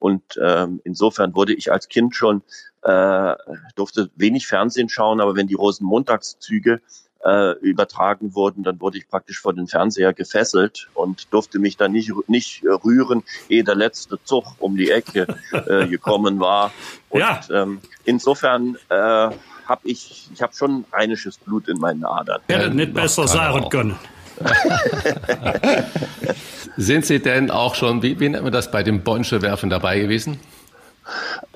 Und 0.00 0.22
ähm, 0.42 0.80
insofern 0.82 1.36
wurde 1.36 1.54
ich 1.54 1.70
als 1.70 1.88
Kind 1.88 2.16
schon, 2.16 2.42
äh, 2.82 3.34
durfte 3.76 4.10
wenig 4.16 4.48
Fernsehen 4.48 4.88
schauen, 4.88 5.20
aber 5.20 5.36
wenn 5.36 5.46
die 5.46 5.54
Rosenmontagszüge 5.54 6.80
äh, 7.22 7.52
übertragen 7.58 8.34
wurden, 8.34 8.62
dann 8.62 8.80
wurde 8.80 8.96
ich 8.96 9.08
praktisch 9.08 9.40
vor 9.40 9.52
den 9.52 9.66
Fernseher 9.66 10.14
gefesselt 10.14 10.88
und 10.94 11.30
durfte 11.32 11.58
mich 11.58 11.76
dann 11.76 11.92
nicht, 11.92 12.12
nicht 12.28 12.64
rühren, 12.64 13.22
ehe 13.50 13.62
der 13.62 13.74
letzte 13.74 14.18
Zug 14.24 14.46
um 14.58 14.76
die 14.76 14.90
Ecke 14.90 15.26
äh, 15.52 15.86
gekommen 15.88 16.40
war. 16.40 16.72
Und 17.10 17.20
ja. 17.20 17.40
ähm, 17.52 17.80
insofern 18.04 18.78
äh, 18.88 18.94
habe 18.94 19.80
ich, 19.84 20.30
ich 20.32 20.40
habe 20.40 20.54
schon 20.54 20.86
rheinisches 20.92 21.36
Blut 21.36 21.68
in 21.68 21.78
meinen 21.78 22.04
Adern. 22.04 22.40
Hätte 22.48 22.70
nicht 22.70 22.94
besser 22.94 23.28
sagen 23.28 23.68
können. 23.68 23.98
Sind 26.76 27.06
Sie 27.06 27.20
denn 27.20 27.50
auch 27.50 27.74
schon, 27.74 28.02
wie, 28.02 28.18
wie 28.20 28.28
nennt 28.28 28.44
man 28.44 28.52
das, 28.52 28.70
bei 28.70 28.82
dem 28.82 29.02
Bonsche 29.02 29.42
werfen 29.42 29.70
dabei 29.70 30.00
gewesen? 30.00 30.38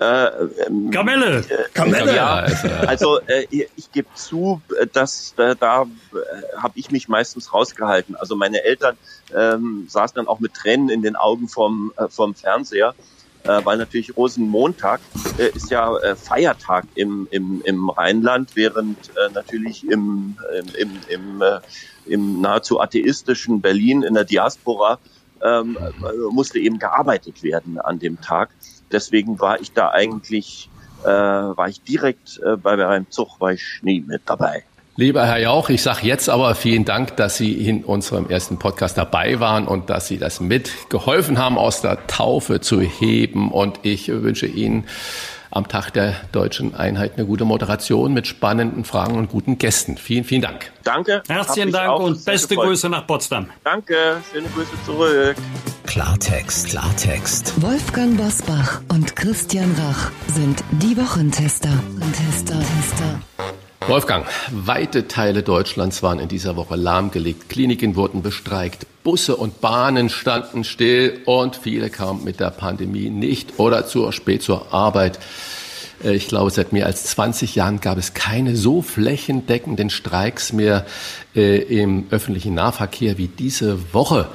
Äh, 0.00 0.27
ähm, 0.66 0.90
Kamelle! 0.90 1.38
Äh, 1.38 1.42
Kamelle! 1.72 2.14
Ja, 2.14 2.46
also, 2.87 3.20
äh, 3.27 3.46
ich 3.50 3.92
gebe 3.92 4.09
zu, 4.14 4.61
dass 4.92 5.35
äh, 5.37 5.55
da 5.59 5.83
äh, 5.83 6.57
habe 6.57 6.74
ich 6.77 6.90
mich 6.90 7.09
meistens 7.09 7.53
rausgehalten. 7.53 8.16
Also 8.16 8.35
meine 8.35 8.64
Eltern 8.64 8.96
ähm, 9.35 9.87
saßen 9.88 10.16
dann 10.16 10.27
auch 10.27 10.40
mit 10.40 10.55
Tränen 10.55 10.88
in 10.88 11.03
den 11.03 11.14
Augen 11.14 11.48
vom, 11.48 11.92
äh, 11.96 12.09
vom 12.09 12.35
Fernseher, 12.35 12.94
äh, 13.44 13.61
weil 13.64 13.77
natürlich 13.77 14.16
Rosenmontag 14.16 15.00
äh, 15.38 15.50
ist 15.50 15.70
ja 15.70 15.96
äh, 15.98 16.16
Feiertag 16.16 16.87
im, 16.96 17.29
im, 17.31 17.62
im 17.64 17.90
Rheinland, 17.90 18.50
während 18.55 19.11
äh, 19.11 19.33
natürlich 19.33 19.88
im, 19.88 20.37
im, 20.59 20.66
im, 20.77 20.90
im, 21.09 21.42
äh, 21.42 21.61
im 22.07 22.40
nahezu 22.40 22.81
atheistischen 22.81 23.61
Berlin 23.61 24.03
in 24.03 24.14
der 24.14 24.25
Diaspora 24.25 24.99
ähm, 25.43 25.77
musste 26.31 26.59
eben 26.59 26.79
gearbeitet 26.79 27.43
werden 27.43 27.79
an 27.79 27.99
dem 27.99 28.21
Tag. 28.21 28.51
Deswegen 28.90 29.40
war 29.40 29.61
ich 29.61 29.73
da 29.73 29.90
eigentlich, 29.90 30.69
äh, 31.03 31.09
war 31.09 31.69
ich 31.69 31.83
direkt 31.83 32.40
äh, 32.45 32.57
bei 32.57 32.77
beim 32.77 33.11
Zug, 33.11 33.40
war 33.40 33.53
ich 33.53 33.81
nie 33.83 34.01
mit 34.01 34.23
dabei. 34.27 34.64
Lieber 34.97 35.27
Herr 35.27 35.38
Jauch, 35.38 35.71
ich 35.71 35.83
sage 35.83 36.07
jetzt 36.07 36.31
aber 36.31 36.55
vielen 36.55 36.85
Dank, 36.85 37.17
dass 37.17 37.37
Sie 37.37 37.53
in 37.67 37.83
unserem 37.83 38.31
ersten 38.31 38.61
Podcast 38.61 38.97
dabei 38.97 39.40
waren 39.40 39.67
und 39.67 39.90
dass 39.90 40.07
Sie 40.07 40.19
das 40.19 40.38
mitgeholfen 40.38 41.37
haben, 41.37 41.59
aus 41.59 41.81
der 41.81 42.07
Taufe 42.07 42.61
zu 42.61 42.81
heben. 42.81 43.51
Und 43.51 43.81
ich 43.83 44.07
wünsche 44.07 44.47
Ihnen 44.47 44.85
am 45.55 45.69
Tag 45.69 45.93
der 45.93 46.14
deutschen 46.33 46.75
Einheit 46.75 47.12
eine 47.17 47.27
gute 47.27 47.45
Moderation 47.45 48.12
mit 48.12 48.27
spannenden 48.27 48.85
Fragen 48.85 49.17
und 49.17 49.31
guten 49.31 49.57
Gästen. 49.57 49.97
Vielen, 49.97 50.25
vielen 50.25 50.43
Dank. 50.43 50.73
Danke. 50.83 51.23
Herzlichen 51.29 51.73
Dank 51.73 51.99
und 52.01 52.25
beste 52.25 52.49
gefreut. 52.49 52.69
Grüße 52.69 52.88
nach 52.88 53.07
Potsdam. 53.07 53.49
Danke. 53.62 54.21
Schöne 54.33 54.49
Grüße 54.49 54.73
zurück. 54.85 55.37
Klartext, 55.87 56.69
Klartext. 56.69 57.62
Wolfgang 57.62 58.17
Bosbach 58.17 58.81
und 58.88 59.14
Christian 59.14 59.75
Rach 59.79 60.11
sind 60.27 60.64
die 60.73 60.97
Wochentester. 60.97 61.71
Tester, 62.12 62.59
Tester. 62.59 63.55
Wolfgang, 63.87 64.27
weite 64.51 65.09
Teile 65.09 65.42
Deutschlands 65.42 66.03
waren 66.03 66.18
in 66.18 66.29
dieser 66.29 66.57
Woche 66.57 66.75
lahmgelegt. 66.75 67.51
Kliniken 67.51 67.97
wurden 67.97 68.23
bestreikt, 68.23 68.87
Busse 69.03 69.37
und 69.37 69.61
Bahnen 69.61 70.09
standen 70.09 70.64
still 70.64 71.20
und 71.27 71.57
viele 71.57 71.90
kamen 71.90 72.25
mit 72.25 72.40
der 72.40 72.49
Pandemie 72.49 73.11
nicht 73.11 73.59
oder 73.59 73.87
zu 73.87 74.11
spät 74.11 74.42
zur 74.42 74.73
Arbeit. 74.73 75.18
Äh, 76.03 76.14
ich 76.14 76.29
glaube, 76.29 76.51
seit 76.51 76.73
mehr 76.73 76.87
als 76.87 77.05
20 77.05 77.57
Jahren 77.57 77.81
gab 77.81 77.99
es 77.99 78.14
keine 78.14 78.57
so 78.57 78.81
flächendeckenden 78.81 79.90
Streiks 79.90 80.55
mehr 80.55 80.87
äh, 81.37 81.59
im 81.59 82.07
öffentlichen 82.11 82.55
Nahverkehr 82.55 83.18
wie 83.18 83.29
diese 83.29 83.92
Woche. 83.92 84.29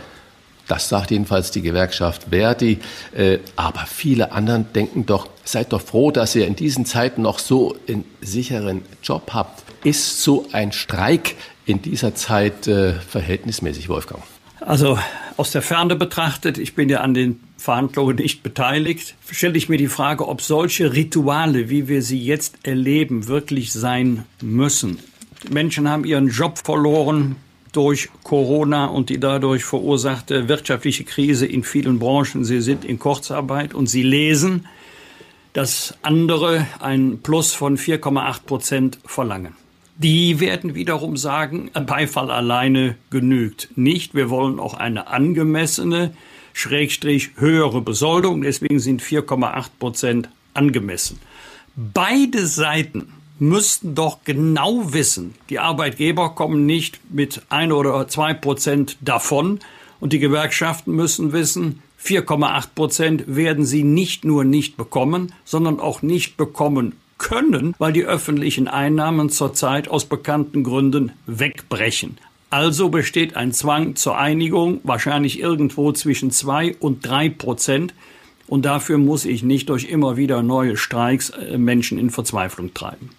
Das 0.69 0.87
sagt 0.87 1.09
jedenfalls 1.09 1.49
die 1.49 1.63
Gewerkschaft 1.63 2.27
Verdi. 2.29 2.77
Äh, 3.13 3.39
aber 3.55 3.85
viele 3.87 4.31
anderen 4.31 4.71
denken 4.73 5.05
doch, 5.05 5.27
seid 5.43 5.73
doch 5.73 5.81
froh, 5.81 6.11
dass 6.11 6.35
ihr 6.35 6.45
in 6.45 6.55
diesen 6.55 6.85
Zeiten 6.85 7.23
noch 7.23 7.39
so 7.39 7.75
einen 7.87 8.05
sicheren 8.21 8.83
Job 9.03 9.31
habt. 9.33 9.63
Ist 9.83 10.21
so 10.21 10.45
ein 10.51 10.71
Streik 10.71 11.35
in 11.65 11.81
dieser 11.81 12.13
Zeit 12.13 12.67
äh, 12.67 12.93
verhältnismäßig, 12.93 13.89
Wolfgang? 13.89 14.21
Also 14.59 14.99
aus 15.37 15.51
der 15.51 15.63
Ferne 15.63 15.95
betrachtet, 15.95 16.59
ich 16.59 16.75
bin 16.75 16.87
ja 16.87 17.01
an 17.01 17.15
den 17.15 17.39
Verhandlungen 17.57 18.17
nicht 18.17 18.43
beteiligt, 18.43 19.15
stelle 19.31 19.57
ich 19.57 19.69
mir 19.69 19.77
die 19.77 19.87
Frage, 19.87 20.27
ob 20.27 20.41
solche 20.41 20.93
Rituale, 20.93 21.69
wie 21.69 21.87
wir 21.87 22.03
sie 22.03 22.23
jetzt 22.23 22.57
erleben, 22.61 23.27
wirklich 23.27 23.73
sein 23.73 24.25
müssen. 24.41 24.99
Menschen 25.49 25.89
haben 25.89 26.05
ihren 26.05 26.27
Job 26.27 26.59
verloren, 26.59 27.37
durch 27.71 28.09
Corona 28.23 28.85
und 28.85 29.09
die 29.09 29.19
dadurch 29.19 29.63
verursachte 29.63 30.47
wirtschaftliche 30.47 31.03
Krise 31.03 31.45
in 31.45 31.63
vielen 31.63 31.99
Branchen. 31.99 32.43
Sie 32.43 32.61
sind 32.61 32.85
in 32.85 32.99
Kurzarbeit 32.99 33.73
und 33.73 33.87
sie 33.87 34.03
lesen, 34.03 34.65
dass 35.53 35.97
andere 36.01 36.67
ein 36.79 37.19
Plus 37.21 37.53
von 37.53 37.77
4,8 37.77 38.43
Prozent 38.45 38.99
verlangen. 39.05 39.55
Die 39.97 40.39
werden 40.39 40.75
wiederum 40.75 41.17
sagen, 41.17 41.71
Beifall 41.73 42.31
alleine 42.31 42.95
genügt 43.09 43.69
nicht. 43.75 44.15
Wir 44.15 44.29
wollen 44.29 44.59
auch 44.59 44.73
eine 44.73 45.07
angemessene, 45.07 46.13
schrägstrich 46.53 47.31
höhere 47.35 47.81
Besoldung. 47.81 48.41
Deswegen 48.41 48.79
sind 48.79 49.01
4,8 49.01 49.65
Prozent 49.77 50.29
angemessen. 50.53 51.19
Beide 51.75 52.45
Seiten 52.45 53.11
müssten 53.41 53.95
doch 53.95 54.19
genau 54.23 54.93
wissen, 54.93 55.35
die 55.49 55.59
Arbeitgeber 55.59 56.29
kommen 56.31 56.65
nicht 56.65 56.99
mit 57.09 57.41
ein 57.49 57.71
oder 57.71 58.07
zwei 58.07 58.33
Prozent 58.33 58.97
davon 59.01 59.59
und 59.99 60.13
die 60.13 60.19
Gewerkschaften 60.19 60.93
müssen 60.93 61.31
wissen, 61.31 61.81
4,8 62.01 62.67
Prozent 62.75 63.23
werden 63.27 63.65
sie 63.65 63.83
nicht 63.83 64.23
nur 64.23 64.43
nicht 64.43 64.77
bekommen, 64.77 65.33
sondern 65.43 65.79
auch 65.79 66.01
nicht 66.01 66.37
bekommen 66.37 66.95
können, 67.17 67.75
weil 67.77 67.91
die 67.91 68.05
öffentlichen 68.05 68.67
Einnahmen 68.67 69.29
zurzeit 69.29 69.89
aus 69.89 70.05
bekannten 70.05 70.63
Gründen 70.63 71.11
wegbrechen. 71.25 72.17
Also 72.49 72.89
besteht 72.89 73.35
ein 73.35 73.51
Zwang 73.51 73.95
zur 73.95 74.17
Einigung, 74.17 74.79
wahrscheinlich 74.83 75.39
irgendwo 75.39 75.91
zwischen 75.91 76.31
zwei 76.31 76.75
und 76.79 77.05
drei 77.05 77.29
Prozent. 77.29 77.93
Und 78.47 78.65
dafür 78.65 78.97
muss 78.97 79.25
ich 79.25 79.43
nicht 79.43 79.69
durch 79.69 79.85
immer 79.85 80.17
wieder 80.17 80.41
neue 80.41 80.75
Streiks 80.75 81.29
äh, 81.29 81.59
Menschen 81.59 81.99
in 81.99 82.09
Verzweiflung 82.09 82.73
treiben. 82.73 83.11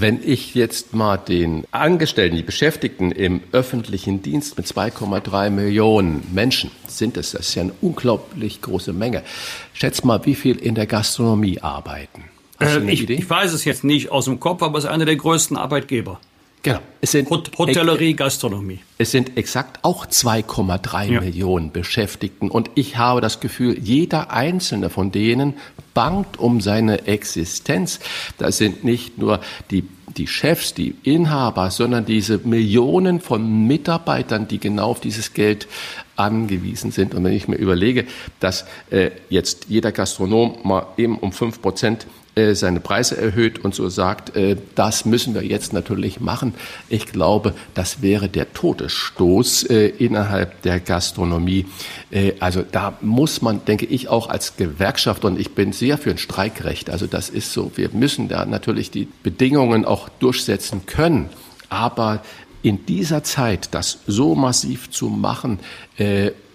Wenn 0.00 0.20
ich 0.22 0.54
jetzt 0.54 0.94
mal 0.94 1.16
den 1.16 1.64
Angestellten, 1.72 2.36
die 2.36 2.44
Beschäftigten 2.44 3.10
im 3.10 3.40
öffentlichen 3.50 4.22
Dienst 4.22 4.56
mit 4.56 4.64
2,3 4.64 5.50
Millionen 5.50 6.24
Menschen 6.32 6.70
sind 6.86 7.16
es, 7.16 7.32
das 7.32 7.48
ist 7.48 7.54
ja 7.56 7.62
eine 7.62 7.72
unglaublich 7.80 8.62
große 8.62 8.92
Menge. 8.92 9.24
Schätz 9.72 10.04
mal, 10.04 10.24
wie 10.24 10.36
viel 10.36 10.56
in 10.56 10.76
der 10.76 10.86
Gastronomie 10.86 11.60
arbeiten. 11.62 12.22
Äh, 12.60 12.88
ich, 12.88 13.10
ich, 13.10 13.28
weiß 13.28 13.52
es 13.52 13.64
jetzt 13.64 13.82
nicht 13.82 14.12
aus 14.12 14.26
dem 14.26 14.38
Kopf, 14.38 14.62
aber 14.62 14.78
es 14.78 14.84
ist 14.84 14.90
einer 14.90 15.04
der 15.04 15.16
größten 15.16 15.56
Arbeitgeber. 15.56 16.20
Genau. 16.62 16.80
Es 17.00 17.12
sind 17.12 17.30
Hotellerie, 17.30 18.14
Gastronomie. 18.14 18.80
Es 18.98 19.12
sind 19.12 19.36
exakt 19.36 19.84
auch 19.84 20.06
2,3 20.06 21.04
ja. 21.04 21.20
Millionen 21.20 21.70
Beschäftigten. 21.70 22.50
Und 22.50 22.70
ich 22.74 22.96
habe 22.96 23.20
das 23.20 23.40
Gefühl, 23.40 23.78
jeder 23.78 24.32
einzelne 24.32 24.90
von 24.90 25.12
denen 25.12 25.54
bangt 25.94 26.38
um 26.38 26.60
seine 26.60 27.06
Existenz. 27.06 28.00
Das 28.38 28.58
sind 28.58 28.84
nicht 28.84 29.18
nur 29.18 29.40
die, 29.70 29.84
die 30.16 30.26
Chefs, 30.26 30.74
die 30.74 30.94
Inhaber, 31.02 31.70
sondern 31.70 32.04
diese 32.04 32.38
Millionen 32.38 33.20
von 33.20 33.66
Mitarbeitern, 33.66 34.48
die 34.48 34.58
genau 34.58 34.90
auf 34.90 35.00
dieses 35.00 35.34
Geld 35.34 35.68
angewiesen 36.16 36.90
sind. 36.90 37.14
Und 37.14 37.24
wenn 37.24 37.32
ich 37.32 37.48
mir 37.48 37.56
überlege, 37.56 38.06
dass 38.40 38.64
äh, 38.90 39.10
jetzt 39.28 39.66
jeder 39.68 39.92
Gastronom 39.92 40.58
mal 40.64 40.86
eben 40.96 41.18
um 41.18 41.32
fünf 41.32 41.62
Prozent 41.62 42.06
äh, 42.38 42.54
seine 42.54 42.78
Preise 42.78 43.16
erhöht 43.16 43.64
und 43.64 43.74
so 43.74 43.88
sagt, 43.88 44.36
äh, 44.36 44.56
das 44.76 45.04
müssen 45.04 45.34
wir 45.34 45.44
jetzt 45.44 45.72
natürlich 45.72 46.20
machen. 46.20 46.54
Ich 46.88 47.06
glaube, 47.06 47.54
das 47.74 48.00
wäre 48.00 48.28
der 48.28 48.52
Todesstoß 48.52 49.64
äh, 49.64 49.88
innerhalb 49.88 50.62
der 50.62 50.78
Gastronomie. 50.78 51.66
Also 52.40 52.62
da 52.62 52.96
muss 53.02 53.42
man, 53.42 53.64
denke 53.66 53.84
ich, 53.84 54.08
auch 54.08 54.28
als 54.28 54.56
Gewerkschaft, 54.56 55.24
und 55.24 55.38
ich 55.38 55.54
bin 55.54 55.72
sehr 55.72 55.98
für 55.98 56.10
ein 56.10 56.18
Streikrecht, 56.18 56.88
also 56.88 57.06
das 57.06 57.28
ist 57.28 57.52
so, 57.52 57.72
wir 57.76 57.90
müssen 57.92 58.28
da 58.28 58.46
natürlich 58.46 58.90
die 58.90 59.08
Bedingungen 59.22 59.84
auch 59.84 60.08
durchsetzen 60.08 60.86
können. 60.86 61.28
Aber 61.68 62.22
in 62.62 62.86
dieser 62.86 63.24
Zeit 63.24 63.68
das 63.72 63.98
so 64.06 64.34
massiv 64.34 64.90
zu 64.90 65.10
machen, 65.10 65.58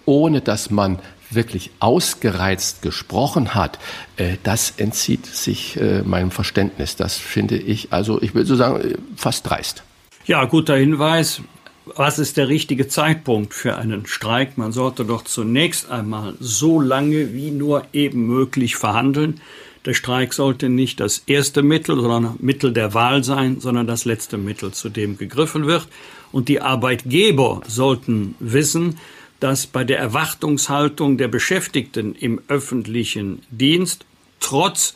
ohne 0.06 0.40
dass 0.40 0.70
man 0.70 0.98
wirklich 1.30 1.70
ausgereizt 1.80 2.82
gesprochen 2.82 3.54
hat, 3.54 3.78
äh, 4.16 4.36
das 4.42 4.74
entzieht 4.76 5.26
sich 5.26 5.80
äh, 5.80 6.02
meinem 6.02 6.30
Verständnis. 6.30 6.96
Das 6.96 7.16
finde 7.16 7.56
ich, 7.56 7.92
also 7.92 8.20
ich 8.22 8.34
würde 8.34 8.46
so 8.46 8.56
sagen, 8.56 8.80
äh, 8.80 8.94
fast 9.16 9.48
dreist. 9.48 9.82
Ja, 10.26 10.44
guter 10.44 10.76
Hinweis. 10.76 11.42
Was 11.86 12.18
ist 12.18 12.38
der 12.38 12.48
richtige 12.48 12.88
Zeitpunkt 12.88 13.52
für 13.52 13.76
einen 13.76 14.06
Streik? 14.06 14.56
Man 14.56 14.72
sollte 14.72 15.04
doch 15.04 15.22
zunächst 15.22 15.90
einmal 15.90 16.34
so 16.40 16.80
lange 16.80 17.34
wie 17.34 17.50
nur 17.50 17.84
eben 17.92 18.26
möglich 18.26 18.76
verhandeln. 18.76 19.42
Der 19.84 19.92
Streik 19.92 20.32
sollte 20.32 20.70
nicht 20.70 20.98
das 20.98 21.24
erste 21.26 21.62
Mittel, 21.62 22.00
sondern 22.00 22.36
Mittel 22.40 22.72
der 22.72 22.94
Wahl 22.94 23.22
sein, 23.22 23.60
sondern 23.60 23.86
das 23.86 24.06
letzte 24.06 24.38
Mittel, 24.38 24.72
zu 24.72 24.88
dem 24.88 25.18
gegriffen 25.18 25.66
wird. 25.66 25.86
Und 26.32 26.48
die 26.48 26.62
Arbeitgeber 26.62 27.60
sollten 27.68 28.34
wissen, 28.40 28.98
dass 29.40 29.66
bei 29.66 29.84
der 29.84 29.98
Erwartungshaltung 29.98 31.18
der 31.18 31.28
Beschäftigten 31.28 32.14
im 32.14 32.40
öffentlichen 32.48 33.42
Dienst 33.50 34.06
trotz 34.40 34.94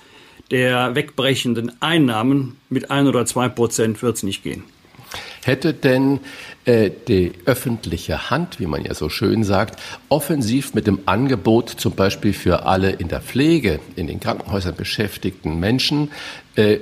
der 0.51 0.95
wegbrechenden 0.95 1.83
Einnahmen 1.83 2.57
mit 2.71 2.91
ein 2.91 3.07
oder 3.07 3.27
zwei 3.27 3.51
Prozent 3.51 4.01
wird 4.01 4.17
es 4.17 4.23
nicht 4.23 4.43
gehen. 4.43 4.65
Hätte 5.45 5.75
denn 5.75 6.21
äh, 6.65 6.91
die 7.09 7.33
öffentliche 7.47 8.31
Hand, 8.31 8.61
wie 8.61 8.67
man 8.67 8.85
ja 8.85 8.95
so 8.95 9.09
schön 9.09 9.45
sagt, 9.45 9.81
offensiv 10.09 10.75
mit 10.75 10.87
dem 10.87 11.01
Angebot 11.07 11.71
zum 11.71 11.95
Beispiel 11.95 12.33
für 12.33 12.67
alle 12.67 12.91
in 12.91 13.09
der 13.09 13.21
Pflege, 13.21 13.81
in 13.97 14.07
den 14.07 14.21
Krankenhäusern 14.21 14.75
beschäftigten 14.75 15.59
Menschen 15.59 16.11
äh, 16.57 16.79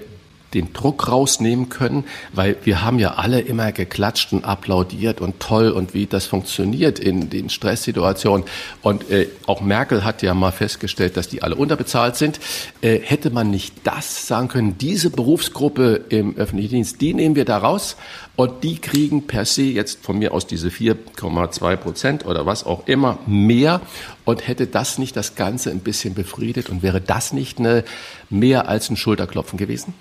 den 0.54 0.72
Druck 0.72 1.08
rausnehmen 1.08 1.68
können, 1.68 2.04
weil 2.32 2.56
wir 2.64 2.82
haben 2.82 2.98
ja 2.98 3.14
alle 3.14 3.40
immer 3.40 3.72
geklatscht 3.72 4.32
und 4.32 4.44
applaudiert 4.44 5.20
und 5.20 5.40
toll 5.40 5.70
und 5.70 5.94
wie 5.94 6.06
das 6.06 6.26
funktioniert 6.26 6.98
in 6.98 7.30
den 7.30 7.50
Stresssituationen. 7.50 8.46
Und 8.82 9.10
äh, 9.10 9.28
auch 9.46 9.60
Merkel 9.60 10.04
hat 10.04 10.22
ja 10.22 10.34
mal 10.34 10.52
festgestellt, 10.52 11.16
dass 11.16 11.28
die 11.28 11.42
alle 11.42 11.56
unterbezahlt 11.56 12.16
sind. 12.16 12.40
Äh, 12.80 13.00
hätte 13.00 13.30
man 13.30 13.50
nicht 13.50 13.74
das 13.84 14.26
sagen 14.26 14.48
können, 14.48 14.78
diese 14.78 15.10
Berufsgruppe 15.10 16.04
im 16.08 16.36
öffentlichen 16.36 16.74
Dienst, 16.74 17.00
die 17.00 17.14
nehmen 17.14 17.34
wir 17.34 17.44
da 17.44 17.58
raus 17.58 17.96
und 18.36 18.64
die 18.64 18.78
kriegen 18.78 19.26
per 19.26 19.44
se 19.46 19.62
jetzt 19.62 20.04
von 20.04 20.18
mir 20.18 20.32
aus 20.32 20.46
diese 20.46 20.68
4,2 20.68 21.76
Prozent 21.76 22.26
oder 22.26 22.46
was 22.46 22.64
auch 22.64 22.86
immer 22.86 23.18
mehr 23.26 23.80
und 24.24 24.46
hätte 24.46 24.66
das 24.66 24.98
nicht 24.98 25.16
das 25.16 25.34
Ganze 25.34 25.70
ein 25.70 25.80
bisschen 25.80 26.14
befriedet 26.14 26.68
und 26.68 26.82
wäre 26.82 27.00
das 27.00 27.32
nicht 27.32 27.58
eine 27.58 27.84
mehr 28.28 28.68
als 28.68 28.90
ein 28.90 28.96
Schulterklopfen 28.96 29.58
gewesen? 29.58 29.94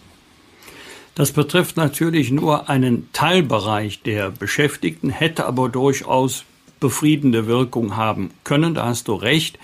Das 1.16 1.32
betrifft 1.32 1.78
natürlich 1.78 2.30
nur 2.30 2.70
einen 2.70 3.08
Teilbereich 3.14 4.02
der 4.02 4.32
Beschäftigten, 4.32 5.10
hätte 5.10 5.46
aber 5.46 5.70
durchaus 5.70 6.44
befriedende 6.82 7.48
Wirkung 7.48 7.96
haben 7.96 8.32
können, 8.44 8.74
da 8.74 8.86
hast 8.86 9.08
du 9.08 9.16
recht. 9.16 9.58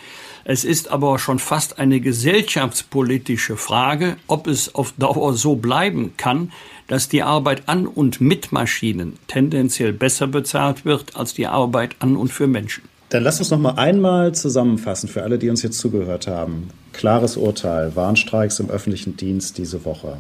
Es 0.46 0.64
ist 0.64 0.90
aber 0.90 1.20
schon 1.20 1.40
fast 1.40 1.78
eine 1.78 2.00
gesellschaftspolitische 2.00 3.58
Frage, 3.58 4.16
ob 4.28 4.48
es 4.48 4.74
auf 4.74 4.94
Dauer 4.98 5.34
so 5.34 5.56
bleiben 5.56 6.14
kann, 6.16 6.54
dass 6.88 7.10
die 7.10 7.22
Arbeit 7.22 7.64
an 7.68 7.86
und 7.86 8.22
mit 8.22 8.54
Maschinen 8.54 9.18
tendenziell 9.28 9.92
besser 9.92 10.28
bezahlt 10.28 10.86
wird 10.86 11.18
als 11.18 11.34
die 11.34 11.48
Arbeit 11.48 11.98
an 12.00 12.16
und 12.16 12.30
für 12.30 12.48
Menschen. 12.48 12.84
Dann 13.10 13.24
lass 13.24 13.40
uns 13.40 13.52
noch 13.52 13.60
mal 13.60 13.76
einmal 13.76 14.34
zusammenfassen 14.34 15.10
für 15.10 15.24
alle, 15.24 15.38
die 15.38 15.50
uns 15.50 15.64
jetzt 15.64 15.80
zugehört 15.80 16.28
haben. 16.28 16.70
Klares 16.94 17.36
Urteil, 17.36 17.94
Warnstreiks 17.98 18.60
im 18.62 18.70
öffentlichen 18.70 19.18
Dienst 19.18 19.58
diese 19.58 19.84
Woche. 19.84 20.18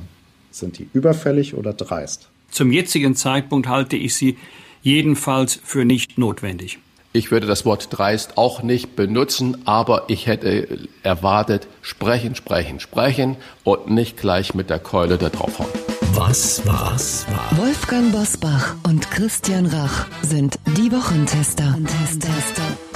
Sind 0.51 0.77
die 0.77 0.89
überfällig 0.93 1.55
oder 1.55 1.73
dreist? 1.73 2.29
Zum 2.49 2.71
jetzigen 2.71 3.15
Zeitpunkt 3.15 3.67
halte 3.67 3.95
ich 3.95 4.15
sie 4.15 4.37
jedenfalls 4.83 5.59
für 5.63 5.85
nicht 5.85 6.17
notwendig. 6.17 6.79
Ich 7.13 7.29
würde 7.29 7.45
das 7.45 7.65
Wort 7.65 7.87
dreist 7.91 8.37
auch 8.37 8.63
nicht 8.63 8.95
benutzen, 8.95 9.57
aber 9.65 10.05
ich 10.07 10.27
hätte 10.27 10.87
erwartet, 11.03 11.67
sprechen, 11.81 12.35
sprechen, 12.35 12.79
sprechen 12.79 13.35
und 13.63 13.89
nicht 13.89 14.15
gleich 14.15 14.53
mit 14.53 14.69
der 14.69 14.79
Keule 14.79 15.17
da 15.17 15.29
draufhauen. 15.29 15.69
Was 16.13 16.65
war? 16.65 16.93
Was 16.93 17.25
war? 17.29 17.57
Wolfgang 17.57 18.11
Bosbach 18.11 18.75
und 18.87 19.09
Christian 19.11 19.65
Rach 19.65 20.07
sind 20.21 20.57
die 20.77 20.91
Wochentester. 20.91 21.73
Wochentester. 21.73 22.90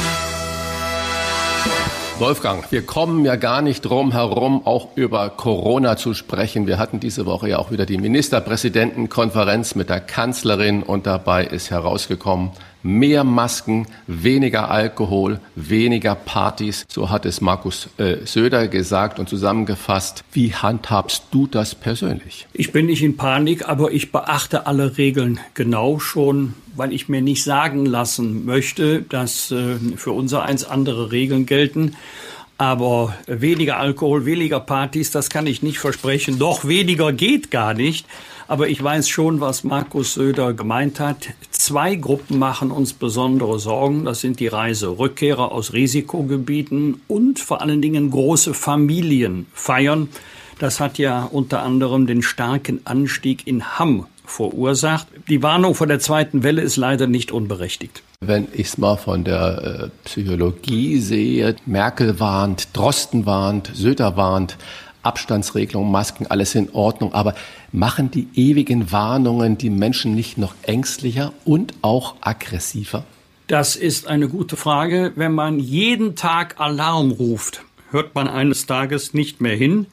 Wolfgang, 2.17 2.71
wir 2.71 2.86
kommen 2.86 3.25
ja 3.25 3.36
gar 3.36 3.62
nicht 3.62 3.82
drum 3.82 4.13
herum, 4.13 4.65
auch 4.65 4.95
über 4.95 5.30
Corona 5.30 5.97
zu 5.97 6.13
sprechen. 6.13 6.65
Wir 6.65 6.78
hatten 6.78 7.01
diese 7.01 7.25
Woche 7.25 7.49
ja 7.49 7.60
auch 7.60 7.71
wieder 7.71 7.86
die 7.86 7.97
Ministerpräsidentenkonferenz 7.97 9.75
mit 9.75 9.89
der 9.89 9.99
Kanzlerin 9.99 10.82
und 10.82 11.08
dabei 11.08 11.43
ist 11.43 11.71
herausgekommen, 11.71 12.51
mehr 12.86 13.24
Masken, 13.24 13.88
weniger 14.06 14.69
Alkohol, 14.69 15.39
weniger 15.56 16.13
Partys. 16.13 16.86
So 16.88 17.10
hat 17.10 17.26
es 17.26 17.41
Markus 17.41 17.89
äh, 17.98 18.17
Söder 18.26 18.67
gesagt 18.67 19.17
und 19.17 19.28
zusammengefasst. 19.28 20.24
Wie 20.32 20.54
handhabst 20.54 21.24
du 21.32 21.48
das 21.48 21.74
persönlich? 21.74 22.48
Ich 22.54 22.71
bin 22.71 22.86
nicht 22.86 23.02
in 23.02 23.17
Panik, 23.17 23.67
aber 23.67 23.91
ich 23.91 24.12
beachte 24.12 24.67
alle 24.67 24.98
Regeln 24.98 25.39
genau 25.56 25.98
schon, 26.00 26.54
weil 26.76 26.93
ich 26.93 27.10
mir 27.10 27.21
nicht 27.21 27.43
sagen 27.43 27.88
lassen 27.88 28.45
möchte, 28.45 29.02
dass 29.02 29.50
äh, 29.52 29.78
für 29.98 30.12
unser 30.12 30.43
eins 30.43 30.63
andere 30.63 31.12
Regeln 31.12 31.48
gelten. 31.48 31.95
Aber 32.58 33.15
weniger 33.26 33.78
Alkohol, 33.80 34.26
weniger 34.26 34.60
Partys, 34.60 35.12
das 35.12 35.30
kann 35.30 35.48
ich 35.48 35.63
nicht 35.63 35.80
versprechen. 35.80 36.39
Doch 36.39 36.65
weniger 36.65 37.12
geht 37.12 37.52
gar 37.52 37.74
nicht. 37.74 38.06
Aber 38.47 38.67
ich 38.67 38.84
weiß 38.84 39.10
schon, 39.10 39.41
was 39.41 39.63
Markus 39.63 40.13
Söder 40.13 40.53
gemeint 40.53 40.99
hat. 40.99 41.29
Zwei 41.51 41.95
Gruppen 41.95 42.38
machen 42.38 42.71
uns 42.71 42.93
besondere 42.93 43.60
Sorgen. 43.60 44.05
Das 44.05 44.21
sind 44.21 44.39
die 44.39 44.47
Reiserückkehrer 44.47 45.51
aus 45.51 45.73
Risikogebieten 45.73 47.01
und 47.08 47.39
vor 47.39 47.62
allen 47.62 47.81
Dingen 47.81 48.12
große 48.12 48.53
Familienfeiern. 48.53 50.10
Das 50.60 50.79
hat 50.79 50.97
ja 50.97 51.23
unter 51.23 51.63
anderem 51.63 52.08
den 52.08 52.21
starken 52.21 52.81
Anstieg 52.86 53.45
in 53.47 53.77
Hamm 53.77 54.05
verursacht. 54.25 55.08
Die 55.29 55.43
Warnung 55.43 55.75
vor 55.75 55.88
der 55.88 55.99
zweiten 55.99 56.43
Welle 56.43 56.62
ist 56.62 56.77
leider 56.77 57.08
nicht 57.08 57.31
unberechtigt. 57.31 58.03
Wenn 58.21 58.47
ich 58.53 58.67
es 58.67 58.77
mal 58.77 58.95
von 58.95 59.23
der 59.23 59.91
äh, 59.91 60.05
Psychologie 60.05 60.99
sehe, 60.99 61.55
Merkel 61.65 62.19
warnt, 62.19 62.69
Drosten 62.73 63.25
warnt, 63.25 63.71
Söder 63.73 64.17
warnt, 64.17 64.58
Abstandsregelung, 65.06 65.91
Masken, 65.91 66.28
alles 66.28 66.56
in 66.56 66.70
Ordnung. 66.72 67.13
Aber 67.13 67.36
machen 67.72 68.12
die 68.12 68.28
ewigen 68.36 68.91
Warnungen 68.91 69.58
die 69.58 69.70
Menschen 69.70 70.15
nicht 70.15 70.38
noch 70.38 70.56
ängstlicher 70.63 71.34
und 71.46 71.74
auch 71.82 72.15
aggressiver? 72.22 73.06
Das 73.48 73.76
ist 73.76 74.08
eine 74.08 74.28
gute 74.28 74.58
Frage. 74.58 75.12
Wenn 75.15 75.34
man 75.34 75.60
jeden 75.60 76.15
Tag 76.15 76.56
Alarm 76.60 77.12
ruft, 77.12 77.63
hört 77.91 78.15
man 78.15 78.28
eines 78.28 78.65
Tages 78.65 79.13
nicht 79.13 79.39
mehr 79.39 79.56
hin. 79.56 79.86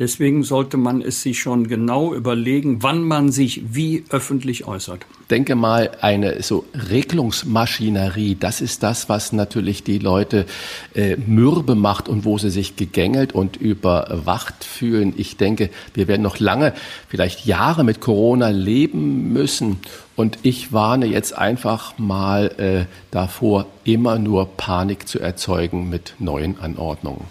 Deswegen 0.00 0.42
sollte 0.42 0.76
man 0.76 1.00
es 1.02 1.22
sich 1.22 1.38
schon 1.38 1.68
genau 1.68 2.14
überlegen, 2.14 2.82
wann 2.82 3.04
man 3.04 3.30
sich 3.30 3.62
wie 3.74 4.02
öffentlich 4.10 4.66
äußert. 4.66 5.06
Denke 5.30 5.54
mal, 5.54 5.92
eine 6.00 6.42
so 6.42 6.64
Regelungsmaschinerie, 6.90 8.34
das 8.34 8.60
ist 8.60 8.82
das, 8.82 9.08
was 9.08 9.32
natürlich 9.32 9.84
die 9.84 10.00
Leute 10.00 10.46
äh, 10.94 11.16
mürbe 11.16 11.76
macht 11.76 12.08
und 12.08 12.24
wo 12.24 12.38
sie 12.38 12.50
sich 12.50 12.74
gegängelt 12.74 13.34
und 13.34 13.56
überwacht 13.56 14.64
fühlen. 14.64 15.14
Ich 15.16 15.36
denke, 15.36 15.70
wir 15.94 16.08
werden 16.08 16.22
noch 16.22 16.40
lange, 16.40 16.74
vielleicht 17.08 17.46
Jahre 17.46 17.84
mit 17.84 18.00
Corona 18.00 18.48
leben 18.48 19.32
müssen. 19.32 19.78
Und 20.16 20.38
ich 20.42 20.72
warne 20.72 21.06
jetzt 21.06 21.38
einfach 21.38 21.98
mal 21.98 22.50
äh, 22.58 22.86
davor, 23.12 23.66
immer 23.84 24.18
nur 24.18 24.56
Panik 24.56 25.06
zu 25.06 25.20
erzeugen 25.20 25.88
mit 25.88 26.14
neuen 26.18 26.58
Anordnungen. 26.58 27.26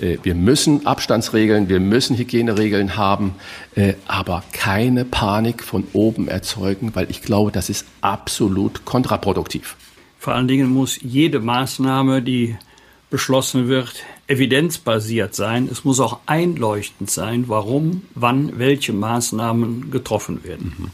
Äh, 0.00 0.18
wir 0.22 0.34
müssen 0.34 0.86
Abstandsregeln, 0.86 1.68
wir 1.68 1.80
müssen 1.80 2.16
Hygieneregeln 2.16 2.96
haben, 2.96 3.34
äh, 3.74 3.94
aber 4.06 4.42
keine 4.52 5.04
Panik 5.04 5.62
von 5.62 5.84
oben 5.92 6.28
erzeugen, 6.28 6.94
weil 6.94 7.10
ich 7.10 7.22
glaube, 7.22 7.52
das 7.52 7.70
ist 7.70 7.86
absolut 8.00 8.84
kontraproduktiv. 8.84 9.76
Vor 10.18 10.34
allen 10.34 10.48
Dingen 10.48 10.70
muss 10.70 10.98
jede 11.02 11.40
Maßnahme, 11.40 12.22
die 12.22 12.56
beschlossen 13.10 13.68
wird, 13.68 13.92
evidenzbasiert 14.26 15.34
sein. 15.34 15.68
Es 15.70 15.84
muss 15.84 16.00
auch 16.00 16.20
einleuchtend 16.24 17.10
sein, 17.10 17.44
warum, 17.48 18.02
wann 18.14 18.58
welche 18.58 18.94
Maßnahmen 18.94 19.90
getroffen 19.90 20.44
werden. 20.44 20.72
Mhm. 20.78 20.90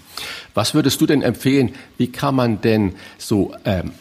Was 0.52 0.74
würdest 0.74 1.00
du 1.00 1.06
denn 1.06 1.22
empfehlen? 1.22 1.70
Wie 1.96 2.10
kann 2.10 2.34
man 2.34 2.60
denn 2.60 2.94
so 3.18 3.52
ähm, 3.64 3.92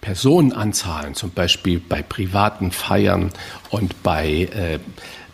Personenanzahlen, 0.00 1.14
zum 1.14 1.30
Beispiel 1.30 1.80
bei 1.80 2.02
privaten 2.02 2.70
Feiern 2.70 3.30
und 3.70 4.02
bei, 4.02 4.48
äh, 4.52 4.78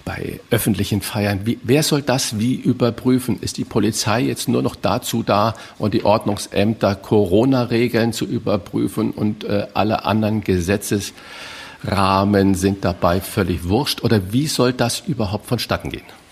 bei 0.05 0.41
öffentlichen 0.51 1.01
Feiern, 1.01 1.41
wie, 1.45 1.59
wer 1.63 1.83
soll 1.83 2.03
das 2.03 2.39
wie 2.39 2.55
überprüfen? 2.55 3.39
Ist 3.41 3.59
die 3.59 3.65
Polizei 3.65 4.23
jetzt 4.23 4.49
nur 4.49 4.63
noch 4.63 4.77
dazu 4.77 5.23
da 5.23 5.55
und 5.79 5.95
die 5.95 6.05
Ordnungsämter 6.05 6.95
Corona-Regeln 6.95 8.13
zu 8.13 8.25
überprüfen 8.25 9.11
und 9.11 9.45
äh, 9.45 9.67
alle 9.75 10.05
anderen 10.05 10.43
Gesetzesrahmen 10.43 12.55
sind 12.55 12.85
dabei 12.85 13.21
völlig 13.21 13.69
wurscht? 13.69 14.03
Oder 14.03 14.33
wie 14.33 14.47
soll 14.47 14.73
das 14.73 15.03
überhaupt 15.07 15.47
vonstatten 15.47 15.91
gehen? 15.91 16.24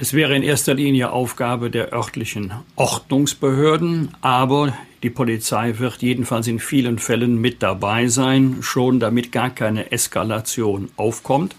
Es 0.00 0.12
wäre 0.12 0.36
in 0.36 0.44
erster 0.44 0.74
Linie 0.74 1.10
Aufgabe 1.10 1.70
der 1.70 1.92
örtlichen 1.92 2.52
Ordnungsbehörden, 2.76 4.14
aber 4.20 4.72
die 5.02 5.10
Polizei 5.10 5.80
wird 5.80 6.02
jedenfalls 6.02 6.46
in 6.46 6.60
vielen 6.60 7.00
Fällen 7.00 7.40
mit 7.40 7.64
dabei 7.64 8.06
sein, 8.06 8.58
schon 8.60 9.00
damit 9.00 9.32
gar 9.32 9.50
keine 9.50 9.90
Eskalation 9.90 10.88
aufkommt. 10.96 11.56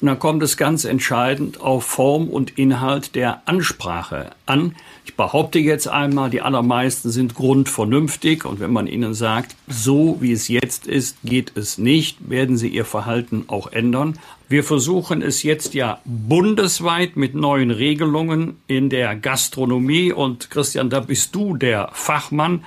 Und 0.00 0.08
dann 0.08 0.18
kommt 0.18 0.42
es 0.42 0.56
ganz 0.56 0.84
entscheidend 0.84 1.60
auf 1.60 1.84
Form 1.84 2.28
und 2.28 2.58
Inhalt 2.58 3.14
der 3.14 3.42
Ansprache 3.44 4.30
an. 4.46 4.74
Ich 5.04 5.14
behaupte 5.14 5.58
jetzt 5.58 5.86
einmal, 5.86 6.30
die 6.30 6.40
allermeisten 6.40 7.10
sind 7.10 7.34
grundvernünftig 7.34 8.46
und 8.46 8.58
wenn 8.58 8.72
man 8.72 8.86
ihnen 8.86 9.12
sagt, 9.12 9.54
so 9.68 10.16
wie 10.20 10.32
es 10.32 10.48
jetzt 10.48 10.86
ist, 10.86 11.18
geht 11.24 11.52
es 11.56 11.76
nicht, 11.76 12.30
werden 12.30 12.56
sie 12.56 12.68
ihr 12.68 12.86
Verhalten 12.86 13.44
auch 13.48 13.72
ändern. 13.72 14.18
Wir 14.48 14.62
versuchen 14.62 15.22
es 15.22 15.42
jetzt 15.42 15.74
ja 15.74 16.00
bundesweit 16.04 17.16
mit 17.16 17.34
neuen 17.34 17.72
Regelungen 17.72 18.58
in 18.68 18.90
der 18.90 19.16
Gastronomie 19.16 20.12
und 20.12 20.50
Christian, 20.50 20.88
da 20.88 21.00
bist 21.00 21.34
du 21.34 21.56
der 21.56 21.90
Fachmann. 21.92 22.64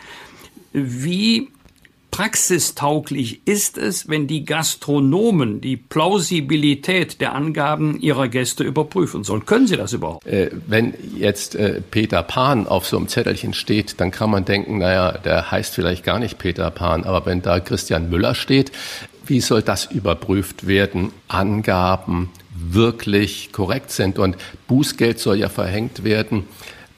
Wie 0.74 1.48
praxistauglich 2.12 3.42
ist 3.46 3.78
es, 3.78 4.10
wenn 4.10 4.28
die 4.28 4.44
Gastronomen 4.44 5.62
die 5.62 5.78
Plausibilität 5.78 7.22
der 7.22 7.34
Angaben 7.34 7.98
ihrer 8.02 8.28
Gäste 8.28 8.65
überprüfen 8.65 9.24
sollen? 9.24 9.46
Können 9.46 9.68
sie 9.68 9.78
das 9.78 9.94
überhaupt? 9.94 10.28
Äh, 10.28 10.50
wenn 10.68 10.94
jetzt 11.15 11.56
äh, 11.56 11.80
Peter 11.80 12.24
Pan 12.24 12.68
auf 12.68 12.88
so 12.88 12.98
einem 12.98 13.08
Zettelchen 13.08 13.54
steht, 13.54 14.02
dann 14.02 14.12
kann 14.12 14.32
man 14.32 14.44
denken, 14.44 14.80
naja, 14.80 15.13
der 15.13 15.50
heißt 15.50 15.74
vielleicht 15.74 16.04
gar 16.04 16.20
nicht 16.20 16.39
Peter 16.39 16.70
Pan, 16.72 17.06
aber 17.06 17.26
wenn 17.26 17.42
da 17.42 17.62
Christian 17.62 18.10
Müller 18.10 18.36
steht, 18.36 18.74
wie 19.30 19.42
soll 19.42 19.62
das 19.62 19.86
überprüft 19.86 20.68
werden? 20.68 21.12
Angaben 21.28 22.30
wirklich 22.52 23.52
korrekt 23.52 23.92
sind 23.92 24.20
und 24.20 24.36
Bußgeld 24.68 25.20
soll 25.20 25.38
ja 25.38 25.50
verhängt 25.50 26.04
werden. 26.04 26.46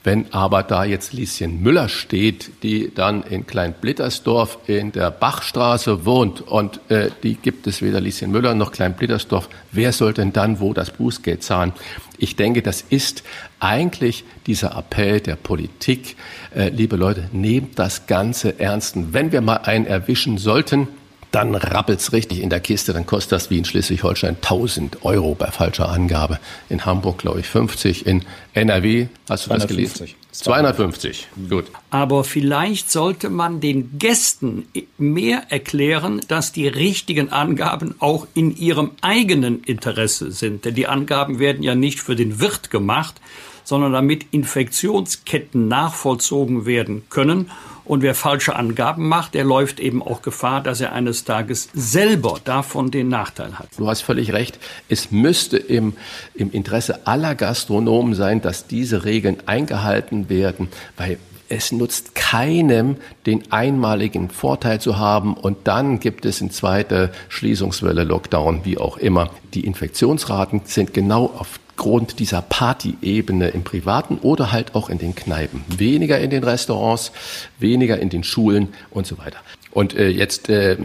Wenn 0.04 0.32
aber 0.32 0.64
da 0.64 0.82
jetzt 0.84 1.12
Lieschen 1.12 1.62
Müller 1.62 1.88
steht, 1.88 2.50
die 2.64 2.92
dann 2.92 3.22
in 3.22 3.46
Kleinblittersdorf 3.46 4.58
in 4.66 4.90
der 4.90 5.12
Bachstraße 5.12 6.04
wohnt 6.04 6.40
und 6.40 6.80
äh, 6.90 7.10
die 7.22 7.36
gibt 7.36 7.68
es 7.68 7.82
weder 7.82 8.00
Lieschen 8.00 8.32
Müller 8.32 8.54
noch 8.54 8.72
Kleinblittersdorf, 8.72 9.48
wer 9.70 9.92
soll 9.92 10.12
denn 10.12 10.32
dann 10.32 10.58
wo 10.58 10.72
das 10.72 10.90
Bußgeld 10.90 11.44
zahlen? 11.44 11.72
Ich 12.18 12.34
denke, 12.34 12.62
das 12.62 12.82
ist 12.88 13.22
eigentlich 13.60 14.24
dieser 14.48 14.76
Appell 14.76 15.20
der 15.20 15.36
Politik. 15.36 16.16
Äh, 16.52 16.70
liebe 16.70 16.96
Leute, 16.96 17.28
nehmt 17.30 17.78
das 17.78 18.08
Ganze 18.08 18.58
ernst. 18.58 18.96
Wenn 19.12 19.30
wir 19.30 19.40
mal 19.40 19.58
einen 19.58 19.86
erwischen 19.86 20.36
sollten, 20.36 20.88
dann 21.32 21.54
rappelt's 21.54 22.12
richtig 22.12 22.40
in 22.40 22.50
der 22.50 22.60
Kiste, 22.60 22.92
dann 22.92 23.06
kostet 23.06 23.32
das 23.32 23.50
wie 23.50 23.58
in 23.58 23.64
Schleswig-Holstein 23.64 24.36
1000 24.36 25.04
Euro 25.04 25.34
bei 25.34 25.50
falscher 25.50 25.88
Angabe. 25.88 26.38
In 26.68 26.84
Hamburg, 26.84 27.18
glaube 27.18 27.40
ich, 27.40 27.46
50. 27.46 28.06
In 28.06 28.24
NRW, 28.52 29.08
hast 29.28 29.46
du 29.46 29.48
250. 29.48 29.58
das 29.88 29.98
gelesen? 29.98 30.16
250. 30.32 31.28
Gut. 31.48 31.66
Aber 31.90 32.24
vielleicht 32.24 32.90
sollte 32.90 33.30
man 33.30 33.60
den 33.60 33.98
Gästen 33.98 34.66
mehr 34.98 35.44
erklären, 35.48 36.20
dass 36.28 36.52
die 36.52 36.68
richtigen 36.68 37.32
Angaben 37.32 37.94
auch 37.98 38.26
in 38.34 38.54
ihrem 38.56 38.92
eigenen 39.00 39.62
Interesse 39.64 40.32
sind. 40.32 40.64
Denn 40.64 40.74
die 40.74 40.86
Angaben 40.86 41.38
werden 41.38 41.62
ja 41.62 41.74
nicht 41.74 42.00
für 42.00 42.16
den 42.16 42.40
Wirt 42.40 42.70
gemacht, 42.70 43.20
sondern 43.64 43.92
damit 43.92 44.26
Infektionsketten 44.32 45.68
nachvollzogen 45.68 46.66
werden 46.66 47.04
können 47.08 47.50
und 47.84 48.02
wer 48.02 48.14
falsche 48.14 48.56
Angaben 48.56 49.08
macht, 49.08 49.34
der 49.34 49.44
läuft 49.44 49.80
eben 49.80 50.02
auch 50.02 50.22
Gefahr, 50.22 50.62
dass 50.62 50.80
er 50.80 50.92
eines 50.92 51.24
Tages 51.24 51.68
selber 51.74 52.38
davon 52.44 52.90
den 52.90 53.08
Nachteil 53.08 53.58
hat. 53.58 53.68
Du 53.76 53.88
hast 53.88 54.02
völlig 54.02 54.32
recht. 54.32 54.58
Es 54.88 55.10
müsste 55.10 55.56
im, 55.56 55.94
im 56.34 56.50
Interesse 56.52 57.06
aller 57.06 57.34
Gastronomen 57.34 58.14
sein, 58.14 58.40
dass 58.40 58.66
diese 58.66 59.04
Regeln 59.04 59.38
eingehalten 59.46 60.28
werden, 60.28 60.68
weil 60.96 61.18
es 61.52 61.70
nutzt 61.70 62.14
keinem, 62.14 62.96
den 63.26 63.52
einmaligen 63.52 64.30
Vorteil 64.30 64.80
zu 64.80 64.98
haben 64.98 65.34
und 65.34 65.58
dann 65.64 66.00
gibt 66.00 66.24
es 66.24 66.40
in 66.40 66.50
zweite 66.50 67.12
Schließungswelle, 67.28 68.04
Lockdown, 68.04 68.64
wie 68.64 68.78
auch 68.78 68.96
immer. 68.96 69.28
Die 69.52 69.66
Infektionsraten 69.66 70.62
sind 70.64 70.94
genau 70.94 71.26
auf 71.26 71.60
Grund 71.76 72.18
dieser 72.18 72.42
Party-Ebene 72.42 73.48
im 73.48 73.64
Privaten 73.64 74.18
oder 74.18 74.52
halt 74.52 74.74
auch 74.74 74.88
in 74.88 74.98
den 74.98 75.14
Kneipen. 75.14 75.64
Weniger 75.68 76.18
in 76.18 76.30
den 76.30 76.44
Restaurants, 76.44 77.12
weniger 77.58 77.98
in 77.98 78.10
den 78.10 78.24
Schulen 78.24 78.68
und 78.90 79.06
so 79.06 79.18
weiter. 79.18 79.38
Und 79.70 79.94
äh, 79.94 80.08
jetzt 80.08 80.48
äh, 80.48 80.76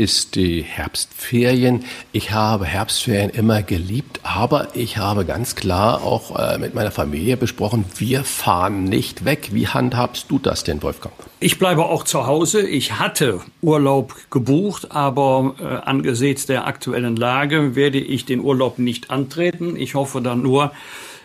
ist 0.00 0.34
die 0.34 0.62
Herbstferien. 0.62 1.84
Ich 2.10 2.30
habe 2.30 2.64
Herbstferien 2.64 3.28
immer 3.28 3.62
geliebt, 3.62 4.20
aber 4.22 4.68
ich 4.72 4.96
habe 4.96 5.26
ganz 5.26 5.56
klar 5.56 6.02
auch 6.02 6.38
äh, 6.38 6.56
mit 6.56 6.74
meiner 6.74 6.90
Familie 6.90 7.36
besprochen, 7.36 7.84
wir 7.98 8.24
fahren 8.24 8.84
nicht 8.84 9.26
weg. 9.26 9.50
Wie 9.52 9.68
handhabst 9.68 10.30
du 10.30 10.38
das 10.38 10.64
denn, 10.64 10.82
Wolfgang? 10.82 11.14
Ich 11.38 11.58
bleibe 11.58 11.84
auch 11.84 12.04
zu 12.04 12.26
Hause. 12.26 12.66
Ich 12.66 12.98
hatte 12.98 13.40
Urlaub 13.60 14.16
gebucht, 14.30 14.90
aber 14.90 15.54
äh, 15.60 15.64
angesichts 15.86 16.46
der 16.46 16.66
aktuellen 16.66 17.16
Lage 17.16 17.76
werde 17.76 18.00
ich 18.00 18.24
den 18.24 18.40
Urlaub 18.40 18.78
nicht 18.78 19.10
antreten. 19.10 19.76
Ich 19.76 19.94
hoffe 19.94 20.22
dann 20.22 20.40
nur, 20.40 20.72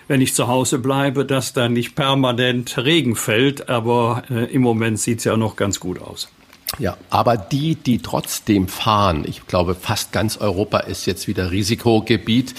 wenn 0.09 0.19
ich 0.19 0.33
zu 0.33 0.49
Hause 0.49 0.79
bleibe, 0.79 1.23
dass 1.23 1.53
da 1.53 1.69
nicht 1.69 1.95
permanent 1.95 2.77
Regen 2.77 3.15
fällt. 3.15 3.69
Aber 3.69 4.23
äh, 4.29 4.53
im 4.53 4.63
Moment 4.63 4.99
sieht 4.99 5.19
es 5.19 5.23
ja 5.23 5.37
noch 5.37 5.55
ganz 5.55 5.79
gut 5.79 6.01
aus. 6.01 6.27
Ja, 6.77 6.97
aber 7.09 7.37
die, 7.37 7.75
die 7.75 7.99
trotzdem 7.99 8.67
fahren, 8.67 9.23
ich 9.25 9.47
glaube, 9.47 9.75
fast 9.75 10.11
ganz 10.11 10.37
Europa 10.37 10.79
ist 10.79 11.05
jetzt 11.05 11.27
wieder 11.27 11.51
Risikogebiet, 11.51 12.53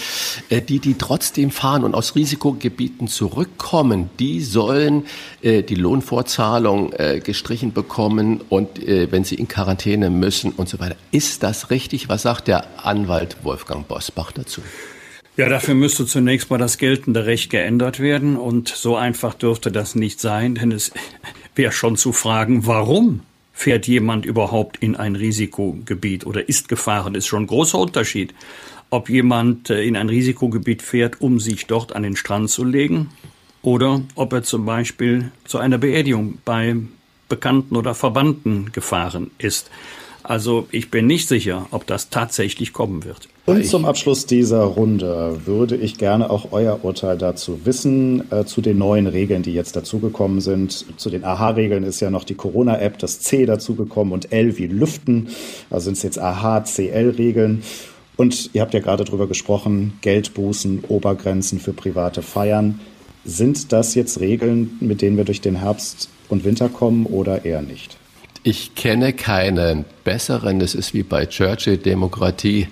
äh, 0.49 0.61
die, 0.61 0.79
die 0.79 0.95
trotzdem 0.95 1.51
fahren 1.51 1.83
und 1.83 1.93
aus 1.93 2.15
Risikogebieten 2.15 3.07
zurückkommen, 3.07 4.09
die 4.19 4.41
sollen 4.41 5.05
äh, 5.41 5.61
die 5.61 5.75
Lohnfortzahlung 5.75 6.93
äh, 6.93 7.19
gestrichen 7.23 7.73
bekommen 7.73 8.41
und 8.49 8.67
wenn 8.87 9.23
sie 9.23 9.35
in 9.35 9.47
Quarantäne 9.47 10.09
müssen 10.09 10.51
und 10.51 10.69
so 10.69 10.79
weiter. 10.79 10.95
Ist 11.11 11.43
das 11.43 11.69
richtig? 11.69 12.09
Was 12.09 12.21
sagt 12.21 12.47
der 12.47 12.85
Anwalt 12.85 13.37
Wolfgang 13.43 13.87
Bosbach 13.87 14.31
dazu? 14.31 14.61
Ja, 15.35 15.49
dafür 15.49 15.75
müsste 15.75 16.05
zunächst 16.05 16.49
mal 16.49 16.57
das 16.57 16.77
geltende 16.77 17.25
Recht 17.25 17.51
geändert 17.51 17.99
werden 17.99 18.37
und 18.37 18.69
so 18.69 18.95
einfach 18.95 19.33
dürfte 19.33 19.71
das 19.71 19.93
nicht 19.93 20.19
sein, 20.19 20.55
denn 20.55 20.71
es 20.71 20.91
wäre 21.55 21.71
schon 21.71 21.97
zu 21.97 22.11
fragen, 22.11 22.65
warum 22.65 23.21
fährt 23.57 23.87
jemand 23.87 24.23
überhaupt 24.23 24.77
in 24.77 24.95
ein 24.95 25.15
Risikogebiet 25.15 26.27
oder 26.27 26.47
ist 26.47 26.67
gefahren, 26.69 27.15
ist 27.15 27.25
schon 27.25 27.43
ein 27.43 27.47
großer 27.47 27.79
Unterschied. 27.79 28.35
Ob 28.91 29.09
jemand 29.09 29.71
äh, 29.71 29.81
in 29.81 29.97
ein 29.97 30.09
Risikogebiet 30.09 30.83
fährt, 30.83 31.21
um 31.21 31.39
sich 31.39 31.65
dort 31.65 31.95
an 31.95 32.03
den 32.03 32.15
Strand 32.15 32.51
zu 32.51 32.63
legen, 32.63 33.09
oder 33.63 34.01
ob 34.13 34.31
er 34.31 34.43
zum 34.43 34.63
Beispiel 34.65 35.31
zu 35.43 35.57
einer 35.57 35.79
Beerdigung 35.79 36.37
bei 36.45 36.75
Bekannten 37.29 37.75
oder 37.75 37.95
Verwandten 37.95 38.71
gefahren 38.71 39.31
ist. 39.39 39.71
Also 40.27 40.67
ich 40.71 40.91
bin 40.91 41.07
nicht 41.07 41.29
sicher, 41.29 41.67
ob 41.71 41.87
das 41.87 42.09
tatsächlich 42.09 42.73
kommen 42.73 43.05
wird. 43.05 43.29
Und 43.45 43.65
zum 43.65 43.85
Abschluss 43.85 44.25
dieser 44.25 44.63
Runde 44.63 45.39
würde 45.45 45.77
ich 45.77 45.97
gerne 45.97 46.29
auch 46.29 46.51
euer 46.51 46.83
Urteil 46.83 47.17
dazu 47.17 47.61
wissen, 47.63 48.29
äh, 48.29 48.43
zu 48.43 48.59
den 48.59 48.77
neuen 48.77 49.07
Regeln, 49.07 49.41
die 49.41 49.53
jetzt 49.53 49.77
dazugekommen 49.77 50.41
sind. 50.41 50.85
Zu 50.99 51.09
den 51.09 51.23
AHA-Regeln 51.23 51.85
ist 51.85 52.01
ja 52.01 52.09
noch 52.09 52.25
die 52.25 52.35
Corona-App, 52.35 52.99
das 52.99 53.21
C 53.21 53.45
dazugekommen 53.45 54.11
und 54.11 54.33
L 54.33 54.57
wie 54.57 54.67
Lüften. 54.67 55.29
Also 55.69 55.85
sind 55.85 55.93
es 55.93 56.03
jetzt 56.03 56.19
AHA-CL-Regeln. 56.19 57.63
Und 58.17 58.49
ihr 58.51 58.63
habt 58.63 58.73
ja 58.73 58.81
gerade 58.81 59.05
drüber 59.05 59.27
gesprochen, 59.27 59.93
Geldbußen, 60.01 60.83
Obergrenzen 60.89 61.59
für 61.59 61.71
private 61.71 62.21
Feiern. 62.21 62.81
Sind 63.23 63.71
das 63.71 63.95
jetzt 63.95 64.19
Regeln, 64.19 64.75
mit 64.81 65.01
denen 65.01 65.15
wir 65.15 65.23
durch 65.23 65.39
den 65.39 65.55
Herbst 65.55 66.09
und 66.27 66.43
Winter 66.43 66.67
kommen 66.67 67.05
oder 67.05 67.45
eher 67.45 67.61
nicht? 67.61 67.97
Ich 68.49 68.75
kenne 68.75 69.11
keinen 69.11 69.83
besseren. 70.05 70.61
Es 70.61 70.73
ist 70.73 70.93
wie 70.93 71.03
bei 71.03 71.25
Churchill, 71.25 71.75
Demokratie 71.75 72.69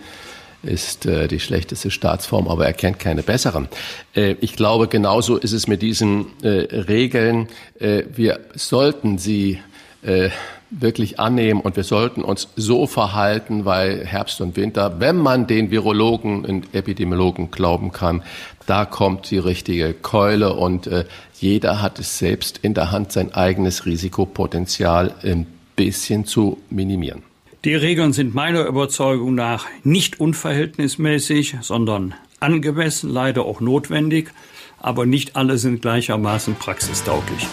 ist 0.63 1.05
äh, 1.05 1.27
die 1.27 1.41
schlechteste 1.41 1.91
Staatsform, 1.91 2.47
aber 2.47 2.65
er 2.65 2.71
kennt 2.71 2.97
keine 2.97 3.23
besseren. 3.23 3.67
Äh, 4.15 4.37
ich 4.39 4.55
glaube, 4.55 4.87
genauso 4.87 5.35
ist 5.35 5.51
es 5.51 5.67
mit 5.67 5.81
diesen 5.81 6.27
äh, 6.43 6.47
Regeln. 6.47 7.49
Äh, 7.77 8.03
wir 8.15 8.39
sollten 8.53 9.17
sie 9.17 9.59
äh, 10.01 10.29
wirklich 10.69 11.19
annehmen 11.19 11.59
und 11.59 11.75
wir 11.75 11.83
sollten 11.83 12.21
uns 12.21 12.47
so 12.55 12.87
verhalten, 12.87 13.65
weil 13.65 14.05
Herbst 14.05 14.39
und 14.39 14.55
Winter, 14.55 15.01
wenn 15.01 15.17
man 15.17 15.45
den 15.45 15.71
Virologen 15.71 16.45
und 16.45 16.73
Epidemiologen 16.73 17.51
glauben 17.51 17.91
kann, 17.91 18.23
da 18.65 18.85
kommt 18.85 19.29
die 19.29 19.39
richtige 19.39 19.93
Keule 19.93 20.53
und 20.53 20.87
äh, 20.87 21.03
jeder 21.37 21.81
hat 21.81 21.99
es 21.99 22.17
selbst 22.17 22.59
in 22.59 22.73
der 22.73 22.93
Hand, 22.93 23.11
sein 23.11 23.33
eigenes 23.33 23.85
Risikopotenzial 23.85 25.13
ein 25.21 25.47
bisschen 25.75 26.25
zu 26.25 26.57
minimieren. 26.69 27.23
Die 27.63 27.75
Regeln 27.75 28.13
sind 28.13 28.35
meiner 28.35 28.65
Überzeugung 28.65 29.33
nach 29.33 29.65
nicht 29.83 30.19
unverhältnismäßig, 30.19 31.57
sondern 31.61 32.13
angemessen, 32.39 33.09
leider 33.09 33.43
auch 33.45 33.59
notwendig, 33.59 34.31
aber 34.79 35.05
nicht 35.05 35.35
alle 35.35 35.57
sind 35.57 35.81
gleichermaßen 35.81 36.55
praxistauglich. 36.55 37.47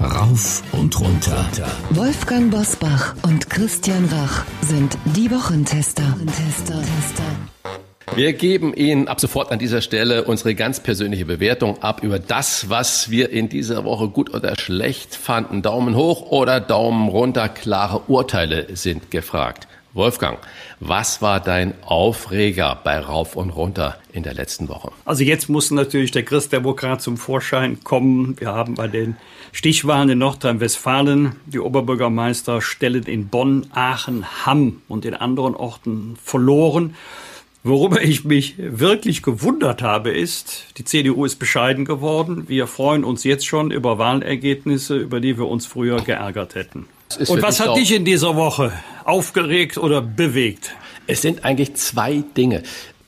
Rauf 0.00 0.62
und 0.72 1.00
runter. 1.00 1.48
Wolfgang 1.90 2.50
Bosbach 2.50 3.14
und 3.22 3.48
Christian 3.48 4.04
Rach 4.04 4.44
sind 4.60 4.98
die 5.16 5.30
Wochentester. 5.30 6.16
Tester. 6.26 6.82
Wir 8.14 8.32
geben 8.32 8.74
Ihnen 8.74 9.06
ab 9.08 9.20
sofort 9.20 9.52
an 9.52 9.58
dieser 9.58 9.80
Stelle 9.80 10.24
unsere 10.24 10.54
ganz 10.54 10.80
persönliche 10.80 11.24
Bewertung 11.24 11.82
ab 11.82 12.02
über 12.02 12.18
das, 12.18 12.68
was 12.68 13.10
wir 13.10 13.30
in 13.30 13.48
dieser 13.48 13.84
Woche 13.84 14.08
gut 14.08 14.34
oder 14.34 14.58
schlecht 14.58 15.14
fanden. 15.14 15.62
Daumen 15.62 15.94
hoch 15.94 16.30
oder 16.30 16.60
Daumen 16.60 17.08
runter. 17.08 17.48
Klare 17.48 18.02
Urteile 18.08 18.66
sind 18.74 19.10
gefragt. 19.10 19.68
Wolfgang, 19.94 20.38
was 20.80 21.22
war 21.22 21.40
dein 21.40 21.74
Aufreger 21.82 22.78
bei 22.84 22.98
Rauf 23.00 23.36
und 23.36 23.50
Runter 23.50 23.96
in 24.12 24.22
der 24.22 24.34
letzten 24.34 24.68
Woche? 24.68 24.92
Also 25.04 25.24
jetzt 25.24 25.48
muss 25.48 25.70
natürlich 25.70 26.10
der 26.10 26.24
Christdemokrat 26.24 27.00
zum 27.00 27.16
Vorschein 27.16 27.82
kommen. 27.82 28.38
Wir 28.38 28.48
haben 28.48 28.74
bei 28.74 28.86
den 28.86 29.16
Stichwahlen 29.52 30.10
in 30.10 30.18
Nordrhein-Westfalen 30.18 31.36
die 31.46 31.58
Oberbürgermeisterstellen 31.58 33.04
in 33.04 33.28
Bonn, 33.28 33.66
Aachen, 33.72 34.24
Hamm 34.44 34.82
und 34.88 35.04
in 35.04 35.14
anderen 35.14 35.56
Orten 35.56 36.16
verloren. 36.22 36.94
Worüber 37.64 38.02
ich 38.02 38.24
mich 38.24 38.54
wirklich 38.58 39.22
gewundert 39.22 39.82
habe, 39.82 40.10
ist, 40.10 40.64
die 40.78 40.84
CDU 40.84 41.24
ist 41.24 41.36
bescheiden 41.36 41.84
geworden. 41.84 42.44
Wir 42.48 42.66
freuen 42.66 43.04
uns 43.04 43.24
jetzt 43.24 43.46
schon 43.46 43.70
über 43.70 43.98
Wahlergebnisse, 43.98 44.96
über 44.96 45.20
die 45.20 45.36
wir 45.36 45.46
uns 45.46 45.66
früher 45.66 46.00
geärgert 46.00 46.54
hätten. 46.54 46.86
Und 47.26 47.42
was 47.42 47.60
hat 47.60 47.76
dich 47.76 47.92
in 47.92 48.04
dieser 48.04 48.36
Woche 48.36 48.72
aufgeregt 49.04 49.76
oder 49.76 50.00
bewegt? 50.00 50.74
Es 51.06 51.22
sind 51.22 51.44
eigentlich 51.44 51.74
zwei 51.74 52.22
Dinge. 52.36 52.62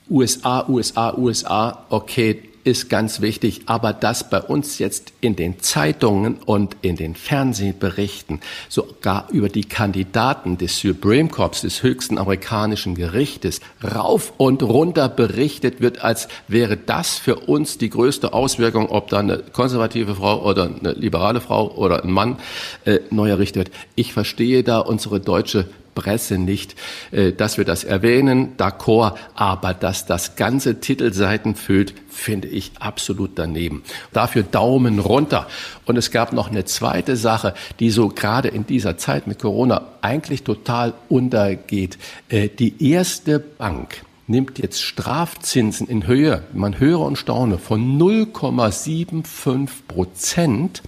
USA, 0.08 0.66
USA, 0.68 1.16
USA, 1.16 1.84
okay, 1.90 2.42
ist 2.64 2.88
ganz 2.88 3.20
wichtig, 3.20 3.62
aber 3.66 3.92
dass 3.92 4.28
bei 4.28 4.40
uns 4.40 4.78
jetzt 4.78 5.12
in 5.20 5.36
den 5.36 5.60
Zeitungen 5.60 6.36
und 6.36 6.76
in 6.82 6.96
den 6.96 7.14
Fernsehberichten 7.14 8.40
sogar 8.68 9.28
über 9.30 9.48
die 9.48 9.64
Kandidaten 9.64 10.58
des 10.58 10.78
Supreme 10.78 11.28
Courts, 11.28 11.62
des 11.62 11.82
höchsten 11.82 12.18
amerikanischen 12.18 12.94
Gerichtes, 12.94 13.60
rauf 13.82 14.32
und 14.36 14.62
runter 14.62 15.08
berichtet 15.08 15.80
wird, 15.80 16.04
als 16.04 16.28
wäre 16.48 16.76
das 16.76 17.18
für 17.18 17.36
uns 17.36 17.78
die 17.78 17.90
größte 17.90 18.32
Auswirkung, 18.32 18.88
ob 18.88 19.08
da 19.08 19.18
eine 19.18 19.38
konservative 19.38 20.14
Frau 20.14 20.42
oder 20.44 20.64
eine 20.64 20.92
liberale 20.92 21.40
Frau 21.40 21.70
oder 21.74 22.04
ein 22.04 22.10
Mann 22.10 22.38
äh, 22.84 23.00
neu 23.10 23.30
errichtet 23.30 23.56
wird. 23.56 23.70
Ich 23.94 24.12
verstehe 24.12 24.62
da 24.62 24.78
unsere 24.78 25.20
deutsche 25.20 25.66
Presse 25.94 26.38
nicht, 26.38 26.76
äh, 27.10 27.32
dass 27.32 27.58
wir 27.58 27.64
das 27.64 27.84
erwähnen, 27.84 28.56
d'accord, 28.56 29.16
aber 29.34 29.74
dass 29.74 30.06
das 30.06 30.36
ganze 30.36 30.80
Titelseiten 30.80 31.54
füllt, 31.54 31.94
finde 32.08 32.48
ich 32.48 32.72
absolut 32.78 33.32
daneben. 33.34 33.82
Dafür 34.12 34.42
Daumen 34.42 34.98
runter. 34.98 35.46
Und 35.86 35.96
es 35.96 36.10
gab 36.10 36.32
noch 36.32 36.50
eine 36.50 36.64
zweite 36.64 37.16
Sache, 37.16 37.54
die 37.78 37.90
so 37.90 38.08
gerade 38.08 38.48
in 38.48 38.66
dieser 38.66 38.98
Zeit 38.98 39.26
mit 39.26 39.38
Corona 39.38 39.82
eigentlich 40.02 40.42
total 40.42 40.94
untergeht. 41.08 41.98
Äh, 42.28 42.48
die 42.48 42.90
erste 42.90 43.38
Bank, 43.38 44.02
nimmt 44.30 44.58
jetzt 44.58 44.80
Strafzinsen 44.80 45.88
in 45.88 46.06
Höhe, 46.06 46.44
man 46.52 46.78
höre 46.78 47.00
und 47.00 47.16
staune, 47.16 47.58
von 47.58 47.98
0,75 47.98 49.68
Prozent 49.88 50.82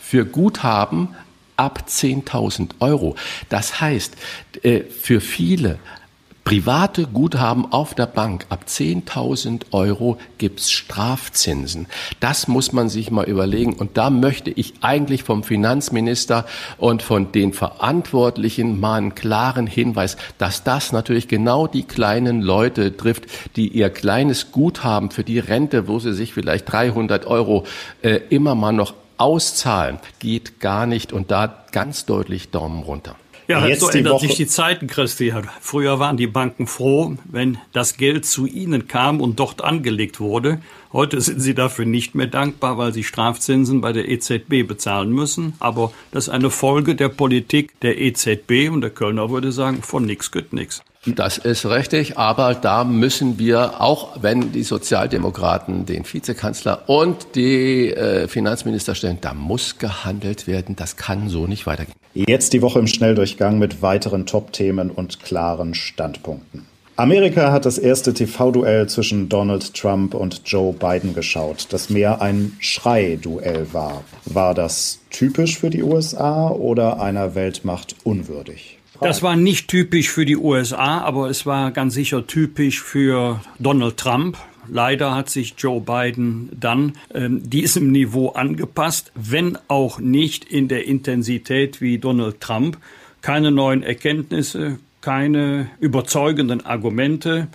für 0.00 0.26
Guthaben 0.26 1.08
ab 1.56 1.84
10.000 1.88 2.70
Euro. 2.80 3.16
Das 3.48 3.80
heißt, 3.80 4.16
äh, 4.62 4.80
für 4.80 5.20
viele 5.20 5.78
private 6.44 7.06
Guthaben 7.06 7.72
auf 7.72 7.94
der 7.94 8.06
Bank 8.06 8.46
ab 8.48 8.64
10.000 8.66 9.66
Euro 9.72 10.18
gibt's 10.38 10.70
Strafzinsen. 10.70 11.86
Das 12.20 12.48
muss 12.48 12.72
man 12.72 12.88
sich 12.88 13.10
mal 13.10 13.28
überlegen. 13.28 13.74
Und 13.74 13.96
da 13.96 14.10
möchte 14.10 14.50
ich 14.50 14.74
eigentlich 14.80 15.22
vom 15.22 15.44
Finanzminister 15.44 16.46
und 16.78 17.02
von 17.02 17.32
den 17.32 17.52
Verantwortlichen 17.52 18.80
mal 18.80 18.96
einen 18.96 19.14
klaren 19.14 19.66
Hinweis, 19.66 20.16
dass 20.38 20.64
das 20.64 20.92
natürlich 20.92 21.28
genau 21.28 21.66
die 21.66 21.84
kleinen 21.84 22.42
Leute 22.42 22.96
trifft, 22.96 23.24
die 23.56 23.68
ihr 23.68 23.90
kleines 23.90 24.50
Guthaben 24.52 25.10
für 25.10 25.24
die 25.24 25.38
Rente, 25.38 25.88
wo 25.88 25.98
sie 25.98 26.12
sich 26.12 26.34
vielleicht 26.34 26.70
300 26.70 27.26
Euro 27.26 27.64
äh, 28.02 28.20
immer 28.30 28.54
mal 28.54 28.72
noch 28.72 28.94
auszahlen 29.18 30.00
geht 30.18 30.58
gar 30.58 30.86
nicht 30.86 31.12
und 31.12 31.30
da 31.30 31.64
ganz 31.70 32.06
deutlich 32.06 32.50
Daumen 32.50 32.82
runter. 32.82 33.14
Ja, 33.48 33.66
jetzt 33.66 33.80
so 33.80 33.88
ändern 33.88 34.14
Woche. 34.14 34.26
sich 34.26 34.36
die 34.36 34.46
Zeiten, 34.46 34.86
Christian. 34.86 35.48
Früher 35.60 35.98
waren 35.98 36.16
die 36.16 36.26
Banken 36.26 36.66
froh, 36.66 37.16
wenn 37.24 37.58
das 37.72 37.96
Geld 37.96 38.24
zu 38.24 38.46
ihnen 38.46 38.88
kam 38.88 39.20
und 39.20 39.40
dort 39.40 39.62
angelegt 39.62 40.20
wurde. 40.20 40.60
Heute 40.92 41.20
sind 41.20 41.40
sie 41.40 41.54
dafür 41.54 41.84
nicht 41.84 42.14
mehr 42.14 42.26
dankbar, 42.26 42.78
weil 42.78 42.92
sie 42.92 43.02
Strafzinsen 43.02 43.80
bei 43.80 43.92
der 43.92 44.08
EZB 44.08 44.66
bezahlen 44.66 45.10
müssen. 45.10 45.54
Aber 45.58 45.92
das 46.12 46.28
ist 46.28 46.34
eine 46.34 46.50
Folge 46.50 46.94
der 46.94 47.08
Politik 47.08 47.80
der 47.80 48.00
EZB 48.00 48.70
und 48.70 48.82
der 48.82 48.90
Kölner 48.90 49.30
würde 49.30 49.52
sagen, 49.52 49.82
von 49.82 50.04
nix 50.04 50.30
geht 50.30 50.52
nix. 50.52 50.82
Das 51.04 51.36
ist 51.36 51.66
richtig, 51.66 52.16
aber 52.16 52.54
da 52.54 52.84
müssen 52.84 53.36
wir, 53.36 53.80
auch 53.80 54.22
wenn 54.22 54.52
die 54.52 54.62
Sozialdemokraten 54.62 55.84
den 55.84 56.04
Vizekanzler 56.04 56.88
und 56.88 57.34
die 57.34 57.88
äh, 57.92 58.28
Finanzminister 58.28 58.94
stellen, 58.94 59.18
da 59.20 59.34
muss 59.34 59.78
gehandelt 59.78 60.46
werden. 60.46 60.76
Das 60.76 60.96
kann 60.96 61.28
so 61.28 61.48
nicht 61.48 61.66
weitergehen. 61.66 61.96
Jetzt 62.14 62.52
die 62.52 62.62
Woche 62.62 62.78
im 62.78 62.86
Schnelldurchgang 62.86 63.58
mit 63.58 63.82
weiteren 63.82 64.26
Top-Themen 64.26 64.90
und 64.90 65.20
klaren 65.20 65.74
Standpunkten. 65.74 66.66
Amerika 66.94 67.50
hat 67.50 67.64
das 67.64 67.78
erste 67.78 68.14
TV-Duell 68.14 68.88
zwischen 68.88 69.28
Donald 69.28 69.74
Trump 69.74 70.14
und 70.14 70.42
Joe 70.44 70.72
Biden 70.72 71.14
geschaut, 71.14 71.66
das 71.70 71.90
mehr 71.90 72.20
ein 72.22 72.52
Schrei-Duell 72.60 73.72
war. 73.72 74.04
War 74.26 74.54
das 74.54 75.00
typisch 75.10 75.58
für 75.58 75.70
die 75.70 75.82
USA 75.82 76.48
oder 76.48 77.00
einer 77.00 77.34
Weltmacht 77.34 77.96
unwürdig? 78.04 78.78
Das 79.00 79.22
war 79.22 79.36
nicht 79.36 79.68
typisch 79.68 80.10
für 80.10 80.24
die 80.24 80.36
USA, 80.36 81.00
aber 81.00 81.28
es 81.30 81.46
war 81.46 81.70
ganz 81.70 81.94
sicher 81.94 82.26
typisch 82.26 82.82
für 82.82 83.40
Donald 83.58 83.96
Trump. 83.96 84.36
Leider 84.68 85.14
hat 85.14 85.28
sich 85.28 85.54
Joe 85.58 85.80
Biden 85.80 86.48
dann 86.52 86.92
ähm, 87.12 87.48
diesem 87.48 87.90
Niveau 87.90 88.28
angepasst, 88.28 89.10
wenn 89.14 89.58
auch 89.66 89.98
nicht 89.98 90.44
in 90.44 90.68
der 90.68 90.86
Intensität 90.86 91.80
wie 91.80 91.98
Donald 91.98 92.40
Trump. 92.40 92.78
Keine 93.22 93.50
neuen 93.50 93.82
Erkenntnisse, 93.82 94.78
keine 95.00 95.68
überzeugenden 95.80 96.64
Argumente, 96.64 97.48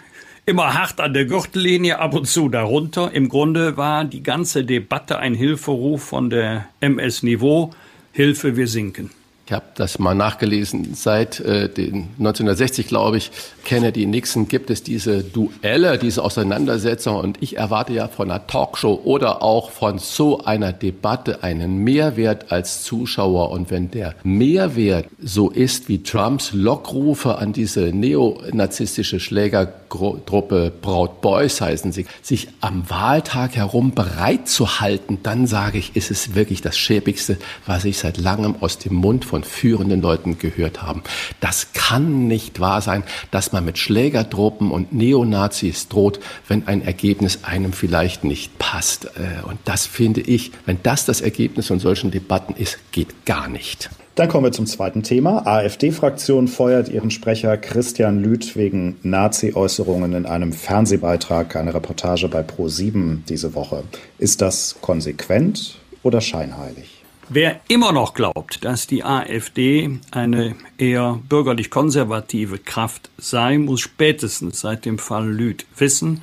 immer 0.45 0.73
hart 0.73 0.99
an 0.99 1.13
der 1.13 1.25
Gürtellinie, 1.25 1.99
ab 1.99 2.13
und 2.13 2.27
zu 2.27 2.49
darunter. 2.49 3.11
Im 3.13 3.29
Grunde 3.29 3.77
war 3.77 4.05
die 4.05 4.23
ganze 4.23 4.65
Debatte 4.65 5.19
ein 5.19 5.33
Hilferuf 5.33 6.03
von 6.03 6.29
der 6.29 6.67
MS-Niveau. 6.81 7.71
Hilfe, 8.11 8.57
wir 8.57 8.67
sinken. 8.67 9.11
Ich 9.47 9.53
habe 9.53 9.63
das 9.75 9.97
mal 9.97 10.13
nachgelesen. 10.13 10.93
Seit 10.93 11.39
äh, 11.39 11.69
den 11.69 12.09
1960, 12.19 12.89
glaube 12.89 13.15
ich, 13.15 13.31
Kennedy 13.63 14.05
Nixon 14.05 14.49
gibt 14.49 14.69
es 14.69 14.83
diese 14.83 15.23
Duelle, 15.23 15.97
diese 15.97 16.21
Auseinandersetzungen. 16.21 17.21
Und 17.21 17.41
ich 17.41 17.55
erwarte 17.55 17.93
ja 17.93 18.09
von 18.09 18.29
einer 18.29 18.45
Talkshow 18.45 18.99
oder 19.05 19.41
auch 19.41 19.71
von 19.71 19.99
so 19.99 20.43
einer 20.43 20.73
Debatte 20.73 21.43
einen 21.43 21.77
Mehrwert 21.77 22.51
als 22.51 22.83
Zuschauer. 22.83 23.51
Und 23.51 23.71
wenn 23.71 23.89
der 23.89 24.15
Mehrwert 24.23 25.05
so 25.23 25.49
ist 25.49 25.87
wie 25.87 26.03
Trumps 26.03 26.51
Lockrufe 26.51 27.37
an 27.37 27.53
diese 27.53 27.93
neonazistische 27.93 29.21
Schlägertruppe 29.21 30.73
Proud 30.81 31.21
Boys 31.21 31.61
heißen 31.61 31.93
sie, 31.93 32.05
sich 32.21 32.49
am 32.59 32.89
Wahltag 32.89 33.55
herum 33.55 33.93
bereit 33.93 34.49
zu 34.49 34.81
halten, 34.81 35.19
dann 35.23 35.47
sage 35.47 35.77
ich, 35.77 35.95
ist 35.95 36.11
es 36.11 36.35
wirklich 36.35 36.61
das 36.61 36.77
Schäbigste, 36.77 37.37
was 37.65 37.85
ich 37.85 37.97
seit 37.97 38.17
langem 38.17 38.55
aus 38.59 38.77
dem 38.77 38.95
Mund 38.95 39.23
von 39.23 39.36
führenden 39.45 40.01
Leuten 40.01 40.37
gehört 40.37 40.81
habe. 40.81 41.01
Das 41.39 41.73
kann 41.73 42.27
nicht 42.27 42.59
wahr 42.59 42.81
sein, 42.81 43.03
dass 43.31 43.51
man 43.51 43.65
mit 43.65 43.77
Schlägertruppen 43.77 44.71
und 44.71 44.93
Neonazis 44.93 45.87
droht, 45.87 46.19
wenn 46.47 46.67
ein 46.67 46.81
Ergebnis 46.81 47.39
einem 47.43 47.73
vielleicht 47.73 48.23
nicht 48.23 48.57
passt. 48.59 49.05
Äh, 49.05 49.45
und 49.47 49.59
das 49.65 49.85
finde 49.85 50.21
ich, 50.21 50.51
wenn 50.65 50.79
das 50.83 51.05
das 51.05 51.21
Ergebnis 51.21 51.67
von 51.67 51.79
solchen 51.79 52.11
Debatten 52.11 52.53
ist, 52.55 52.79
geht 52.91 53.25
gar 53.25 53.47
nicht. 53.47 53.89
Dann 54.17 54.29
kommen 54.29 54.45
wir 54.45 54.51
zum 54.51 54.65
zweiten 54.65 55.03
Thema. 55.03 55.45
AfD-Fraktion 55.45 56.47
feuert 56.47 56.89
ihren 56.89 57.11
Sprecher 57.11 57.55
Christian 57.55 58.19
Lüth 58.23 58.55
wegen 58.55 58.97
Nazi-Äußerungen 59.03 60.13
in 60.13 60.25
einem 60.25 60.53
Fernsehbeitrag, 60.53 61.55
eine 61.55 61.75
Reportage 61.75 62.27
bei 62.27 62.41
Pro7 62.41 63.19
diese 63.29 63.53
Woche. 63.53 63.83
Ist 64.17 64.41
das 64.41 64.77
konsequent 64.81 65.77
oder 66.01 66.19
scheinheilig? 66.19 66.96
Wer 67.29 67.59
immer 67.67 67.91
noch 67.91 68.13
glaubt, 68.13 68.63
dass 68.63 68.87
die 68.87 69.03
AfD 69.03 69.99
eine 70.11 70.55
eher 70.77 71.19
bürgerlich-konservative 71.27 72.57
Kraft 72.57 73.09
sei, 73.17 73.57
muss 73.57 73.81
spätestens 73.81 74.61
seit 74.61 74.85
dem 74.85 74.97
Fall 74.97 75.29
Lüth 75.29 75.65
wissen, 75.75 76.21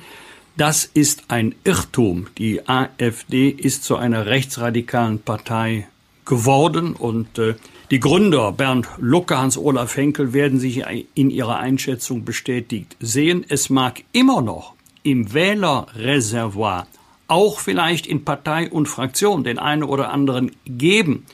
das 0.57 0.85
ist 0.85 1.25
ein 1.27 1.53
Irrtum. 1.63 2.27
Die 2.39 2.67
AfD 2.67 3.49
ist 3.49 3.83
zu 3.83 3.97
einer 3.97 4.25
rechtsradikalen 4.25 5.19
Partei 5.19 5.87
geworden 6.25 6.93
und 6.93 7.37
äh, 7.37 7.53
die 7.91 7.99
Gründer 7.99 8.51
Bernd 8.51 8.87
Lucke, 8.97 9.37
Hans-Olaf 9.37 9.95
Henkel 9.95 10.33
werden 10.33 10.59
sich 10.59 10.83
in 11.13 11.29
ihrer 11.29 11.59
Einschätzung 11.59 12.25
bestätigt 12.25 12.97
sehen. 12.99 13.45
Es 13.47 13.69
mag 13.69 14.03
immer 14.11 14.41
noch 14.41 14.73
im 15.03 15.35
Wählerreservoir, 15.35 16.87
auch 17.27 17.59
vielleicht 17.59 18.07
in 18.07 18.25
Partei 18.25 18.69
und 18.69 18.87
Fraktion, 18.87 19.43
den 19.43 19.59
einen 19.59 19.83
oder 19.83 20.11
anderen 20.11 20.51
geben, 20.65 21.25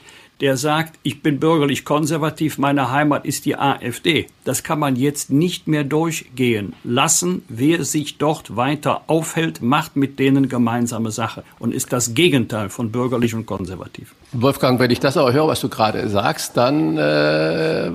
der 0.42 0.58
sagt, 0.58 0.98
ich 1.04 1.22
bin 1.22 1.40
bürgerlich 1.40 1.86
konservativ, 1.86 2.58
meine 2.58 2.90
Heimat 2.90 3.26
ist 3.26 3.46
die 3.46 3.56
AfD. 3.56 4.26
Das 4.44 4.64
kann 4.64 4.80
man 4.80 4.96
jetzt 4.96 5.30
nicht 5.30 5.68
mehr 5.68 5.84
durchgehen 5.84 6.74
lassen. 6.84 7.44
Wer 7.48 7.86
sich 7.86 8.18
dort 8.18 8.56
weiter 8.56 9.04
aufhält, 9.06 9.62
macht 9.62 9.96
mit 9.96 10.18
denen 10.18 10.50
gemeinsame 10.50 11.12
Sache 11.12 11.44
und 11.60 11.74
ist 11.74 11.94
das 11.94 12.16
Gegenteil 12.16 12.70
von 12.70 12.92
bürgerlich 12.92 13.36
und 13.36 13.46
konservativ. 13.46 14.16
Wolfgang, 14.34 14.80
wenn 14.80 14.92
ich 14.92 15.02
das 15.02 15.18
aber 15.18 15.34
höre, 15.34 15.48
was 15.48 15.60
du 15.60 15.68
gerade 15.68 16.08
sagst, 16.08 16.56
dann 16.56 16.98
äh, 16.98 17.92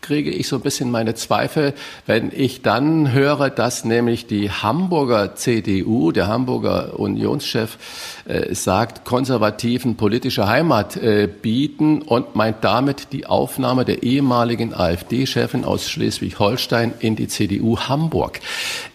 kriege 0.00 0.30
ich 0.30 0.48
so 0.48 0.56
ein 0.56 0.62
bisschen 0.62 0.90
meine 0.90 1.14
Zweifel, 1.14 1.74
wenn 2.06 2.32
ich 2.34 2.62
dann 2.62 3.12
höre, 3.12 3.50
dass 3.50 3.84
nämlich 3.84 4.26
die 4.26 4.50
Hamburger 4.50 5.36
CDU, 5.36 6.10
der 6.10 6.26
Hamburger 6.26 6.98
Unionschef, 6.98 7.78
äh, 8.24 8.52
sagt, 8.52 9.04
konservativen 9.04 9.96
politische 9.96 10.48
Heimat 10.48 10.96
äh, 10.96 11.28
bieten 11.28 12.02
und 12.02 12.34
meint 12.34 12.64
damit 12.64 13.12
die 13.12 13.26
Aufnahme 13.26 13.84
der 13.84 14.02
ehemaligen 14.02 14.74
AfD-Chefin 14.74 15.64
aus 15.64 15.88
Schleswig-Holstein 15.88 16.94
in 16.98 17.14
die 17.14 17.28
CDU 17.28 17.78
Hamburg. 17.78 18.40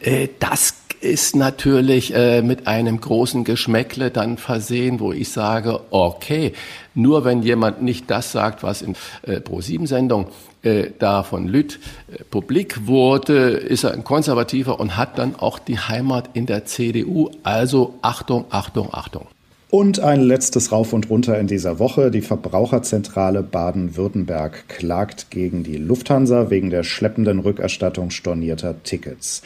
Äh, 0.02 0.28
das 0.40 0.81
ist 1.02 1.36
natürlich 1.36 2.14
äh, 2.14 2.42
mit 2.42 2.68
einem 2.68 3.02
großen 3.02 3.44
Geschmäckle 3.44 4.12
dann 4.12 4.38
versehen, 4.38 5.00
wo 5.00 5.12
ich 5.12 5.30
sage, 5.30 5.82
okay, 5.90 6.54
nur 6.94 7.26
wenn 7.26 7.42
jemand 7.42 7.82
nicht 7.82 8.10
das 8.10 8.32
sagt, 8.32 8.64
was 8.64 8.82
in 8.82 8.96
äh, 9.24 9.40
Pro-7-Sendung 9.40 10.28
äh, 10.64 10.92
da 11.00 11.24
von 11.24 11.48
Lütt 11.48 11.80
äh, 12.12 12.24
publik 12.26 12.88
wurde, 12.88 13.50
ist 13.50 13.84
er 13.84 13.94
ein 13.94 14.04
Konservativer 14.04 14.80
und 14.80 14.98
hat 14.98 15.18
dann 15.18 15.36
auch 15.36 15.60
die 15.60 15.80
Heimat 15.80 16.30
in 16.34 16.46
der 16.46 16.66
CDU. 16.66 17.32
Also 17.44 17.96
Achtung, 18.02 18.46
Achtung, 18.50 18.90
Achtung. 18.92 19.26
Und 19.72 20.02
ein 20.02 20.22
letztes 20.22 20.74
Rauf 20.74 20.92
und 20.92 21.10
Runter 21.10 21.40
in 21.40 21.48
dieser 21.48 21.80
Woche. 21.80 22.12
Die 22.12 22.22
Verbraucherzentrale 22.22 23.42
Baden-Württemberg 23.42 24.68
klagt 24.68 25.32
gegen 25.32 25.64
die 25.64 25.78
Lufthansa 25.78 26.50
wegen 26.50 26.70
der 26.70 26.84
schleppenden 26.84 27.40
Rückerstattung 27.40 28.12
stornierter 28.12 28.84
Tickets. 28.84 29.42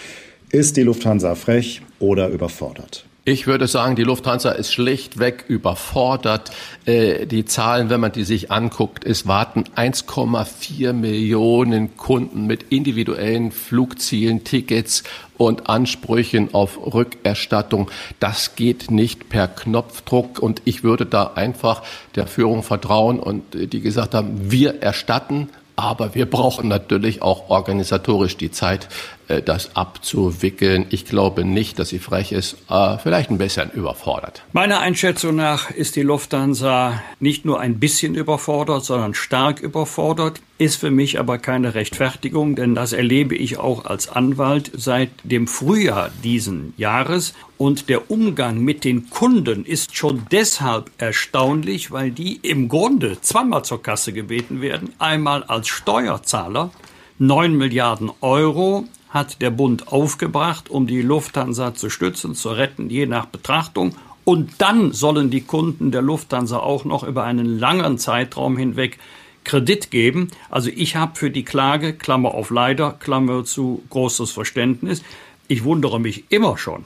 Ist 0.50 0.78
die 0.78 0.84
Lufthansa 0.84 1.36
frech 1.36 1.82
oder 2.00 2.30
überfordert? 2.30 3.06
Ich 3.28 3.48
würde 3.48 3.66
sagen, 3.66 3.96
die 3.96 4.04
Lufthansa 4.04 4.52
ist 4.52 4.72
schlichtweg 4.72 5.46
überfordert. 5.48 6.52
Äh, 6.86 7.26
die 7.26 7.44
Zahlen, 7.44 7.90
wenn 7.90 8.00
man 8.00 8.12
die 8.12 8.24
sich 8.24 8.52
anguckt, 8.52 9.04
es 9.04 9.26
warten 9.26 9.64
1,4 9.76 10.94
Millionen 10.94 11.98
Kunden 11.98 12.46
mit 12.46 12.72
individuellen 12.72 13.52
Flugzielen, 13.52 14.44
Tickets 14.44 15.04
und 15.40 15.68
Ansprüchen 15.68 16.54
auf 16.54 16.78
Rückerstattung. 16.78 17.90
Das 18.20 18.56
geht 18.56 18.92
nicht 18.92 19.28
per 19.28 19.48
Knopfdruck 19.48 20.38
und 20.38 20.62
ich 20.66 20.84
würde 20.84 21.08
da 21.08 21.32
einfach 21.34 21.82
der 22.14 22.28
Führung 22.28 22.62
vertrauen 22.62 23.20
und 23.20 23.56
äh, 23.56 23.66
die 23.66 23.82
gesagt 23.82 24.14
haben, 24.14 24.52
wir 24.52 24.84
erstatten 24.84 25.50
aber 25.76 26.16
wir 26.16 26.30
brauchen 26.30 26.70
natürlich 26.70 27.22
auch 27.22 27.50
organisatorisch 27.50 28.38
die 28.38 28.52
Zeit, 28.52 28.88
das 29.28 29.76
abzuwickeln. 29.76 30.86
Ich 30.90 31.06
glaube 31.06 31.44
nicht, 31.44 31.80
dass 31.80 31.90
sie 31.90 32.00
frech 32.00 32.32
ist, 32.32 32.58
äh, 32.70 32.98
vielleicht 32.98 33.30
ein 33.30 33.38
bisschen 33.38 33.72
überfordert. 33.72 34.44
Meiner 34.54 34.80
Einschätzung 34.80 35.36
nach 35.36 35.72
ist 35.72 35.96
die 35.96 36.02
Lufthansa 36.02 37.02
nicht 37.20 37.46
nur 37.46 37.60
ein 37.60 37.80
bisschen 37.80 38.16
überfordert, 38.16 38.86
sondern 38.86 39.14
stark 39.14 39.60
überfordert, 39.60 40.42
ist 40.58 40.78
für 40.78 40.92
mich 40.92 41.20
aber 41.20 41.38
keine 41.38 41.76
Rechtfertigung, 41.76 42.56
denn 42.56 42.76
das 42.76 42.94
erlebe 42.94 43.36
ich 43.36 43.58
auch 43.58 43.86
als 43.86 44.08
Anwalt 44.08 44.72
seit 44.74 45.10
dem 45.24 45.48
Frühjahr 45.48 46.12
diesen 46.24 46.74
Jahres. 46.78 47.34
Und 47.58 47.90
der 47.90 48.10
Umgang 48.10 48.60
mit 48.60 48.84
den 48.84 49.10
Kunden 49.10 49.66
ist 49.66 49.98
schon 49.98 50.26
deshalb 50.32 50.92
erstaunlich, 50.98 51.92
weil 51.92 52.12
die 52.12 52.40
im 52.42 52.70
Grunde 52.70 53.20
zweimal 53.22 53.66
zur 53.66 53.82
Kasse 53.82 54.14
gebeten 54.14 54.62
werden. 54.62 54.94
Einmal 54.98 55.44
als 55.44 55.68
Steuerzahler, 55.68 56.72
9 57.18 57.54
Milliarden 57.56 58.12
Euro 58.22 58.86
hat 59.16 59.42
der 59.42 59.50
Bund 59.50 59.88
aufgebracht, 59.88 60.70
um 60.70 60.88
die 60.88 61.02
Lufthansa 61.02 61.74
zu 61.74 61.90
stützen, 61.90 62.36
zu 62.36 62.50
retten, 62.50 62.90
je 62.90 63.06
nach 63.06 63.26
Betrachtung. 63.26 63.96
Und 64.26 64.56
dann 64.58 64.92
sollen 64.92 65.30
die 65.30 65.40
Kunden 65.40 65.92
der 65.92 66.02
Lufthansa 66.02 66.58
auch 66.60 66.84
noch 66.84 67.04
über 67.04 67.24
einen 67.24 67.58
langen 67.58 67.98
Zeitraum 67.98 68.58
hinweg 68.58 69.00
Kredit 69.46 69.90
geben. 69.90 70.32
Also 70.50 70.70
ich 70.70 70.98
habe 70.98 71.16
für 71.16 71.32
die 71.32 71.46
Klage, 71.46 71.94
Klammer 71.94 72.34
auf 72.34 72.50
leider, 72.50 72.92
Klammer 72.92 73.46
zu, 73.46 73.84
großes 73.90 74.32
Verständnis. 74.32 75.02
Ich 75.48 75.64
wundere 75.64 76.02
mich 76.02 76.26
immer 76.28 76.58
schon, 76.58 76.84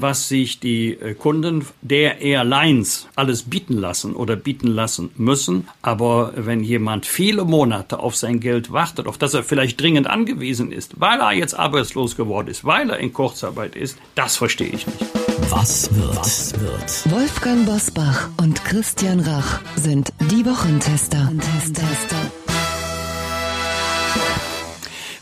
was 0.00 0.28
sich 0.28 0.60
die 0.60 0.92
äh, 0.92 1.14
Kunden 1.14 1.64
der 1.82 2.20
Airlines 2.20 3.08
alles 3.16 3.42
bieten 3.42 3.76
lassen 3.76 4.14
oder 4.14 4.36
bieten 4.36 4.68
lassen 4.68 5.10
müssen. 5.16 5.68
Aber 5.82 6.32
wenn 6.36 6.62
jemand 6.62 7.06
viele 7.06 7.44
Monate 7.44 7.98
auf 7.98 8.16
sein 8.16 8.40
Geld 8.40 8.72
wartet, 8.72 9.06
auf 9.06 9.18
das 9.18 9.34
er 9.34 9.42
vielleicht 9.42 9.80
dringend 9.80 10.06
angewiesen 10.06 10.72
ist, 10.72 11.00
weil 11.00 11.20
er 11.20 11.32
jetzt 11.32 11.58
arbeitslos 11.58 12.16
geworden 12.16 12.48
ist, 12.48 12.64
weil 12.64 12.90
er 12.90 12.98
in 12.98 13.12
Kurzarbeit 13.12 13.76
ist, 13.76 13.98
das 14.14 14.36
verstehe 14.36 14.68
ich 14.68 14.86
nicht. 14.86 15.04
Was 15.50 15.94
wird? 15.94 16.16
Was 16.16 16.54
wird? 16.60 17.10
Wolfgang 17.10 17.64
Bosbach 17.64 18.28
und 18.36 18.62
Christian 18.64 19.20
Rach 19.20 19.60
sind 19.76 20.12
die 20.30 20.44
Wochentester. 20.44 21.18
Wochentester. 21.18 22.37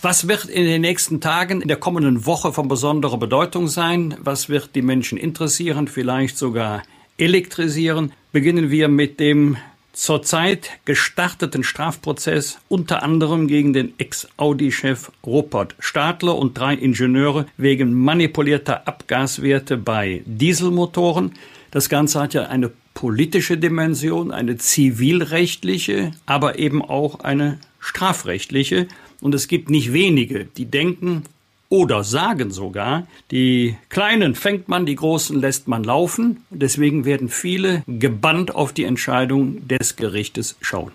Was 0.03 0.29
wird 0.29 0.45
in 0.45 0.65
den 0.65 0.83
nächsten 0.83 1.21
Tagen, 1.21 1.63
in 1.63 1.69
der 1.69 1.79
kommenden 1.79 2.27
Woche 2.27 2.53
von 2.53 2.69
besonderer 2.69 3.19
Bedeutung 3.19 3.67
sein? 3.67 4.15
Was 4.21 4.49
wird 4.49 4.75
die 4.75 4.83
Menschen 4.83 5.17
interessieren, 5.17 5.89
vielleicht 5.89 6.37
sogar 6.37 6.83
elektrisieren? 7.17 8.13
Beginnen 8.31 8.71
wir 8.71 8.89
mit 8.89 9.21
dem 9.21 9.57
zurzeit 9.95 10.71
gestarteten 10.85 11.65
Strafprozess 11.65 12.59
unter 12.69 13.03
anderem 13.03 13.49
gegen 13.49 13.73
den 13.73 13.95
Ex-Audi-Chef 13.99 15.11
Rupert 15.25 15.75
Stadler 15.79 16.37
und 16.37 16.59
drei 16.59 16.75
Ingenieure 16.75 17.47
wegen 17.57 17.95
manipulierter 17.95 18.87
Abgaswerte 18.87 19.79
bei 19.79 20.23
Dieselmotoren. 20.27 21.33
Das 21.71 21.89
Ganze 21.89 22.21
hat 22.21 22.35
ja 22.35 22.43
eine 22.43 22.71
politische 22.93 23.57
Dimension, 23.57 24.31
eine 24.31 24.59
zivilrechtliche, 24.59 26.13
aber 26.27 26.59
eben 26.59 26.83
auch 26.83 27.21
eine 27.21 27.59
strafrechtliche. 27.81 28.89
Und 29.21 29.35
es 29.35 29.49
gibt 29.49 29.71
nicht 29.71 29.93
wenige, 29.93 30.45
die 30.45 30.67
denken 30.67 31.23
oder 31.69 32.05
sagen 32.05 32.51
sogar, 32.51 33.07
die 33.31 33.77
Kleinen 33.89 34.35
fängt 34.35 34.69
man, 34.69 34.87
die 34.87 34.95
Großen 34.95 35.39
lässt 35.41 35.69
man 35.69 35.83
laufen. 35.83 36.45
Deswegen 36.51 37.05
werden 37.05 37.29
viele 37.29 37.83
gebannt 37.87 38.55
auf 38.55 38.73
die 38.73 38.85
Entscheidung 38.85 39.67
des 39.67 39.97
Gerichtes 39.97 40.57
schauen. 40.61 40.93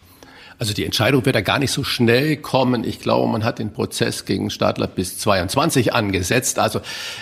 Also 0.61 0.74
die 0.74 0.86
Entscheidung 0.86 1.26
wird 1.26 1.36
ja 1.36 1.41
gar 1.41 1.57
nicht 1.57 1.72
so 1.72 1.84
schnell 1.84 2.38
kommen. 2.38 2.84
Ich 2.84 2.99
glaube, 2.99 3.32
man 3.32 3.43
hat 3.43 3.57
den 3.57 3.74
Prozess 3.74 4.26
gegen 4.26 4.51
Stadler 4.51 4.86
bis 4.86 5.17
22 5.17 5.93
angesetzt. 5.93 6.59
Also 6.59 6.82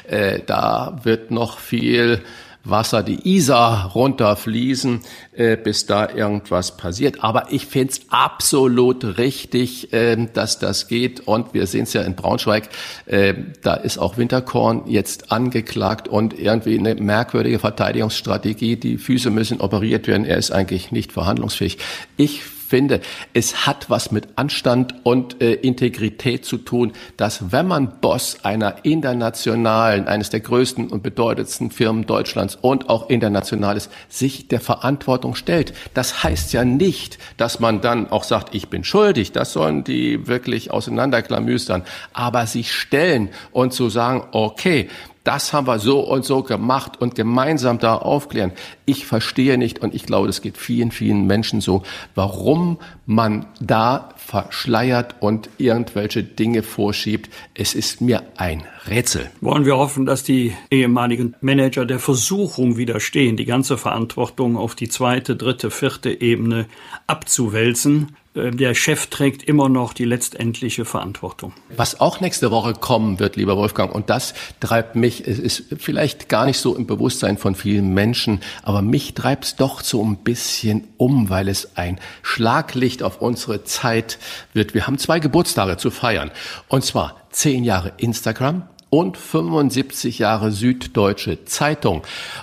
äh, 0.10 0.42
da 0.46 1.00
wird 1.04 1.32
noch 1.32 1.58
viel 1.58 2.22
Wasser 2.64 3.04
die 3.04 3.36
Isar 3.36 3.92
runterfließen, 3.92 5.02
äh, 5.34 5.58
bis 5.58 5.86
da 5.86 6.10
irgendwas 6.10 6.78
passiert. 6.78 7.24
Aber 7.24 7.52
ich 7.52 7.66
finde 7.66 7.94
es 7.94 8.02
absolut 8.10 9.18
richtig, 9.18 9.94
äh, 9.94 10.28
dass 10.34 10.60
das 10.60 10.88
geht. 10.88 11.22
Und 11.22 11.54
wir 11.54 11.68
sehen 11.68 11.84
es 11.84 11.94
ja 11.94 12.02
in 12.02 12.16
Braunschweig, 12.16 12.70
äh, 13.06 13.34
da 13.62 13.76
ist 13.76 13.98
auch 13.98 14.18
Winterkorn 14.18 14.84
jetzt 14.88 15.32
angeklagt 15.32 16.08
und 16.08 16.38
irgendwie 16.38 16.78
eine 16.78 16.96
merkwürdige 16.96 17.60
Verteidigungsstrategie. 17.60 18.76
Die 18.76 18.98
Füße 18.98 19.30
müssen 19.30 19.62
operiert 19.62 20.08
werden. 20.08 20.26
Er 20.26 20.38
ist 20.38 20.52
eigentlich 20.52 20.92
nicht 20.92 21.12
verhandlungsfähig. 21.12 21.78
Ich 22.18 22.42
finde, 22.70 23.02
es 23.34 23.66
hat 23.66 23.90
was 23.90 24.12
mit 24.12 24.28
Anstand 24.36 24.96
und 25.04 25.42
äh, 25.42 25.54
Integrität 25.54 26.46
zu 26.46 26.58
tun, 26.58 26.94
dass 27.18 27.52
wenn 27.52 27.68
man 27.68 28.00
Boss 28.00 28.38
einer 28.44 28.86
internationalen, 28.86 30.08
eines 30.08 30.30
der 30.30 30.40
größten 30.40 30.88
und 30.90 31.04
bedeutendsten 31.04 31.72
Firmen 31.72 32.06
Deutschlands 32.06 32.58
und 32.62 32.90
auch 32.90 33.10
international 33.10 33.76
ist, 33.76 33.92
sich 34.08 34.48
der 34.48 34.62
Verantwortung 34.62 35.36
stellt. 35.36 35.74
Das 35.94 36.24
heißt 36.24 36.54
ja 36.54 36.64
nicht, 36.64 37.18
dass 37.38 37.60
man 37.60 37.82
dann 37.82 38.10
auch 38.12 38.24
sagt, 38.24 38.54
ich 38.54 38.70
bin 38.70 38.84
schuldig. 38.84 39.32
Das 39.32 39.52
sollen 39.54 39.84
die 39.84 40.28
wirklich 40.28 40.72
auseinanderklamüstern. 40.72 41.84
Aber 42.14 42.46
sich 42.46 42.74
stellen 42.74 43.30
und 43.52 43.74
zu 43.74 43.90
sagen, 43.90 44.24
okay, 44.32 44.90
das 45.30 45.54
haben 45.54 45.68
wir 45.68 45.78
so 45.78 46.00
und 46.00 46.26
so 46.26 46.42
gemacht 46.42 47.00
und 47.00 47.14
gemeinsam 47.14 47.78
da 47.78 47.94
aufklären. 47.94 48.52
Ich 48.86 49.06
verstehe 49.06 49.60
nicht 49.60 49.78
und 49.78 49.94
ich 49.94 50.08
glaube, 50.08 50.26
das 50.26 50.42
geht 50.42 50.58
vielen, 50.58 50.90
vielen 50.90 51.28
Menschen 51.28 51.62
so, 51.62 51.84
warum 52.16 52.80
man 53.06 53.46
da 53.62 54.10
verschleiert 54.18 55.18
und 55.20 55.52
irgendwelche 55.60 56.24
Dinge 56.24 56.64
vorschiebt. 56.64 57.30
Es 57.54 57.76
ist 57.76 58.02
mir 58.02 58.24
ein 58.38 58.64
Rätsel. 58.88 59.30
Wollen 59.40 59.66
wir 59.66 59.78
hoffen, 59.78 60.08
dass 60.08 60.24
die 60.24 60.56
ehemaligen 60.72 61.36
Manager 61.42 61.86
der 61.86 62.00
Versuchung 62.00 62.78
widerstehen, 62.78 63.38
die 63.38 63.46
ganze 63.46 63.78
Verantwortung 63.78 64.58
auf 64.58 64.74
die 64.74 64.90
zweite, 64.90 65.36
dritte, 65.36 65.70
vierte 65.70 66.22
Ebene 66.22 66.66
abzuwälzen. 67.06 68.16
Äh, 68.40 68.52
der 68.52 68.74
Chef 68.74 69.08
trägt 69.08 69.44
immer 69.44 69.70
noch 69.70 69.94
die 69.94 70.06
letztendliche 70.06 70.86
Verantwortung. 70.86 71.54
Was 71.76 72.00
auch 72.00 72.20
nächste 72.22 72.52
Woche 72.52 72.74
kommen 72.74 73.20
wird, 73.20 73.36
lieber 73.36 73.58
Wolfgang, 73.58 73.94
und 73.94 74.10
das 74.10 74.34
treibt 74.60 74.96
mich, 74.96 75.28
es 75.28 75.40
ist 75.40 75.66
vielleicht 75.78 76.30
gar 76.30 76.46
nicht 76.46 76.58
so 76.58 76.76
im 76.76 76.88
Bewusstsein 76.88 77.38
von 77.38 77.56
vielen 77.56 77.94
Menschen, 77.94 78.42
aber 78.64 78.82
mich 78.82 79.14
treibt 79.14 79.46
es 79.46 79.56
doch 79.56 79.82
so 79.82 80.04
ein 80.04 80.18
bisschen 80.18 80.88
um, 80.98 81.30
weil 81.30 81.48
es 81.48 81.78
ein 81.78 82.00
Schlaglicht 82.22 83.04
auf 83.04 83.22
unsere 83.22 83.64
Zeit 83.64 84.20
wird. 84.54 84.74
Wir 84.74 84.88
haben 84.88 84.98
zwei 84.98 85.20
Geburtstage 85.20 85.78
zu 85.78 85.92
feiern. 85.92 86.32
Und 86.68 86.84
zwar 86.84 87.28
zehn 87.32 87.64
Jahre 87.64 87.94
Instagram 87.98 88.64
und 88.90 89.18
75 89.18 90.20
Jahre 90.20 90.52
Süddeutsche 90.52 91.46
Zeitung. 91.46 92.02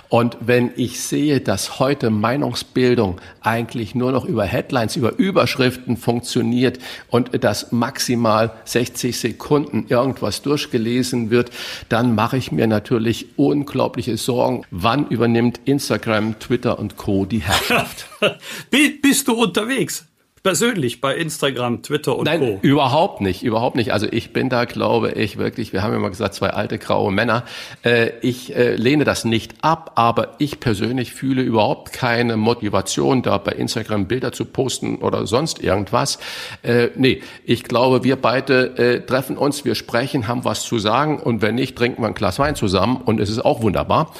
Und 0.09 0.37
wenn 0.39 0.71
ich 0.75 1.01
sehe, 1.01 1.41
dass 1.41 1.79
heute 1.79 2.09
Meinungsbildung 2.09 3.19
eigentlich 3.41 3.95
nur 3.95 4.11
noch 4.11 4.25
über 4.25 4.45
Headlines, 4.45 4.95
über 4.95 5.17
Überschriften 5.17 5.97
funktioniert 5.97 6.79
und 7.09 7.43
dass 7.43 7.71
maximal 7.71 8.51
60 8.65 9.19
Sekunden 9.19 9.85
irgendwas 9.89 10.41
durchgelesen 10.41 11.29
wird, 11.29 11.51
dann 11.89 12.15
mache 12.15 12.37
ich 12.37 12.51
mir 12.51 12.67
natürlich 12.67 13.37
unglaubliche 13.37 14.17
Sorgen. 14.17 14.63
Wann 14.71 15.07
übernimmt 15.07 15.59
Instagram, 15.65 16.39
Twitter 16.39 16.79
und 16.79 16.97
Co. 16.97 17.25
die 17.25 17.39
Herrschaft? 17.39 18.07
Bist 19.01 19.27
du 19.27 19.33
unterwegs? 19.33 20.06
Persönlich 20.47 21.01
bei 21.01 21.13
Instagram, 21.13 21.81
Twitter 21.81 22.17
und 22.17 22.23
Nein, 22.23 22.39
Co. 22.39 22.59
überhaupt 22.61 23.19
nicht, 23.19 23.43
überhaupt 23.43 23.75
nicht. 23.75 23.91
Also 23.91 24.07
ich 24.09 24.31
bin 24.31 24.47
da, 24.47 24.63
glaube 24.63 25.11
ich, 25.11 25.37
wirklich, 25.37 25.73
wir 25.73 25.83
haben 25.83 25.91
ja 25.91 25.99
mal 25.99 26.07
gesagt, 26.07 26.35
zwei 26.35 26.51
alte 26.51 26.77
graue 26.77 27.11
Männer. 27.11 27.43
Äh, 27.83 28.11
ich 28.21 28.55
äh, 28.55 28.75
lehne 28.75 29.03
das 29.03 29.25
nicht 29.25 29.55
ab, 29.61 29.91
aber 29.95 30.35
ich 30.37 30.61
persönlich 30.61 31.11
fühle 31.11 31.41
überhaupt 31.41 31.91
keine 31.91 32.37
Motivation, 32.37 33.23
da 33.23 33.37
bei 33.39 33.51
Instagram 33.51 34.07
Bilder 34.07 34.31
zu 34.31 34.45
posten 34.45 34.99
oder 34.99 35.27
sonst 35.27 35.61
irgendwas. 35.61 36.17
Äh, 36.63 36.91
nee, 36.95 37.21
ich 37.43 37.65
glaube, 37.65 38.05
wir 38.05 38.15
beide 38.15 38.77
äh, 38.77 39.05
treffen 39.05 39.37
uns, 39.37 39.65
wir 39.65 39.75
sprechen, 39.75 40.29
haben 40.29 40.45
was 40.45 40.63
zu 40.63 40.79
sagen 40.79 41.19
und 41.19 41.41
wenn 41.41 41.55
nicht, 41.55 41.75
trinken 41.77 42.03
wir 42.03 42.07
ein 42.07 42.13
Glas 42.13 42.39
Wein 42.39 42.55
zusammen 42.55 43.01
und 43.03 43.19
es 43.19 43.29
ist 43.29 43.43
auch 43.43 43.61
wunderbar. 43.63 44.13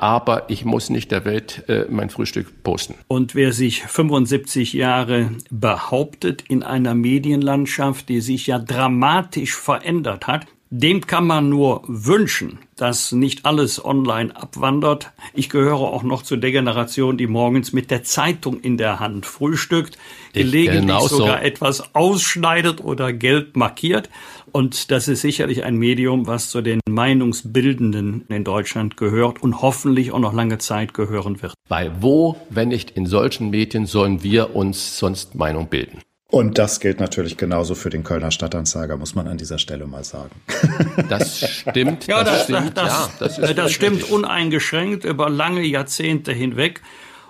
Aber 0.00 0.50
ich 0.50 0.66
muss 0.66 0.90
nicht 0.90 1.10
der 1.10 1.24
Welt 1.24 1.64
mein 1.88 2.10
Frühstück 2.10 2.62
posten. 2.62 2.94
Und 3.08 3.34
wer 3.34 3.52
sich 3.52 3.82
75 3.84 4.74
Jahre 4.74 5.30
behauptet 5.50 6.44
in 6.48 6.62
einer 6.62 6.94
Medienlandschaft, 6.94 8.08
die 8.08 8.20
sich 8.20 8.46
ja 8.46 8.58
dramatisch 8.58 9.54
verändert 9.54 10.26
hat. 10.26 10.46
Dem 10.70 11.06
kann 11.06 11.26
man 11.26 11.48
nur 11.48 11.84
wünschen, 11.86 12.58
dass 12.74 13.12
nicht 13.12 13.46
alles 13.46 13.84
online 13.84 14.34
abwandert. 14.34 15.12
Ich 15.32 15.48
gehöre 15.48 15.80
auch 15.80 16.02
noch 16.02 16.22
zu 16.22 16.36
der 16.36 16.50
Generation, 16.50 17.16
die 17.16 17.28
morgens 17.28 17.72
mit 17.72 17.92
der 17.92 18.02
Zeitung 18.02 18.60
in 18.60 18.76
der 18.76 18.98
Hand 18.98 19.26
frühstückt, 19.26 19.96
gelegentlich 20.32 20.98
sogar 21.02 21.42
etwas 21.42 21.94
ausschneidet 21.94 22.82
oder 22.82 23.12
gelb 23.12 23.56
markiert. 23.56 24.10
Und 24.56 24.90
das 24.90 25.06
ist 25.06 25.20
sicherlich 25.20 25.64
ein 25.64 25.76
Medium, 25.76 26.26
was 26.26 26.48
zu 26.48 26.62
den 26.62 26.80
Meinungsbildenden 26.88 28.24
in 28.30 28.42
Deutschland 28.42 28.96
gehört 28.96 29.42
und 29.42 29.60
hoffentlich 29.60 30.12
auch 30.12 30.18
noch 30.18 30.32
lange 30.32 30.56
Zeit 30.56 30.94
gehören 30.94 31.42
wird. 31.42 31.52
Weil 31.68 31.92
wo, 32.00 32.38
wenn 32.48 32.68
nicht 32.68 32.92
in 32.92 33.04
solchen 33.04 33.50
Medien, 33.50 33.84
sollen 33.84 34.22
wir 34.22 34.56
uns 34.56 34.96
sonst 34.96 35.34
Meinung 35.34 35.68
bilden? 35.68 36.00
Und 36.30 36.56
das 36.56 36.80
gilt 36.80 37.00
natürlich 37.00 37.36
genauso 37.36 37.74
für 37.74 37.90
den 37.90 38.02
Kölner 38.02 38.30
Stadtanzeiger, 38.30 38.96
muss 38.96 39.14
man 39.14 39.28
an 39.28 39.36
dieser 39.36 39.58
Stelle 39.58 39.86
mal 39.86 40.04
sagen. 40.04 40.40
Das 41.10 41.46
stimmt. 41.46 42.06
ja, 42.06 42.24
das, 42.24 42.46
das 42.46 42.58
stimmt. 42.58 42.78
Das, 42.78 43.36
ja, 43.36 43.42
das, 43.42 43.54
das 43.54 43.72
stimmt 43.72 44.10
uneingeschränkt 44.10 45.04
über 45.04 45.28
lange 45.28 45.64
Jahrzehnte 45.64 46.32
hinweg. 46.32 46.80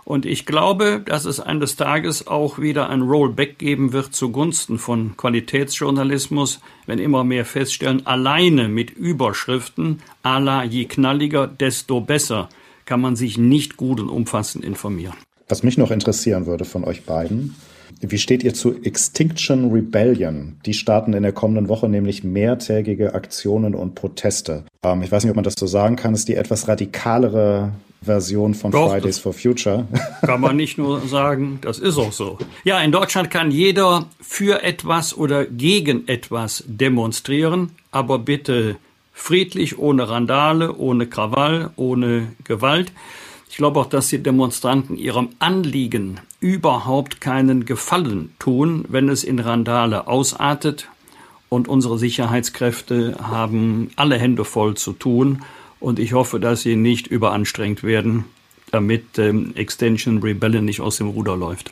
Und 0.06 0.24
ich 0.24 0.46
glaube, 0.46 1.02
dass 1.04 1.24
es 1.24 1.40
eines 1.40 1.74
Tages 1.74 2.28
auch 2.28 2.60
wieder 2.60 2.88
ein 2.90 3.02
Rollback 3.02 3.58
geben 3.58 3.92
wird 3.92 4.14
zugunsten 4.14 4.78
von 4.78 5.16
Qualitätsjournalismus, 5.16 6.60
wenn 6.86 7.00
immer 7.00 7.24
mehr 7.24 7.44
feststellen, 7.44 8.06
alleine 8.06 8.68
mit 8.68 8.92
Überschriften, 8.92 9.98
à 10.22 10.38
la 10.38 10.62
je 10.62 10.84
knalliger, 10.84 11.48
desto 11.48 12.00
besser, 12.00 12.48
kann 12.84 13.00
man 13.00 13.16
sich 13.16 13.36
nicht 13.36 13.76
gut 13.76 13.98
und 13.98 14.08
umfassend 14.08 14.64
informieren. 14.64 15.16
Was 15.48 15.64
mich 15.64 15.76
noch 15.76 15.90
interessieren 15.90 16.46
würde 16.46 16.64
von 16.64 16.84
euch 16.84 17.02
beiden, 17.02 17.56
wie 18.00 18.18
steht 18.18 18.44
ihr 18.44 18.54
zu 18.54 18.80
Extinction 18.84 19.72
Rebellion? 19.72 20.60
Die 20.66 20.74
starten 20.74 21.14
in 21.14 21.24
der 21.24 21.32
kommenden 21.32 21.68
Woche 21.68 21.88
nämlich 21.88 22.22
mehrtägige 22.22 23.14
Aktionen 23.14 23.74
und 23.74 23.96
Proteste. 23.96 24.66
Ähm, 24.84 25.02
ich 25.02 25.10
weiß 25.10 25.24
nicht, 25.24 25.30
ob 25.30 25.36
man 25.36 25.44
das 25.44 25.54
so 25.58 25.66
sagen 25.66 25.96
kann, 25.96 26.14
ist 26.14 26.28
die 26.28 26.36
etwas 26.36 26.68
radikalere 26.68 27.72
Version 28.02 28.54
von 28.54 28.70
Doch, 28.70 28.90
Fridays 28.90 29.18
for 29.18 29.32
Future. 29.32 29.86
Kann 30.22 30.40
man 30.40 30.56
nicht 30.56 30.78
nur 30.78 31.00
sagen, 31.08 31.58
das 31.60 31.78
ist 31.78 31.98
auch 31.98 32.12
so. 32.12 32.38
Ja, 32.64 32.80
in 32.80 32.92
Deutschland 32.92 33.30
kann 33.30 33.50
jeder 33.50 34.06
für 34.20 34.62
etwas 34.62 35.16
oder 35.16 35.44
gegen 35.44 36.06
etwas 36.08 36.64
demonstrieren, 36.66 37.72
aber 37.90 38.18
bitte 38.18 38.76
friedlich, 39.12 39.78
ohne 39.78 40.08
Randale, 40.08 40.76
ohne 40.76 41.06
Krawall, 41.06 41.70
ohne 41.76 42.28
Gewalt. 42.44 42.92
Ich 43.48 43.56
glaube 43.56 43.80
auch, 43.80 43.86
dass 43.86 44.08
die 44.08 44.22
Demonstranten 44.22 44.96
ihrem 44.98 45.30
Anliegen 45.38 46.20
überhaupt 46.40 47.20
keinen 47.20 47.64
Gefallen 47.64 48.34
tun, 48.38 48.84
wenn 48.88 49.08
es 49.08 49.24
in 49.24 49.38
Randale 49.38 50.06
ausartet. 50.06 50.88
Und 51.48 51.68
unsere 51.68 51.98
Sicherheitskräfte 51.98 53.16
haben 53.22 53.90
alle 53.96 54.18
Hände 54.18 54.44
voll 54.44 54.76
zu 54.76 54.92
tun. 54.92 55.42
Und 55.86 56.00
ich 56.00 56.14
hoffe, 56.14 56.40
dass 56.40 56.62
sie 56.62 56.74
nicht 56.74 57.06
überanstrengt 57.06 57.84
werden, 57.84 58.24
damit 58.72 59.20
ähm, 59.20 59.54
Extension 59.54 60.20
Rebellion 60.20 60.64
nicht 60.64 60.80
aus 60.80 60.96
dem 60.96 61.10
Ruder 61.10 61.36
läuft. 61.36 61.70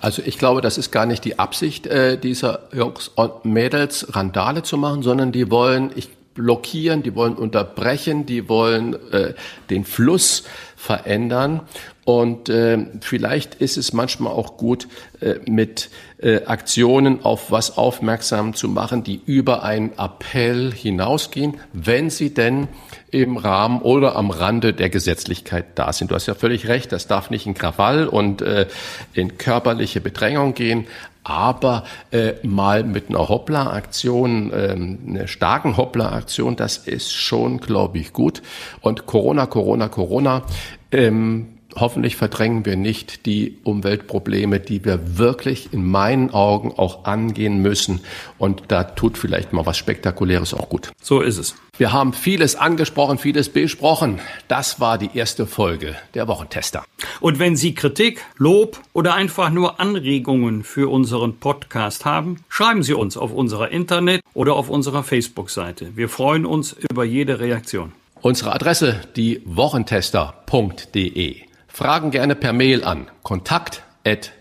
Also 0.00 0.22
ich 0.26 0.38
glaube, 0.38 0.60
das 0.60 0.76
ist 0.76 0.90
gar 0.90 1.06
nicht 1.06 1.24
die 1.24 1.38
Absicht 1.38 1.86
äh, 1.86 2.18
dieser 2.18 2.68
Jungs 2.72 3.06
und 3.06 3.44
Mädels, 3.44 4.12
Randale 4.16 4.64
zu 4.64 4.76
machen, 4.76 5.04
sondern 5.04 5.30
die 5.30 5.52
wollen, 5.52 5.92
ich 5.94 6.08
blockieren, 6.34 7.04
die 7.04 7.14
wollen 7.14 7.34
unterbrechen, 7.34 8.26
die 8.26 8.48
wollen 8.48 8.96
äh, 9.12 9.34
den 9.70 9.84
Fluss 9.84 10.44
verändern. 10.76 11.60
Und 12.04 12.48
äh, 12.48 12.86
vielleicht 13.02 13.56
ist 13.56 13.76
es 13.76 13.92
manchmal 13.92 14.32
auch 14.32 14.56
gut, 14.56 14.88
äh, 15.20 15.34
mit 15.48 15.90
äh, 16.18 16.44
Aktionen 16.44 17.22
auf 17.24 17.50
was 17.50 17.76
aufmerksam 17.76 18.54
zu 18.54 18.68
machen, 18.68 19.02
die 19.02 19.20
über 19.26 19.62
einen 19.62 19.92
Appell 19.98 20.72
hinausgehen, 20.72 21.58
wenn 21.72 22.08
sie 22.08 22.32
denn 22.32 22.68
im 23.10 23.36
Rahmen 23.36 23.80
oder 23.80 24.16
am 24.16 24.30
Rande 24.30 24.72
der 24.72 24.90
Gesetzlichkeit 24.90 25.66
da 25.76 25.92
sind. 25.92 26.10
Du 26.10 26.14
hast 26.14 26.26
ja 26.26 26.34
völlig 26.34 26.68
recht, 26.68 26.92
das 26.92 27.06
darf 27.06 27.30
nicht 27.30 27.46
in 27.46 27.54
Krawall 27.54 28.06
und 28.06 28.42
äh, 28.42 28.66
in 29.14 29.38
körperliche 29.38 30.00
Bedrängung 30.00 30.54
gehen, 30.54 30.86
aber 31.24 31.84
äh, 32.10 32.34
mal 32.42 32.84
mit 32.84 33.10
einer 33.10 33.28
Hoppla-Aktion, 33.28 34.50
ähm, 34.54 34.98
einer 35.08 35.28
starken 35.28 35.76
Hoppla-Aktion, 35.76 36.56
das 36.56 36.78
ist 36.78 37.12
schon, 37.12 37.58
glaube 37.58 37.98
ich, 37.98 38.12
gut. 38.12 38.42
Und 38.80 39.06
Corona, 39.06 39.46
Corona, 39.46 39.88
Corona, 39.88 40.42
ähm, 40.90 41.57
hoffentlich 41.80 42.16
verdrängen 42.16 42.64
wir 42.64 42.76
nicht 42.76 43.26
die 43.26 43.56
Umweltprobleme, 43.64 44.60
die 44.60 44.84
wir 44.84 45.18
wirklich 45.18 45.72
in 45.72 45.84
meinen 45.84 46.30
Augen 46.30 46.72
auch 46.76 47.04
angehen 47.04 47.62
müssen. 47.62 48.00
Und 48.38 48.64
da 48.68 48.84
tut 48.84 49.18
vielleicht 49.18 49.52
mal 49.52 49.66
was 49.66 49.76
Spektakuläres 49.76 50.54
auch 50.54 50.68
gut. 50.68 50.90
So 51.00 51.20
ist 51.20 51.38
es. 51.38 51.54
Wir 51.78 51.92
haben 51.92 52.12
vieles 52.12 52.56
angesprochen, 52.56 53.18
vieles 53.18 53.50
besprochen. 53.50 54.18
Das 54.48 54.80
war 54.80 54.98
die 54.98 55.10
erste 55.14 55.46
Folge 55.46 55.94
der 56.14 56.26
Wochentester. 56.26 56.84
Und 57.20 57.38
wenn 57.38 57.56
Sie 57.56 57.74
Kritik, 57.74 58.24
Lob 58.36 58.80
oder 58.92 59.14
einfach 59.14 59.50
nur 59.50 59.78
Anregungen 59.78 60.64
für 60.64 60.90
unseren 60.90 61.38
Podcast 61.38 62.04
haben, 62.04 62.44
schreiben 62.48 62.82
Sie 62.82 62.94
uns 62.94 63.16
auf 63.16 63.32
unserer 63.32 63.70
Internet- 63.70 64.22
oder 64.34 64.54
auf 64.54 64.70
unserer 64.70 65.04
Facebook-Seite. 65.04 65.96
Wir 65.96 66.08
freuen 66.08 66.46
uns 66.46 66.74
über 66.90 67.04
jede 67.04 67.38
Reaktion. 67.38 67.92
Unsere 68.20 68.52
Adresse 68.52 69.02
die 69.14 69.40
wochentester.de. 69.44 71.47
Fragen 71.78 72.10
gerne 72.10 72.34
per 72.34 72.52
Mail 72.52 72.82
an 72.82 73.06
kontakt 73.22 73.84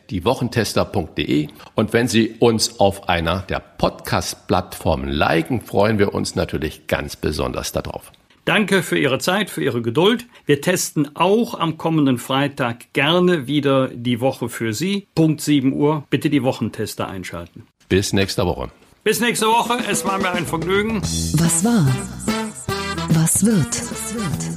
diewochentester.de 0.09 1.49
und 1.75 1.93
wenn 1.93 2.07
Sie 2.07 2.33
uns 2.39 2.79
auf 2.79 3.09
einer 3.09 3.41
der 3.41 3.59
Podcast-Plattformen 3.59 5.07
liken, 5.07 5.61
freuen 5.61 5.99
wir 5.99 6.15
uns 6.15 6.33
natürlich 6.33 6.87
ganz 6.87 7.15
besonders 7.15 7.73
darauf. 7.73 8.11
Danke 8.45 8.81
für 8.81 8.97
Ihre 8.97 9.19
Zeit, 9.19 9.51
für 9.51 9.63
Ihre 9.63 9.83
Geduld. 9.83 10.25
Wir 10.47 10.61
testen 10.61 11.15
auch 11.15 11.53
am 11.53 11.77
kommenden 11.77 12.17
Freitag 12.17 12.91
gerne 12.93 13.45
wieder 13.45 13.89
die 13.89 14.19
Woche 14.19 14.49
für 14.49 14.73
Sie. 14.73 15.07
Punkt 15.13 15.41
7 15.41 15.73
Uhr. 15.73 16.05
Bitte 16.09 16.31
die 16.31 16.41
Wochentester 16.41 17.07
einschalten. 17.07 17.67
Bis 17.87 18.13
nächste 18.13 18.47
Woche. 18.47 18.71
Bis 19.03 19.19
nächste 19.19 19.45
Woche. 19.45 19.77
Es 19.87 20.03
war 20.05 20.17
mir 20.17 20.31
ein 20.31 20.47
Vergnügen. 20.47 21.03
Was 21.03 21.63
war? 21.63 21.85
Was 23.09 23.45
wird? 23.45 24.56